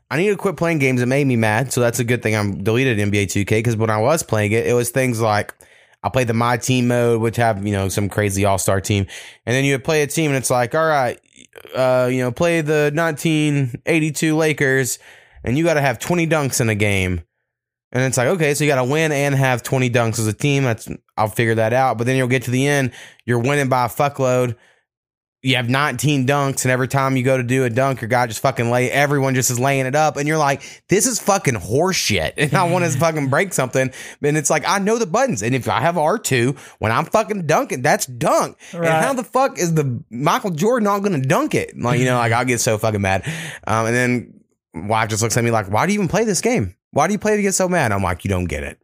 I 0.08 0.18
need 0.18 0.28
to 0.28 0.36
quit 0.36 0.56
playing 0.56 0.78
games 0.78 1.00
that 1.00 1.06
made 1.06 1.26
me 1.26 1.34
mad. 1.34 1.72
So 1.72 1.80
that's 1.80 1.98
a 1.98 2.04
good 2.04 2.22
thing. 2.22 2.36
I'm 2.36 2.62
deleted 2.62 2.98
NBA 2.98 3.24
2K 3.24 3.48
because 3.48 3.76
when 3.76 3.90
I 3.90 3.98
was 3.98 4.22
playing 4.22 4.52
it, 4.52 4.64
it 4.64 4.72
was 4.72 4.90
things 4.90 5.20
like 5.20 5.52
I 6.06 6.08
played 6.08 6.28
the 6.28 6.34
my 6.34 6.56
team 6.56 6.86
mode, 6.88 7.20
which 7.20 7.36
have 7.36 7.66
you 7.66 7.72
know 7.72 7.88
some 7.88 8.08
crazy 8.08 8.44
all 8.44 8.58
star 8.58 8.80
team, 8.80 9.06
and 9.44 9.54
then 9.54 9.64
you 9.64 9.74
would 9.74 9.84
play 9.84 10.02
a 10.02 10.06
team, 10.06 10.30
and 10.30 10.36
it's 10.38 10.50
like, 10.50 10.74
all 10.74 10.86
right, 10.86 11.20
uh, 11.74 12.08
you 12.10 12.20
know, 12.20 12.30
play 12.30 12.60
the 12.60 12.92
1982 12.94 14.36
Lakers, 14.36 14.98
and 15.42 15.58
you 15.58 15.64
got 15.64 15.74
to 15.74 15.80
have 15.80 15.98
20 15.98 16.26
dunks 16.26 16.60
in 16.60 16.68
a 16.68 16.74
game. 16.74 17.22
And 17.92 18.04
it's 18.04 18.16
like, 18.16 18.28
okay, 18.28 18.54
so 18.54 18.64
you 18.64 18.70
got 18.70 18.82
to 18.82 18.90
win 18.90 19.10
and 19.12 19.34
have 19.34 19.62
20 19.62 19.90
dunks 19.90 20.18
as 20.18 20.26
a 20.26 20.32
team. 20.32 20.64
That's 20.64 20.88
I'll 21.16 21.28
figure 21.28 21.54
that 21.54 21.72
out. 21.72 21.98
But 21.98 22.06
then 22.06 22.16
you'll 22.16 22.28
get 22.28 22.42
to 22.44 22.50
the 22.50 22.66
end, 22.66 22.92
you're 23.24 23.38
winning 23.38 23.68
by 23.68 23.86
a 23.86 23.88
fuckload. 23.88 24.56
You 25.46 25.54
have 25.54 25.70
19 25.70 26.26
dunks, 26.26 26.64
and 26.64 26.72
every 26.72 26.88
time 26.88 27.16
you 27.16 27.22
go 27.22 27.36
to 27.36 27.42
do 27.44 27.62
a 27.62 27.70
dunk, 27.70 28.00
your 28.00 28.08
guy 28.08 28.26
just 28.26 28.40
fucking 28.40 28.68
lay. 28.68 28.90
Everyone 28.90 29.34
just 29.34 29.48
is 29.48 29.60
laying 29.60 29.86
it 29.86 29.94
up, 29.94 30.16
and 30.16 30.26
you're 30.26 30.38
like, 30.38 30.60
"This 30.88 31.06
is 31.06 31.20
fucking 31.20 31.54
horseshit." 31.54 32.32
And 32.36 32.52
I 32.54 32.64
want 32.64 32.84
to 32.84 32.90
fucking 32.98 33.28
break 33.28 33.52
something, 33.54 33.92
and 34.22 34.36
it's 34.36 34.50
like 34.50 34.64
I 34.66 34.80
know 34.80 34.98
the 34.98 35.06
buttons, 35.06 35.42
and 35.42 35.54
if 35.54 35.68
I 35.68 35.80
have 35.80 35.96
R 35.96 36.18
two 36.18 36.56
when 36.80 36.90
I'm 36.90 37.04
fucking 37.04 37.46
dunking, 37.46 37.82
that's 37.82 38.06
dunk. 38.06 38.58
And 38.72 39.04
how 39.04 39.12
the 39.12 39.22
fuck 39.22 39.58
is 39.58 39.74
the 39.74 40.02
Michael 40.10 40.50
Jordan 40.50 40.84
not 40.84 40.98
going 41.00 41.20
to 41.20 41.28
dunk 41.28 41.54
it? 41.54 41.78
Like 41.78 42.00
you 42.00 42.06
know, 42.06 42.16
like 42.16 42.32
I'll 42.32 42.44
get 42.44 42.60
so 42.60 42.76
fucking 42.76 43.00
mad, 43.00 43.24
um, 43.68 43.86
and 43.86 43.94
then 43.94 44.40
wife 44.74 45.10
just 45.10 45.22
looks 45.22 45.36
at 45.36 45.44
me 45.44 45.52
like, 45.52 45.70
"Why 45.70 45.86
do 45.86 45.92
you 45.92 46.00
even 46.00 46.08
play 46.08 46.24
this 46.24 46.40
game? 46.40 46.74
Why 46.96 47.06
do 47.06 47.12
you 47.12 47.18
play 47.18 47.36
to 47.36 47.42
get 47.42 47.54
so 47.54 47.68
mad?" 47.68 47.92
I'm 47.92 48.02
like, 48.02 48.24
"You 48.24 48.28
don't 48.30 48.46
get 48.46 48.62
it." 48.62 48.78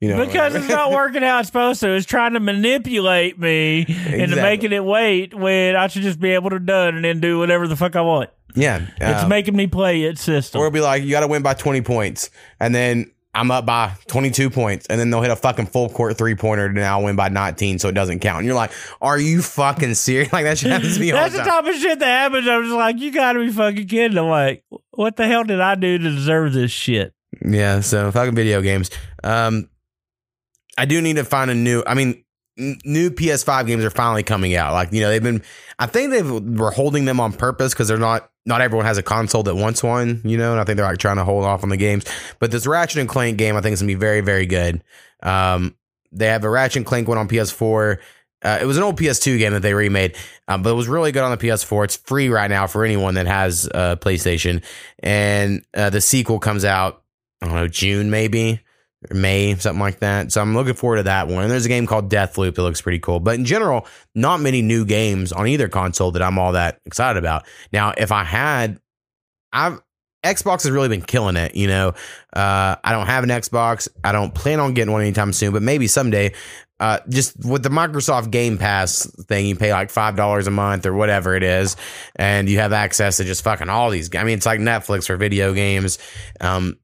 You 0.00 0.10
know, 0.10 0.24
Because 0.24 0.54
it's 0.54 0.68
not 0.68 0.90
working 0.92 1.22
how 1.22 1.40
it's 1.40 1.48
supposed 1.48 1.80
to. 1.80 1.90
It's 1.90 2.06
trying 2.06 2.34
to 2.34 2.40
manipulate 2.40 3.38
me 3.38 3.84
into 4.12 4.36
making 4.36 4.72
it 4.72 4.84
wait 4.84 5.34
when 5.34 5.74
I 5.74 5.88
should 5.88 6.02
just 6.02 6.20
be 6.20 6.30
able 6.30 6.50
to 6.50 6.60
done 6.60 6.94
and 6.94 7.04
then 7.04 7.20
do 7.20 7.38
whatever 7.38 7.66
the 7.66 7.76
fuck 7.76 7.96
I 7.96 8.02
want. 8.02 8.30
yeah, 8.54 8.86
It's 9.00 9.24
um, 9.24 9.28
making 9.28 9.56
me 9.56 9.66
play 9.66 10.02
its 10.02 10.22
system. 10.22 10.60
Or 10.60 10.66
it'll 10.66 10.74
be 10.74 10.80
like, 10.80 11.02
you 11.02 11.10
got 11.10 11.20
to 11.20 11.26
win 11.26 11.42
by 11.42 11.54
20 11.54 11.80
points. 11.80 12.30
And 12.60 12.74
then 12.74 13.10
I'm 13.34 13.50
up 13.50 13.66
by 13.66 13.92
22 14.06 14.50
points. 14.50 14.86
And 14.86 15.00
then 15.00 15.10
they'll 15.10 15.20
hit 15.20 15.32
a 15.32 15.36
fucking 15.36 15.66
full 15.66 15.88
court 15.88 16.16
three 16.16 16.36
pointer. 16.36 16.66
And 16.66 16.78
I'll 16.80 17.02
win 17.02 17.16
by 17.16 17.28
19. 17.28 17.80
So 17.80 17.88
it 17.88 17.92
doesn't 17.92 18.20
count. 18.20 18.38
And 18.38 18.46
you're 18.46 18.54
like, 18.54 18.70
are 19.02 19.18
you 19.18 19.42
fucking 19.42 19.94
serious? 19.94 20.32
Like 20.36 20.44
that 20.44 20.58
shit 20.58 20.70
happens 20.70 20.94
to 20.94 21.00
me 21.00 21.10
That's 21.10 21.32
the 21.34 21.40
the 21.42 21.44
type 21.44 21.66
of 21.66 21.74
shit 21.74 21.98
that 21.98 22.06
happens. 22.06 22.46
I'm 22.46 22.62
just 22.62 22.74
like, 22.76 22.98
you 22.98 23.10
gotta 23.10 23.40
be 23.40 23.50
fucking 23.50 23.88
kidding. 23.88 24.16
I'm 24.16 24.28
like, 24.28 24.64
what 24.92 25.16
the 25.16 25.26
hell 25.26 25.42
did 25.42 25.60
I 25.60 25.74
do 25.74 25.98
to 25.98 26.04
deserve 26.10 26.52
this 26.52 26.70
shit? 26.70 27.12
Yeah. 27.44 27.80
So 27.80 28.10
fucking 28.12 28.34
video 28.34 28.62
games. 28.62 28.90
Um, 29.22 29.68
I 30.78 30.84
do 30.84 31.00
need 31.00 31.16
to 31.16 31.24
find 31.24 31.50
a 31.50 31.54
new, 31.54 31.82
I 31.86 31.94
mean, 31.94 32.24
n- 32.58 32.78
new 32.84 33.10
PS5 33.10 33.66
games 33.66 33.84
are 33.84 33.90
finally 33.90 34.22
coming 34.22 34.54
out. 34.54 34.72
Like, 34.72 34.92
you 34.92 35.00
know, 35.00 35.08
they've 35.08 35.22
been, 35.22 35.42
I 35.78 35.86
think 35.86 36.10
they 36.10 36.22
were 36.22 36.70
holding 36.70 37.04
them 37.04 37.20
on 37.20 37.32
purpose 37.32 37.72
because 37.72 37.88
they're 37.88 37.98
not, 37.98 38.30
not 38.44 38.60
everyone 38.60 38.86
has 38.86 38.98
a 38.98 39.02
console 39.02 39.42
that 39.44 39.54
wants 39.54 39.82
one, 39.82 40.20
you 40.24 40.36
know, 40.38 40.52
and 40.52 40.60
I 40.60 40.64
think 40.64 40.76
they're 40.76 40.86
like 40.86 40.98
trying 40.98 41.16
to 41.16 41.24
hold 41.24 41.44
off 41.44 41.62
on 41.62 41.68
the 41.68 41.76
games. 41.76 42.04
But 42.38 42.50
this 42.50 42.66
Ratchet 42.66 42.98
and 42.98 43.08
Clank 43.08 43.38
game, 43.38 43.56
I 43.56 43.60
think 43.60 43.74
is 43.74 43.80
gonna 43.80 43.88
be 43.88 43.94
very, 43.94 44.20
very 44.20 44.46
good. 44.46 44.82
Um, 45.22 45.74
they 46.12 46.26
have 46.26 46.44
a 46.44 46.50
Ratchet 46.50 46.76
and 46.76 46.86
Clank 46.86 47.08
one 47.08 47.18
on 47.18 47.28
PS4. 47.28 47.98
Uh, 48.42 48.58
it 48.60 48.66
was 48.66 48.76
an 48.76 48.82
old 48.82 48.98
PS2 48.98 49.38
game 49.38 49.52
that 49.54 49.62
they 49.62 49.74
remade, 49.74 50.14
um, 50.46 50.62
but 50.62 50.70
it 50.70 50.74
was 50.74 50.88
really 50.88 51.10
good 51.10 51.22
on 51.22 51.30
the 51.30 51.36
PS4. 51.36 51.84
It's 51.84 51.96
free 51.96 52.28
right 52.28 52.48
now 52.48 52.66
for 52.66 52.84
anyone 52.84 53.14
that 53.14 53.26
has 53.26 53.68
uh, 53.74 53.96
PlayStation, 53.96 54.62
and 55.00 55.64
uh, 55.74 55.90
the 55.90 56.00
sequel 56.00 56.38
comes 56.38 56.64
out. 56.64 57.02
I 57.42 57.46
don't 57.46 57.54
know 57.54 57.68
June 57.68 58.10
maybe 58.10 58.60
or 59.10 59.14
May 59.14 59.54
something 59.56 59.80
like 59.80 60.00
that. 60.00 60.32
So 60.32 60.40
I'm 60.40 60.54
looking 60.54 60.74
forward 60.74 60.96
to 60.96 61.02
that 61.04 61.28
one. 61.28 61.42
And 61.42 61.50
there's 61.50 61.66
a 61.66 61.68
game 61.68 61.86
called 61.86 62.10
Deathloop 62.10 62.54
that 62.54 62.62
looks 62.62 62.80
pretty 62.80 62.98
cool. 62.98 63.20
But 63.20 63.36
in 63.36 63.44
general, 63.44 63.86
not 64.14 64.40
many 64.40 64.62
new 64.62 64.84
games 64.84 65.32
on 65.32 65.46
either 65.46 65.68
console 65.68 66.12
that 66.12 66.22
I'm 66.22 66.38
all 66.38 66.52
that 66.52 66.80
excited 66.86 67.18
about. 67.18 67.46
Now, 67.72 67.92
if 67.96 68.10
I 68.12 68.24
had, 68.24 68.80
I've 69.52 69.80
Xbox 70.24 70.64
has 70.64 70.70
really 70.70 70.88
been 70.88 71.02
killing 71.02 71.36
it. 71.36 71.54
You 71.54 71.68
know, 71.68 71.88
uh, 72.32 72.76
I 72.82 72.92
don't 72.92 73.06
have 73.06 73.22
an 73.22 73.30
Xbox. 73.30 73.88
I 74.02 74.12
don't 74.12 74.34
plan 74.34 74.58
on 74.60 74.74
getting 74.74 74.92
one 74.92 75.02
anytime 75.02 75.32
soon, 75.32 75.52
but 75.52 75.62
maybe 75.62 75.86
someday. 75.86 76.32
Uh, 76.78 76.98
just 77.08 77.42
with 77.42 77.62
the 77.62 77.70
Microsoft 77.70 78.30
Game 78.30 78.58
Pass 78.58 79.06
thing, 79.28 79.46
you 79.46 79.56
pay 79.56 79.72
like 79.72 79.88
five 79.88 80.14
dollars 80.14 80.46
a 80.46 80.50
month 80.50 80.84
or 80.84 80.92
whatever 80.92 81.34
it 81.34 81.42
is, 81.42 81.74
and 82.16 82.50
you 82.50 82.58
have 82.58 82.72
access 82.74 83.16
to 83.16 83.24
just 83.24 83.42
fucking 83.44 83.70
all 83.70 83.88
these. 83.88 84.14
I 84.14 84.24
mean, 84.24 84.36
it's 84.36 84.44
like 84.44 84.60
Netflix 84.60 85.06
for 85.06 85.16
video 85.16 85.54
games. 85.54 85.98
Um, 86.38 86.78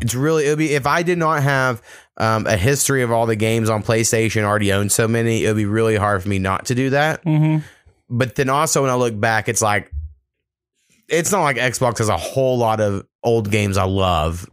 it's 0.00 0.14
really 0.14 0.46
it 0.46 0.50
would 0.50 0.58
be 0.58 0.74
if 0.74 0.86
I 0.86 1.02
did 1.02 1.18
not 1.18 1.42
have 1.42 1.82
um, 2.16 2.46
a 2.46 2.56
history 2.56 3.02
of 3.02 3.10
all 3.10 3.26
the 3.26 3.36
games 3.36 3.68
on 3.70 3.82
PlayStation, 3.82 4.44
already 4.44 4.72
owned 4.72 4.92
so 4.92 5.08
many, 5.08 5.44
it 5.44 5.48
would 5.48 5.56
be 5.56 5.64
really 5.64 5.96
hard 5.96 6.22
for 6.22 6.28
me 6.28 6.38
not 6.38 6.66
to 6.66 6.74
do 6.74 6.90
that. 6.90 7.24
Mm-hmm. 7.24 7.64
But 8.08 8.34
then 8.34 8.48
also 8.48 8.82
when 8.82 8.90
I 8.90 8.94
look 8.94 9.18
back, 9.18 9.48
it's 9.48 9.62
like 9.62 9.90
it's 11.08 11.32
not 11.32 11.42
like 11.42 11.56
Xbox 11.56 11.98
has 11.98 12.08
a 12.08 12.16
whole 12.16 12.58
lot 12.58 12.80
of 12.80 13.06
old 13.22 13.50
games 13.50 13.76
I 13.76 13.84
love, 13.84 14.48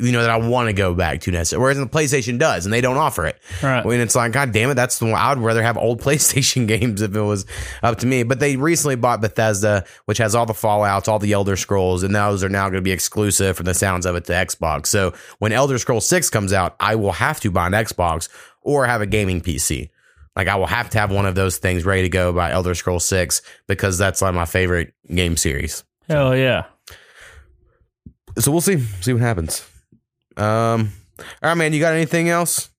you 0.00 0.12
know, 0.12 0.22
that 0.22 0.30
I 0.30 0.36
want 0.36 0.68
to 0.68 0.72
go 0.72 0.94
back 0.94 1.20
to 1.22 1.30
necessarily. 1.30 1.62
Whereas 1.62 1.78
the 1.78 1.86
PlayStation 1.86 2.38
does, 2.38 2.64
and 2.64 2.72
they 2.72 2.80
don't 2.80 2.96
offer 2.96 3.26
it. 3.26 3.40
Right. 3.62 3.84
I 3.84 3.88
mean, 3.88 4.00
it's 4.00 4.14
like, 4.14 4.32
God 4.32 4.52
damn 4.52 4.70
it, 4.70 4.74
that's 4.74 4.98
the 4.98 5.06
one 5.06 5.14
I 5.14 5.34
would 5.34 5.42
rather 5.42 5.62
have 5.62 5.76
old 5.76 6.00
PlayStation 6.02 6.66
games 6.66 7.02
if 7.02 7.14
it 7.14 7.20
was 7.20 7.46
up 7.82 7.98
to 7.98 8.06
me. 8.06 8.22
But 8.22 8.40
they 8.40 8.56
recently 8.56 8.96
bought 8.96 9.20
Bethesda, 9.20 9.84
which 10.06 10.18
has 10.18 10.34
all 10.34 10.46
the 10.46 10.54
Fallout's, 10.54 11.08
all 11.08 11.18
the 11.18 11.32
Elder 11.32 11.56
Scrolls, 11.56 12.02
and 12.02 12.14
those 12.14 12.42
are 12.42 12.48
now 12.48 12.64
going 12.64 12.82
to 12.82 12.82
be 12.82 12.92
exclusive 12.92 13.56
from 13.56 13.66
the 13.66 13.74
sounds 13.74 14.06
of 14.06 14.16
it 14.16 14.24
to 14.24 14.32
Xbox. 14.32 14.86
So 14.86 15.14
when 15.38 15.52
Elder 15.52 15.78
Scrolls 15.78 16.08
6 16.08 16.30
comes 16.30 16.52
out, 16.52 16.76
I 16.80 16.94
will 16.94 17.12
have 17.12 17.40
to 17.40 17.50
buy 17.50 17.66
an 17.66 17.72
Xbox 17.72 18.28
or 18.62 18.86
have 18.86 19.00
a 19.00 19.06
gaming 19.06 19.40
PC. 19.40 19.90
Like 20.36 20.48
I 20.48 20.56
will 20.56 20.66
have 20.66 20.90
to 20.90 20.98
have 20.98 21.10
one 21.10 21.26
of 21.26 21.34
those 21.34 21.58
things 21.58 21.84
ready 21.84 22.02
to 22.02 22.08
go 22.08 22.32
by 22.32 22.52
Elder 22.52 22.74
Scrolls 22.74 23.04
6 23.06 23.42
because 23.66 23.98
that's 23.98 24.22
like 24.22 24.34
my 24.34 24.44
favorite 24.44 24.94
game 25.12 25.36
series. 25.36 25.84
Hell 26.08 26.36
yeah. 26.36 26.64
So 28.38 28.50
we'll 28.50 28.60
see, 28.60 28.78
see 29.00 29.12
what 29.12 29.22
happens. 29.22 29.66
Um, 30.36 30.92
all 31.18 31.24
right, 31.50 31.54
man. 31.54 31.72
You 31.72 31.80
got 31.80 31.94
anything 31.94 32.28
else? 32.28 32.70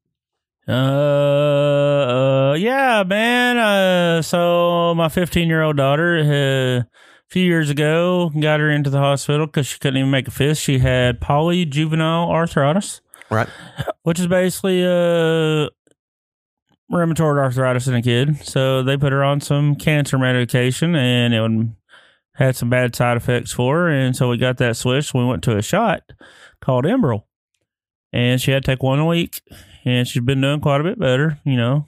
Uh, 0.67 0.71
uh 0.71 2.53
yeah, 2.53 3.03
man. 3.05 3.57
Uh, 3.57 4.21
so 4.21 4.93
my 4.95 5.09
15 5.09 5.47
year 5.47 5.61
old 5.61 5.77
daughter, 5.77 6.17
uh, 6.19 6.79
a 6.83 6.87
few 7.29 7.45
years 7.45 7.69
ago, 7.69 8.29
got 8.39 8.59
her 8.59 8.69
into 8.69 8.89
the 8.89 8.99
hospital 8.99 9.45
because 9.45 9.67
she 9.67 9.79
couldn't 9.79 9.97
even 9.97 10.11
make 10.11 10.27
a 10.27 10.31
fist. 10.31 10.61
She 10.61 10.79
had 10.79 11.19
polyjuvenile 11.19 12.29
arthritis, 12.29 13.01
Right. 13.29 13.47
which 14.03 14.19
is 14.19 14.27
basically 14.27 14.83
uh 14.83 15.69
rheumatoid 16.91 17.37
arthritis 17.39 17.87
in 17.87 17.95
a 17.95 18.01
kid. 18.01 18.45
So 18.45 18.83
they 18.83 18.97
put 18.97 19.13
her 19.13 19.23
on 19.23 19.39
some 19.41 19.75
cancer 19.75 20.17
medication, 20.17 20.95
and 20.95 21.33
it 21.33 21.41
would, 21.41 21.73
had 22.33 22.55
some 22.55 22.69
bad 22.69 22.95
side 22.95 23.15
effects 23.17 23.51
for 23.51 23.77
her. 23.77 23.89
And 23.89 24.15
so 24.15 24.29
we 24.29 24.37
got 24.37 24.57
that 24.57 24.75
switched. 24.75 25.13
We 25.13 25.25
went 25.25 25.41
to 25.43 25.55
a 25.57 25.61
shot 25.61 26.01
called 26.61 26.83
Enbrel, 26.85 27.23
and 28.13 28.41
she 28.41 28.51
had 28.51 28.63
to 28.63 28.71
take 28.71 28.83
one 28.83 28.99
a 28.99 29.05
week 29.05 29.41
and 29.85 30.07
she's 30.07 30.23
been 30.23 30.41
doing 30.41 30.61
quite 30.61 30.81
a 30.81 30.83
bit 30.83 30.99
better, 30.99 31.39
you 31.43 31.57
know. 31.57 31.87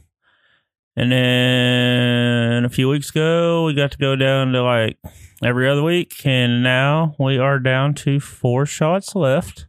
And 0.96 1.12
then 1.12 2.66
a 2.66 2.70
few 2.70 2.88
weeks 2.88 3.10
ago, 3.10 3.66
we 3.66 3.74
got 3.74 3.92
to 3.92 3.98
go 3.98 4.16
down 4.16 4.52
to 4.52 4.62
like 4.62 4.98
every 5.44 5.68
other 5.68 5.82
week, 5.82 6.22
and 6.24 6.62
now 6.62 7.16
we 7.18 7.38
are 7.40 7.60
down 7.60 7.96
to 7.96 8.20
four 8.20 8.66
shots 8.66 9.16
left. 9.16 9.66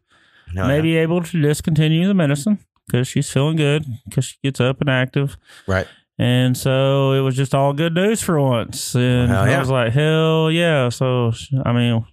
Oh, 0.51 0.53
no, 0.55 0.69
Maybe 0.69 0.97
able 0.97 1.23
to 1.23 1.41
discontinue 1.41 2.07
the 2.07 2.15
medicine 2.15 2.59
because 2.87 3.09
she's 3.09 3.31
feeling 3.31 3.57
good 3.57 3.85
because 4.05 4.27
she 4.27 4.37
gets 4.45 4.61
up 4.61 4.81
and 4.81 4.91
active. 4.91 5.39
Right. 5.67 5.87
And 6.19 6.57
so 6.57 7.13
it 7.13 7.21
was 7.21 7.35
just 7.35 7.55
all 7.55 7.73
good 7.73 7.95
news 7.95 8.23
for 8.23 8.41
once. 8.41 8.95
And 8.95 9.31
Hell 9.31 9.49
yeah. 9.49 9.57
I 9.57 9.61
was 9.61 9.71
like, 9.71 9.93
hell 9.93 10.51
yeah. 10.51 10.89
So, 10.91 11.33
I 11.65 11.73
mean, 11.73 12.05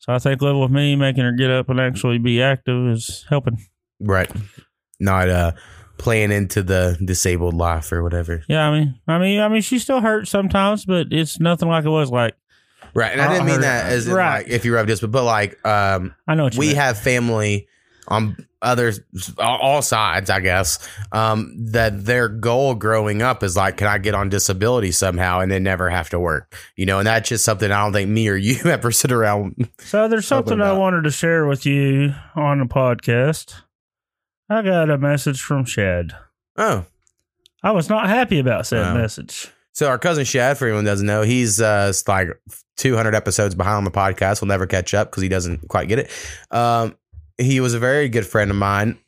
so 0.00 0.12
I 0.12 0.18
think 0.18 0.42
living 0.42 0.60
with 0.60 0.70
me, 0.72 0.96
making 0.96 1.22
her 1.22 1.32
get 1.32 1.50
up 1.50 1.68
and 1.70 1.78
actually 1.80 2.18
be 2.18 2.42
active 2.42 2.88
is 2.88 3.24
helping. 3.28 3.58
Right. 4.00 4.30
Not 4.98 5.28
uh 5.28 5.52
playing 5.98 6.32
into 6.32 6.62
the 6.62 6.98
disabled 7.04 7.54
life 7.54 7.92
or 7.92 8.02
whatever. 8.02 8.42
Yeah, 8.48 8.66
I 8.68 8.78
mean, 8.78 8.98
I 9.06 9.18
mean, 9.18 9.38
I 9.40 9.48
mean, 9.48 9.60
she 9.62 9.78
still 9.78 10.00
hurts 10.00 10.30
sometimes, 10.30 10.84
but 10.86 11.08
it's 11.12 11.38
nothing 11.38 11.68
like 11.68 11.84
it 11.84 11.90
was. 11.90 12.10
Like 12.10 12.34
Right. 12.94 13.12
And 13.12 13.20
I 13.20 13.32
didn't 13.32 13.46
mean 13.46 13.60
that 13.60 13.92
as 13.92 14.08
Right. 14.08 14.38
like 14.44 14.48
if 14.48 14.64
you 14.64 14.74
rub 14.74 14.86
this, 14.86 15.00
but, 15.00 15.10
but 15.12 15.24
like 15.24 15.64
um 15.66 16.14
I 16.26 16.34
know 16.34 16.44
what 16.44 16.54
you 16.54 16.58
we 16.60 16.66
mean. 16.68 16.76
have 16.76 16.98
family 16.98 17.68
on 18.10 18.36
other 18.60 18.92
all 19.38 19.80
sides, 19.80 20.28
I 20.28 20.40
guess, 20.40 20.78
um, 21.12 21.54
that 21.70 22.04
their 22.04 22.28
goal 22.28 22.74
growing 22.74 23.22
up 23.22 23.42
is 23.42 23.56
like, 23.56 23.76
can 23.78 23.86
I 23.86 23.98
get 23.98 24.14
on 24.14 24.28
disability 24.28 24.90
somehow 24.90 25.40
and 25.40 25.50
then 25.50 25.62
never 25.62 25.88
have 25.88 26.10
to 26.10 26.18
work? 26.18 26.54
You 26.76 26.86
know, 26.86 26.98
and 26.98 27.06
that's 27.06 27.28
just 27.28 27.44
something 27.44 27.70
I 27.70 27.82
don't 27.82 27.92
think 27.92 28.10
me 28.10 28.28
or 28.28 28.34
you 28.36 28.58
ever 28.70 28.90
sit 28.90 29.12
around. 29.12 29.68
So 29.78 30.08
there's 30.08 30.26
Something 30.26 30.60
I 30.60 30.72
wanted 30.72 31.04
to 31.04 31.10
share 31.10 31.46
with 31.46 31.64
you 31.64 32.14
on 32.34 32.58
the 32.58 32.66
podcast. 32.66 33.54
I 34.48 34.62
got 34.62 34.90
a 34.90 34.98
message 34.98 35.40
from 35.40 35.64
Shad. 35.64 36.14
Oh. 36.56 36.84
I 37.62 37.70
was 37.70 37.88
not 37.88 38.08
happy 38.08 38.40
about 38.40 38.66
said 38.66 38.82
Wow. 38.82 38.94
message. 38.94 39.48
So 39.72 39.86
our 39.88 39.98
cousin 39.98 40.24
Shad, 40.24 40.58
for 40.58 40.66
anyone 40.66 40.84
who 40.84 40.90
doesn't 40.90 41.06
know, 41.06 41.22
he's 41.22 41.60
uh 41.60 41.92
like 42.08 42.28
200 42.76 43.14
episodes 43.14 43.54
behind 43.54 43.76
on 43.76 43.84
the 43.84 43.90
podcast. 43.90 44.40
We'll 44.42 44.48
never 44.48 44.66
catch 44.66 44.92
up 44.94 45.10
because 45.10 45.22
he 45.22 45.28
doesn't 45.28 45.68
quite 45.68 45.88
get 45.88 46.00
it. 46.00 46.10
Um, 46.50 46.96
he 47.40 47.60
was 47.60 47.74
a 47.74 47.78
very 47.78 48.08
good 48.08 48.26
friend 48.26 48.50
of 48.50 48.56
mine 48.56 48.98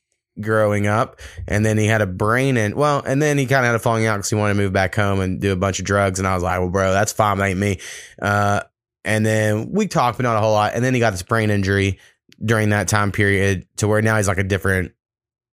growing 0.40 0.86
up, 0.86 1.20
and 1.46 1.64
then 1.64 1.76
he 1.76 1.86
had 1.86 2.00
a 2.00 2.06
brain 2.06 2.56
and 2.56 2.74
well, 2.74 3.02
and 3.04 3.20
then 3.20 3.38
he 3.38 3.46
kind 3.46 3.64
of 3.64 3.66
had 3.66 3.74
a 3.74 3.78
falling 3.78 4.06
out 4.06 4.16
because 4.16 4.30
he 4.30 4.36
wanted 4.36 4.54
to 4.54 4.60
move 4.60 4.72
back 4.72 4.94
home 4.94 5.20
and 5.20 5.40
do 5.40 5.52
a 5.52 5.56
bunch 5.56 5.78
of 5.78 5.84
drugs. 5.84 6.18
And 6.18 6.26
I 6.26 6.34
was 6.34 6.42
like, 6.42 6.58
well, 6.58 6.70
bro, 6.70 6.92
that's 6.92 7.12
fine, 7.12 7.38
that 7.38 7.48
ain't 7.48 7.58
me. 7.58 7.78
Uh, 8.20 8.62
and 9.04 9.26
then 9.26 9.72
we 9.72 9.88
talked, 9.88 10.18
but 10.18 10.22
not 10.22 10.36
a 10.36 10.40
whole 10.40 10.52
lot. 10.52 10.72
And 10.74 10.84
then 10.84 10.94
he 10.94 11.00
got 11.00 11.10
this 11.10 11.22
brain 11.22 11.50
injury 11.50 11.98
during 12.44 12.70
that 12.70 12.88
time 12.88 13.12
period 13.12 13.66
to 13.76 13.88
where 13.88 14.02
now 14.02 14.16
he's 14.16 14.28
like 14.28 14.38
a 14.38 14.44
different. 14.44 14.92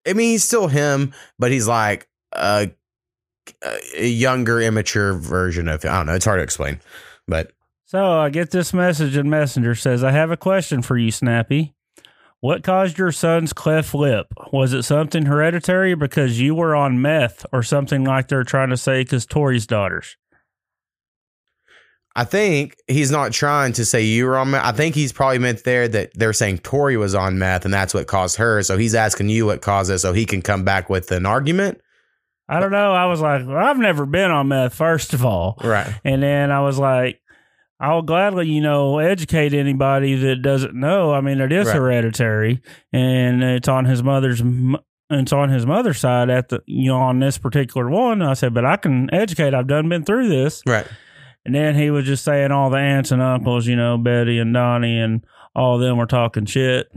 I 0.07 0.13
mean, 0.13 0.31
he's 0.31 0.43
still 0.43 0.67
him, 0.67 1.13
but 1.39 1.51
he's 1.51 1.67
like 1.67 2.07
a, 2.33 2.71
a 3.97 4.07
younger, 4.07 4.61
immature 4.61 5.13
version 5.13 5.67
of. 5.67 5.83
Him. 5.83 5.91
I 5.91 5.97
don't 5.97 6.05
know. 6.05 6.13
It's 6.13 6.25
hard 6.25 6.39
to 6.39 6.43
explain, 6.43 6.79
but 7.27 7.51
So 7.85 8.19
I 8.19 8.29
get 8.29 8.51
this 8.51 8.73
message 8.73 9.17
in 9.17 9.29
Messenger 9.29 9.75
says, 9.75 10.03
I 10.03 10.11
have 10.11 10.31
a 10.31 10.37
question 10.37 10.81
for 10.81 10.97
you, 10.97 11.11
Snappy. 11.11 11.73
What 12.39 12.63
caused 12.63 12.99
your 12.99 13.11
son's 13.11 13.51
cleft 13.51 13.95
lip? 13.95 14.27
Was 14.53 14.73
it 14.73 14.83
something 14.83 15.25
hereditary 15.25 15.95
because 15.95 16.39
you 16.39 16.53
were 16.53 16.75
on 16.75 17.01
meth 17.01 17.45
or 17.51 17.63
something 17.63 18.03
like 18.03 18.27
they're 18.27 18.43
trying 18.43 18.69
to 18.69 18.77
say 18.77 19.01
because 19.01 19.25
Tori's 19.25 19.65
daughters? 19.65 20.17
I 22.15 22.23
think 22.23 22.75
he's 22.87 23.11
not 23.11 23.31
trying 23.31 23.73
to 23.73 23.85
say 23.85 24.03
you 24.03 24.25
were 24.25 24.37
on 24.37 24.51
meth. 24.51 24.65
I 24.65 24.71
think 24.71 24.95
he's 24.95 25.11
probably 25.11 25.39
meant 25.39 25.63
there 25.63 25.87
that 25.87 26.11
they're 26.15 26.33
saying 26.33 26.59
Tori 26.59 26.97
was 26.97 27.15
on 27.15 27.39
meth 27.39 27.65
and 27.65 27.73
that's 27.73 27.93
what 27.93 28.07
caused 28.07 28.37
her. 28.37 28.61
So 28.63 28.77
he's 28.77 28.95
asking 28.95 29.29
you 29.29 29.47
what 29.47 29.61
caused 29.61 29.91
it 29.91 29.99
so 29.99 30.13
he 30.13 30.25
can 30.25 30.41
come 30.41 30.63
back 30.63 30.89
with 30.89 31.11
an 31.11 31.25
argument. 31.25 31.81
I 32.49 32.59
don't 32.59 32.71
know. 32.71 32.93
I 32.93 33.05
was 33.07 33.19
like, 33.19 33.45
well, 33.45 33.57
I've 33.57 33.77
never 33.77 34.05
been 34.05 34.31
on 34.31 34.47
meth, 34.47 34.73
first 34.73 35.13
of 35.13 35.25
all. 35.25 35.57
Right. 35.63 35.93
And 36.03 36.23
then 36.23 36.51
I 36.51 36.61
was 36.61 36.79
like, 36.79 37.19
I'll 37.79 38.01
gladly, 38.01 38.47
you 38.49 38.61
know, 38.61 38.97
educate 38.99 39.53
anybody 39.53 40.15
that 40.15 40.41
doesn't 40.41 40.73
know. 40.73 41.13
I 41.13 41.21
mean, 41.21 41.39
it 41.39 41.51
is 41.51 41.67
Right. 41.67 41.75
hereditary, 41.75 42.61
and 42.91 43.43
it's 43.43 43.67
on 43.67 43.85
his 43.85 44.01
mother's. 44.01 44.41
It's 45.09 45.31
on 45.31 45.49
his 45.49 45.65
mother's 45.65 45.99
side 45.99 46.29
at 46.29 46.49
the, 46.49 46.61
you 46.65 46.87
know, 46.89 46.97
on 46.97 47.19
this 47.19 47.37
particular 47.37 47.89
one. 47.89 48.21
I 48.21 48.33
said, 48.33 48.53
but 48.53 48.65
I 48.65 48.75
can 48.75 49.09
educate. 49.13 49.53
I've 49.53 49.67
done 49.67 49.87
been 49.87 50.03
through 50.03 50.27
this. 50.27 50.61
Right. 50.65 50.85
And 51.45 51.55
then 51.55 51.75
he 51.75 51.89
was 51.91 52.05
just 52.05 52.25
saying 52.25 52.51
all 52.51 52.69
the 52.69 52.77
aunts 52.77 53.11
and 53.11 53.21
uncles, 53.21 53.67
you 53.67 53.77
know, 53.77 53.97
Betty 53.97 54.37
and 54.37 54.53
Donnie 54.53 54.99
and 54.99 55.23
all 55.55 55.75
of 55.75 55.81
them 55.81 55.95
were 55.97 56.07
talking 56.07 56.45
shit. 56.45 56.87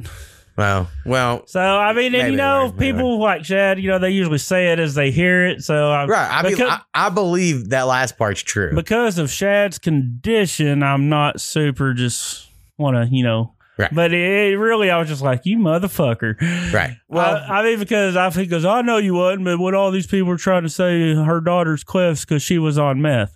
Well, 0.61 0.91
well, 1.07 1.47
So 1.47 1.59
I 1.59 1.95
mean, 1.95 2.15
and 2.15 2.33
you 2.33 2.37
know, 2.37 2.71
people 2.77 3.19
like 3.19 3.47
Shad, 3.47 3.81
you 3.81 3.89
know, 3.89 3.99
they 3.99 4.11
usually 4.11 4.37
say 4.37 4.73
it 4.73 4.79
as 4.79 4.95
they 4.95 5.11
hear 5.11 5.47
it. 5.47 5.63
So 5.63 5.91
I, 5.91 6.05
right. 6.05 6.31
I 6.31 6.43
mean, 6.43 6.53
because, 6.53 6.71
I, 6.93 7.07
I 7.07 7.09
believe 7.09 7.71
that 7.71 7.85
last 7.85 8.19
part's 8.19 8.43
true. 8.43 8.75
because 8.75 9.19
of 9.19 9.31
Shad's 9.31 9.79
condition, 9.79 10.83
I'm 10.83 11.09
not 11.09 11.41
super 11.41 11.95
just 11.95 12.47
want 12.77 12.97
to, 12.97 13.09
you 13.11 13.25
know. 13.25 13.55
Right. 13.79 13.89
But 13.95 14.13
it, 14.13 14.53
it 14.53 14.57
really, 14.59 14.91
I 14.91 14.99
was 14.99 15.09
just 15.09 15.23
like, 15.23 15.47
you 15.47 15.57
motherfucker. 15.59 16.39
right. 16.75 16.99
Well, 17.09 17.37
I, 17.37 17.61
I 17.61 17.63
mean, 17.65 17.79
because 17.79 18.15
I 18.15 18.29
think, 18.29 18.51
because 18.51 18.67
I 18.67 18.83
know 18.83 18.99
you 18.99 19.15
wasn't, 19.15 19.45
but 19.47 19.59
what 19.59 19.75
all 19.75 19.91
these 19.91 20.07
people 20.07 20.29
were 20.29 20.37
trying 20.37 20.65
to 20.65 20.69
say, 20.69 21.15
her 21.15 21.41
daughter's 21.41 21.83
cliffs 21.83 22.27
because 22.27 22.43
she 22.43 22.59
was 22.59 22.77
on 22.77 23.01
meth. 23.01 23.35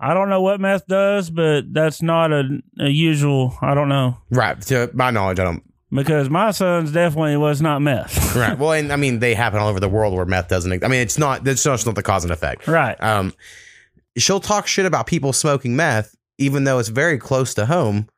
I 0.00 0.12
don't 0.12 0.28
know 0.28 0.42
what 0.42 0.60
meth 0.60 0.88
does, 0.88 1.30
but 1.30 1.72
that's 1.72 2.02
not 2.02 2.32
a, 2.32 2.58
a 2.80 2.88
usual. 2.88 3.56
I 3.62 3.74
don't 3.74 3.88
know 3.88 4.18
right. 4.30 4.60
To 4.62 4.90
my 4.92 5.10
knowledge, 5.12 5.38
I 5.38 5.44
don't. 5.44 5.62
Because 5.94 6.28
my 6.28 6.50
son's 6.50 6.92
definitely 6.92 7.36
was 7.36 7.62
not 7.62 7.80
meth. 7.80 8.34
Right. 8.36 8.58
Well, 8.58 8.72
and 8.72 8.92
I 8.92 8.96
mean, 8.96 9.20
they 9.20 9.32
happen 9.34 9.60
all 9.60 9.68
over 9.68 9.78
the 9.78 9.88
world 9.88 10.12
where 10.14 10.24
meth 10.26 10.48
doesn't. 10.48 10.82
I 10.84 10.88
mean, 10.88 11.00
it's 11.00 11.18
not. 11.18 11.44
That's 11.44 11.62
just 11.62 11.86
not 11.86 11.94
the 11.94 12.02
cause 12.02 12.24
and 12.24 12.32
effect. 12.32 12.66
right. 12.66 13.00
Um, 13.00 13.32
she'll 14.16 14.40
talk 14.40 14.66
shit 14.66 14.86
about 14.86 15.06
people 15.06 15.32
smoking 15.32 15.76
meth, 15.76 16.14
even 16.38 16.64
though 16.64 16.78
it's 16.80 16.88
very 16.88 17.18
close 17.18 17.54
to 17.54 17.66
home 17.66 18.08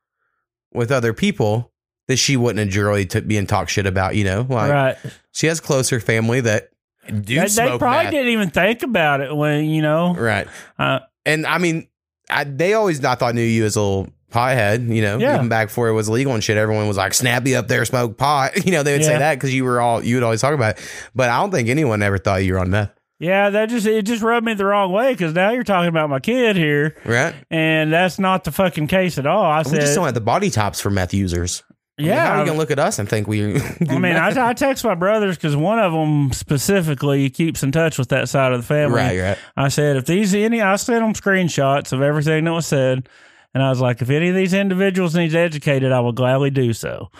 with 0.72 0.90
other 0.90 1.12
people 1.12 1.70
that 2.08 2.16
she 2.16 2.36
wouldn't 2.36 2.60
enjoy 2.60 3.04
to 3.06 3.20
being 3.20 3.46
talk 3.46 3.68
shit 3.68 3.86
about. 3.86 4.14
You 4.14 4.24
know, 4.24 4.46
like 4.48 4.70
right. 4.72 4.96
she 5.32 5.48
has 5.48 5.60
closer 5.60 6.00
family 6.00 6.40
that 6.40 6.70
do 7.08 7.40
They, 7.40 7.46
they 7.46 7.78
probably 7.78 8.04
meth. 8.04 8.10
didn't 8.12 8.32
even 8.32 8.50
think 8.50 8.82
about 8.82 9.20
it 9.20 9.36
when, 9.36 9.66
you 9.66 9.82
know. 9.82 10.14
Right. 10.14 10.48
Uh, 10.78 11.00
And 11.26 11.46
I 11.46 11.58
mean, 11.58 11.88
I, 12.30 12.44
they 12.44 12.72
always 12.74 13.04
I 13.04 13.14
thought 13.16 13.34
knew 13.34 13.42
you 13.42 13.64
as 13.64 13.76
a 13.76 13.80
little 13.80 14.08
pothead. 14.36 14.94
You 14.94 15.02
know, 15.02 15.18
Yeah. 15.18 15.36
even 15.36 15.48
back 15.48 15.68
before 15.68 15.88
it 15.88 15.92
was 15.92 16.08
legal 16.08 16.34
and 16.34 16.44
shit. 16.44 16.56
Everyone 16.56 16.86
was 16.88 16.96
like, 16.96 17.14
"Snappy 17.14 17.56
up 17.56 17.68
there, 17.68 17.84
smoke 17.84 18.16
pot." 18.18 18.52
You 18.66 18.72
know, 18.72 18.82
they 18.82 18.92
would 18.92 19.04
say 19.04 19.18
that 19.18 19.34
because 19.36 19.54
you 19.54 19.64
were 19.64 19.80
all 19.80 20.04
you 20.04 20.16
would 20.16 20.22
always 20.24 20.40
talk 20.40 20.54
about 20.54 20.78
it. 20.78 20.90
But 21.14 21.30
I 21.30 21.40
don't 21.40 21.50
think 21.50 21.68
anyone 21.68 22.02
ever 22.02 22.18
thought 22.18 22.44
you 22.44 22.52
were 22.54 22.58
on 22.58 22.70
meth. 22.70 22.90
Yeah, 23.18 23.48
that 23.48 23.70
just 23.70 23.86
it 23.86 24.02
just 24.02 24.22
rubbed 24.22 24.44
me 24.44 24.52
the 24.54 24.66
wrong 24.66 24.92
way 24.92 25.12
because 25.14 25.32
now 25.32 25.50
you're 25.50 25.64
talking 25.64 25.88
about 25.88 26.10
my 26.10 26.20
kid 26.20 26.54
here, 26.56 26.94
Right. 27.06 27.34
and 27.50 27.90
that's 27.90 28.18
not 28.18 28.44
the 28.44 28.52
fucking 28.52 28.88
case 28.88 29.16
at 29.16 29.26
all. 29.26 29.42
I 29.44 29.62
We 29.62 29.78
just 29.78 29.94
don't 29.94 30.04
have 30.04 30.12
the 30.12 30.20
body 30.20 30.50
tops 30.50 30.80
for 30.82 30.90
meth 30.90 31.14
users. 31.14 31.62
I 31.98 32.02
mean, 32.02 32.10
yeah. 32.10 32.26
how 32.26 32.34
are 32.34 32.40
you 32.40 32.44
gonna 32.46 32.58
look 32.58 32.70
at 32.70 32.78
us 32.78 32.98
and 32.98 33.08
think 33.08 33.26
we? 33.26 33.42
I 33.88 33.98
mean, 33.98 34.16
I, 34.16 34.48
I 34.50 34.52
text 34.52 34.84
my 34.84 34.94
brothers 34.94 35.36
because 35.36 35.56
one 35.56 35.78
of 35.78 35.92
them 35.94 36.30
specifically 36.66 37.30
keeps 37.30 37.62
in 37.62 37.72
touch 37.72 37.98
with 37.98 38.08
that 38.10 38.28
side 38.28 38.52
of 38.52 38.60
the 38.60 38.66
family. 38.66 38.96
right, 38.96 39.18
right. 39.18 39.38
I 39.56 39.68
said, 39.68 39.96
if 39.96 40.04
these 40.04 40.34
any, 40.34 40.60
I 40.60 40.76
sent 40.76 41.00
them 41.00 41.14
screenshots 41.14 41.94
of 41.94 42.02
everything 42.02 42.44
that 42.44 42.52
was 42.52 42.66
said, 42.66 43.08
and 43.56 43.62
I 43.62 43.70
was 43.70 43.80
like, 43.80 44.02
if 44.02 44.10
any 44.10 44.28
of 44.28 44.34
these 44.34 44.52
individuals 44.52 45.14
needs 45.14 45.34
educated, 45.34 45.90
I 45.90 46.00
will 46.00 46.12
gladly 46.12 46.50
do 46.50 46.74
so 46.74 47.10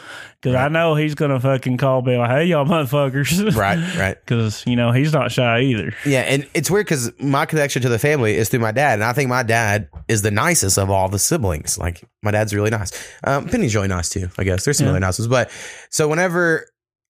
because 0.42 0.54
I 0.54 0.68
know 0.68 0.94
he's 0.94 1.14
gonna 1.14 1.40
fucking 1.40 1.78
call 1.78 2.02
me 2.02 2.18
like, 2.18 2.28
hey 2.28 2.44
y'all 2.44 2.66
motherfuckers, 2.66 3.56
Right, 3.56 3.78
right. 3.96 4.18
Because 4.22 4.62
you 4.66 4.76
know 4.76 4.92
he's 4.92 5.14
not 5.14 5.32
shy 5.32 5.60
either. 5.62 5.94
Yeah, 6.04 6.20
and 6.20 6.46
it's 6.52 6.70
weird 6.70 6.84
because 6.84 7.10
my 7.18 7.46
connection 7.46 7.80
to 7.82 7.88
the 7.88 7.98
family 7.98 8.36
is 8.36 8.50
through 8.50 8.60
my 8.60 8.72
dad, 8.72 8.94
and 8.94 9.04
I 9.04 9.14
think 9.14 9.30
my 9.30 9.42
dad 9.42 9.88
is 10.08 10.20
the 10.20 10.30
nicest 10.30 10.78
of 10.78 10.90
all 10.90 11.08
the 11.08 11.18
siblings. 11.18 11.78
Like 11.78 12.04
my 12.22 12.30
dad's 12.32 12.52
really 12.54 12.68
nice. 12.70 12.92
Um, 13.24 13.48
Penny's 13.48 13.74
really 13.74 13.88
nice 13.88 14.10
too. 14.10 14.28
I 14.36 14.44
guess 14.44 14.64
there's 14.66 14.76
some 14.76 14.84
Yeah. 14.86 14.90
really 14.92 15.00
nice 15.00 15.18
ones, 15.18 15.28
but 15.28 15.50
so 15.88 16.06
whenever 16.06 16.66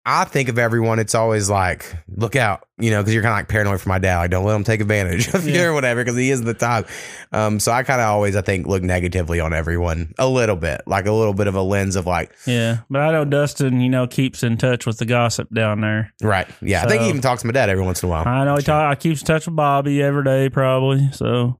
I 0.07 0.23
think 0.25 0.49
of 0.49 0.59
everyone, 0.59 0.99
it's 0.99 1.15
always 1.15 1.49
like, 1.49 1.95
look 2.15 2.35
out, 2.35 2.67
you 2.77 2.91
know, 2.91 3.01
because 3.01 3.11
you're 3.13 3.23
kind 3.23 3.33
of 3.33 3.39
like 3.39 3.47
paranoid 3.47 3.81
for 3.81 3.89
my 3.89 3.97
dad. 3.97 4.17
Like, 4.19 4.29
don't 4.29 4.45
let 4.45 4.55
him 4.55 4.63
take 4.63 4.79
advantage 4.79 5.27
of 5.33 5.47
you 5.47 5.63
or 5.63 5.73
whatever, 5.73 6.03
because 6.03 6.15
he 6.15 6.29
is 6.29 6.43
the 6.43 6.53
top. 6.53 6.85
Um, 7.31 7.59
so 7.59 7.71
I 7.71 7.81
kind 7.81 7.99
of 7.99 8.05
always, 8.07 8.35
I 8.35 8.41
think, 8.41 8.67
look 8.67 8.83
negatively 8.83 9.39
on 9.39 9.51
everyone 9.51 10.13
a 10.19 10.27
little 10.29 10.55
bit, 10.55 10.81
like 10.85 11.07
a 11.07 11.11
little 11.11 11.33
bit 11.33 11.47
of 11.47 11.55
a 11.55 11.61
lens 11.63 11.95
of 11.95 12.05
like, 12.05 12.31
Yeah, 12.45 12.81
but 12.87 13.01
I 13.01 13.11
know 13.13 13.25
Dustin, 13.25 13.81
you 13.81 13.89
know, 13.89 14.05
keeps 14.05 14.43
in 14.43 14.57
touch 14.57 14.85
with 14.85 14.99
the 14.99 15.05
gossip 15.05 15.49
down 15.51 15.81
there. 15.81 16.13
right, 16.21 16.47
yeah. 16.61 16.83
I 16.83 16.87
think 16.87 17.01
he 17.01 17.09
even 17.09 17.21
talks 17.21 17.41
to 17.41 17.47
my 17.47 17.53
dad 17.53 17.69
every 17.71 17.83
once 17.83 18.03
in 18.03 18.07
a 18.07 18.11
while. 18.11 18.27
I 18.27 18.45
know 18.45 18.57
he 18.57 18.61
talk, 18.61 18.91
I 18.91 18.93
keeps 18.93 19.21
in 19.21 19.25
touch 19.25 19.47
with 19.47 19.55
Bobby 19.55 20.03
every 20.03 20.23
day, 20.23 20.49
probably. 20.49 21.09
So 21.13 21.59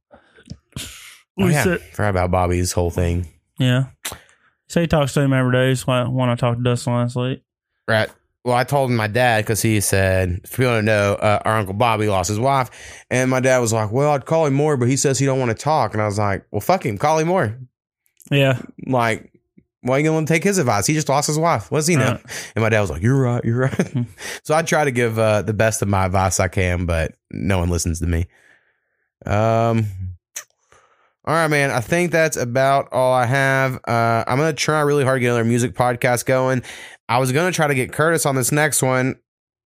Oh, 0.77 1.45
we 1.47 1.51
yeah, 1.51 1.63
sit- 1.63 1.81
forgot 1.93 2.09
about 2.11 2.31
Bobby's 2.31 2.71
whole 2.71 2.91
thing. 2.91 3.27
yeah. 3.59 3.85
So 4.67 4.81
he 4.81 4.87
talks 4.87 5.13
to 5.13 5.21
him 5.21 5.33
every 5.33 5.51
day. 5.51 5.75
So 5.75 5.91
I- 5.91 6.07
when 6.07 6.29
I 6.29 6.35
talked 6.35 6.59
to 6.59 6.63
Dustin 6.63 6.93
last 6.93 7.15
week. 7.15 7.41
Right. 7.87 8.09
Well, 8.45 8.55
I 8.55 8.63
told 8.63 8.91
my 8.91 9.07
dad 9.07 9.43
because 9.43 9.59
he 9.63 9.81
said, 9.81 10.41
if 10.43 10.59
you 10.59 10.65
don't 10.65 10.85
know, 10.85 11.15
uh, 11.15 11.41
our 11.43 11.57
uncle 11.57 11.73
Bobby 11.73 12.07
lost 12.07 12.29
his 12.29 12.39
wife, 12.39 12.69
and 13.09 13.31
my 13.31 13.39
dad 13.39 13.57
was 13.57 13.73
like, 13.73 13.91
"Well, 13.91 14.11
I'd 14.11 14.27
call 14.27 14.45
him 14.45 14.53
more, 14.53 14.77
but 14.77 14.87
he 14.87 14.97
says 14.97 15.17
he 15.17 15.25
don't 15.25 15.39
want 15.39 15.49
to 15.49 15.57
talk." 15.57 15.93
And 15.93 16.01
I 16.01 16.05
was 16.05 16.19
like, 16.19 16.45
"Well, 16.51 16.61
fuck 16.61 16.85
him, 16.85 16.99
call 16.99 17.17
him 17.17 17.27
more." 17.27 17.57
Yeah, 18.29 18.61
Like, 18.85 19.31
why 19.81 19.97
you 19.97 20.03
gonna 20.03 20.27
take 20.27 20.43
his 20.43 20.59
advice? 20.59 20.85
He 20.85 20.93
just 20.93 21.09
lost 21.09 21.25
his 21.25 21.39
wife. 21.39 21.71
What's 21.71 21.87
he 21.87 21.95
know? 21.95 22.11
Right. 22.11 22.51
And 22.55 22.61
my 22.61 22.69
dad 22.69 22.81
was 22.81 22.91
like, 22.91 23.01
"You're 23.01 23.19
right, 23.19 23.43
you're 23.43 23.61
right." 23.61 24.05
so 24.43 24.53
I 24.53 24.61
try 24.61 24.85
to 24.85 24.91
give 24.91 25.17
uh, 25.17 25.41
the 25.41 25.53
best 25.53 25.81
of 25.81 25.87
my 25.87 26.05
advice 26.05 26.39
I 26.39 26.47
can, 26.47 26.85
but 26.85 27.13
no 27.31 27.57
one 27.57 27.69
listens 27.69 27.99
to 28.01 28.05
me. 28.07 28.27
Um. 29.25 29.87
All 31.27 31.33
right, 31.33 31.47
man. 31.47 31.71
I 31.71 31.79
think 31.79 32.11
that's 32.11 32.37
about 32.37 32.89
all 32.91 33.11
I 33.11 33.25
have. 33.25 33.77
Uh, 33.87 34.23
I'm 34.27 34.37
gonna 34.37 34.53
try 34.53 34.81
really 34.81 35.03
hard 35.03 35.17
to 35.17 35.21
get 35.21 35.29
another 35.29 35.43
music 35.43 35.73
podcast 35.73 36.27
going. 36.27 36.61
I 37.07 37.17
was 37.19 37.31
gonna 37.31 37.51
try 37.51 37.67
to 37.67 37.75
get 37.75 37.91
Curtis 37.93 38.25
on 38.25 38.35
this 38.35 38.51
next 38.51 38.81
one 38.81 39.15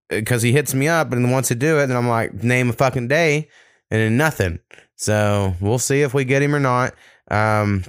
because 0.10 0.42
he 0.42 0.52
hits 0.52 0.74
me 0.74 0.88
up 0.88 1.12
and 1.14 1.32
wants 1.32 1.50
to 1.50 1.56
do 1.56 1.80
it, 1.80 1.84
and 1.84 1.94
I'm 1.94 2.08
like, 2.08 2.34
name 2.44 2.70
a 2.70 2.74
fucking 2.74 3.08
day, 3.08 3.48
and 3.92 4.02
then 4.02 4.18
nothing. 4.18 4.60
So 4.96 5.56
we'll 5.62 5.80
see 5.80 6.02
if 6.02 6.14
we 6.14 6.26
get 6.26 6.42
him 6.42 6.54
or 6.56 6.60
not. 6.60 6.94
Um, 7.32 7.84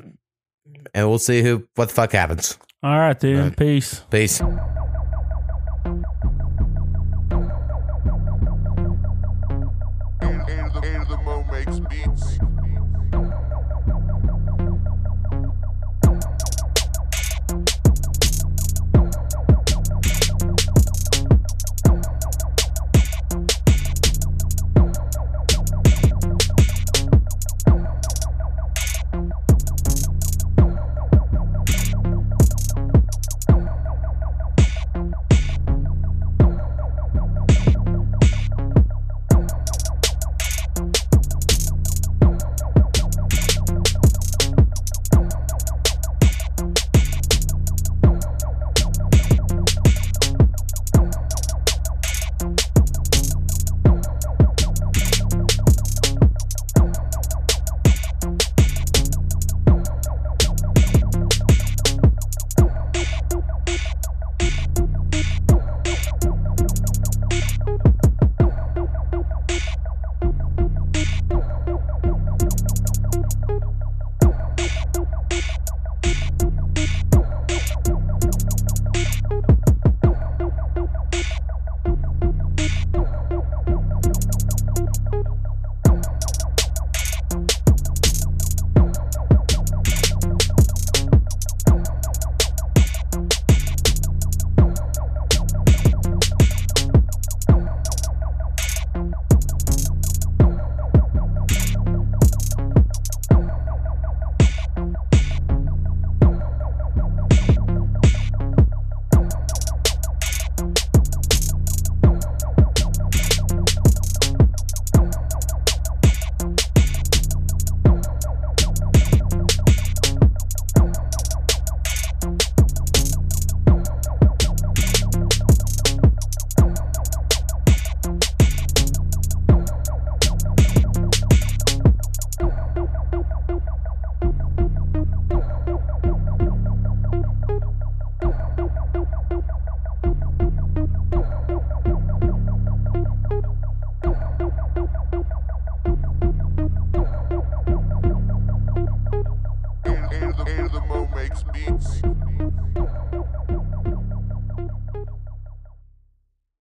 and 0.94 1.09
we'll 1.09 1.18
see 1.18 1.42
who 1.42 1.66
what 1.74 1.88
the 1.88 1.94
fuck 1.94 2.12
happens. 2.12 2.59
all 2.82 2.98
right, 2.98 3.18
dude. 3.18 3.38
Right. 3.38 3.57
Peace. 3.57 4.01
Peace. 4.11 4.40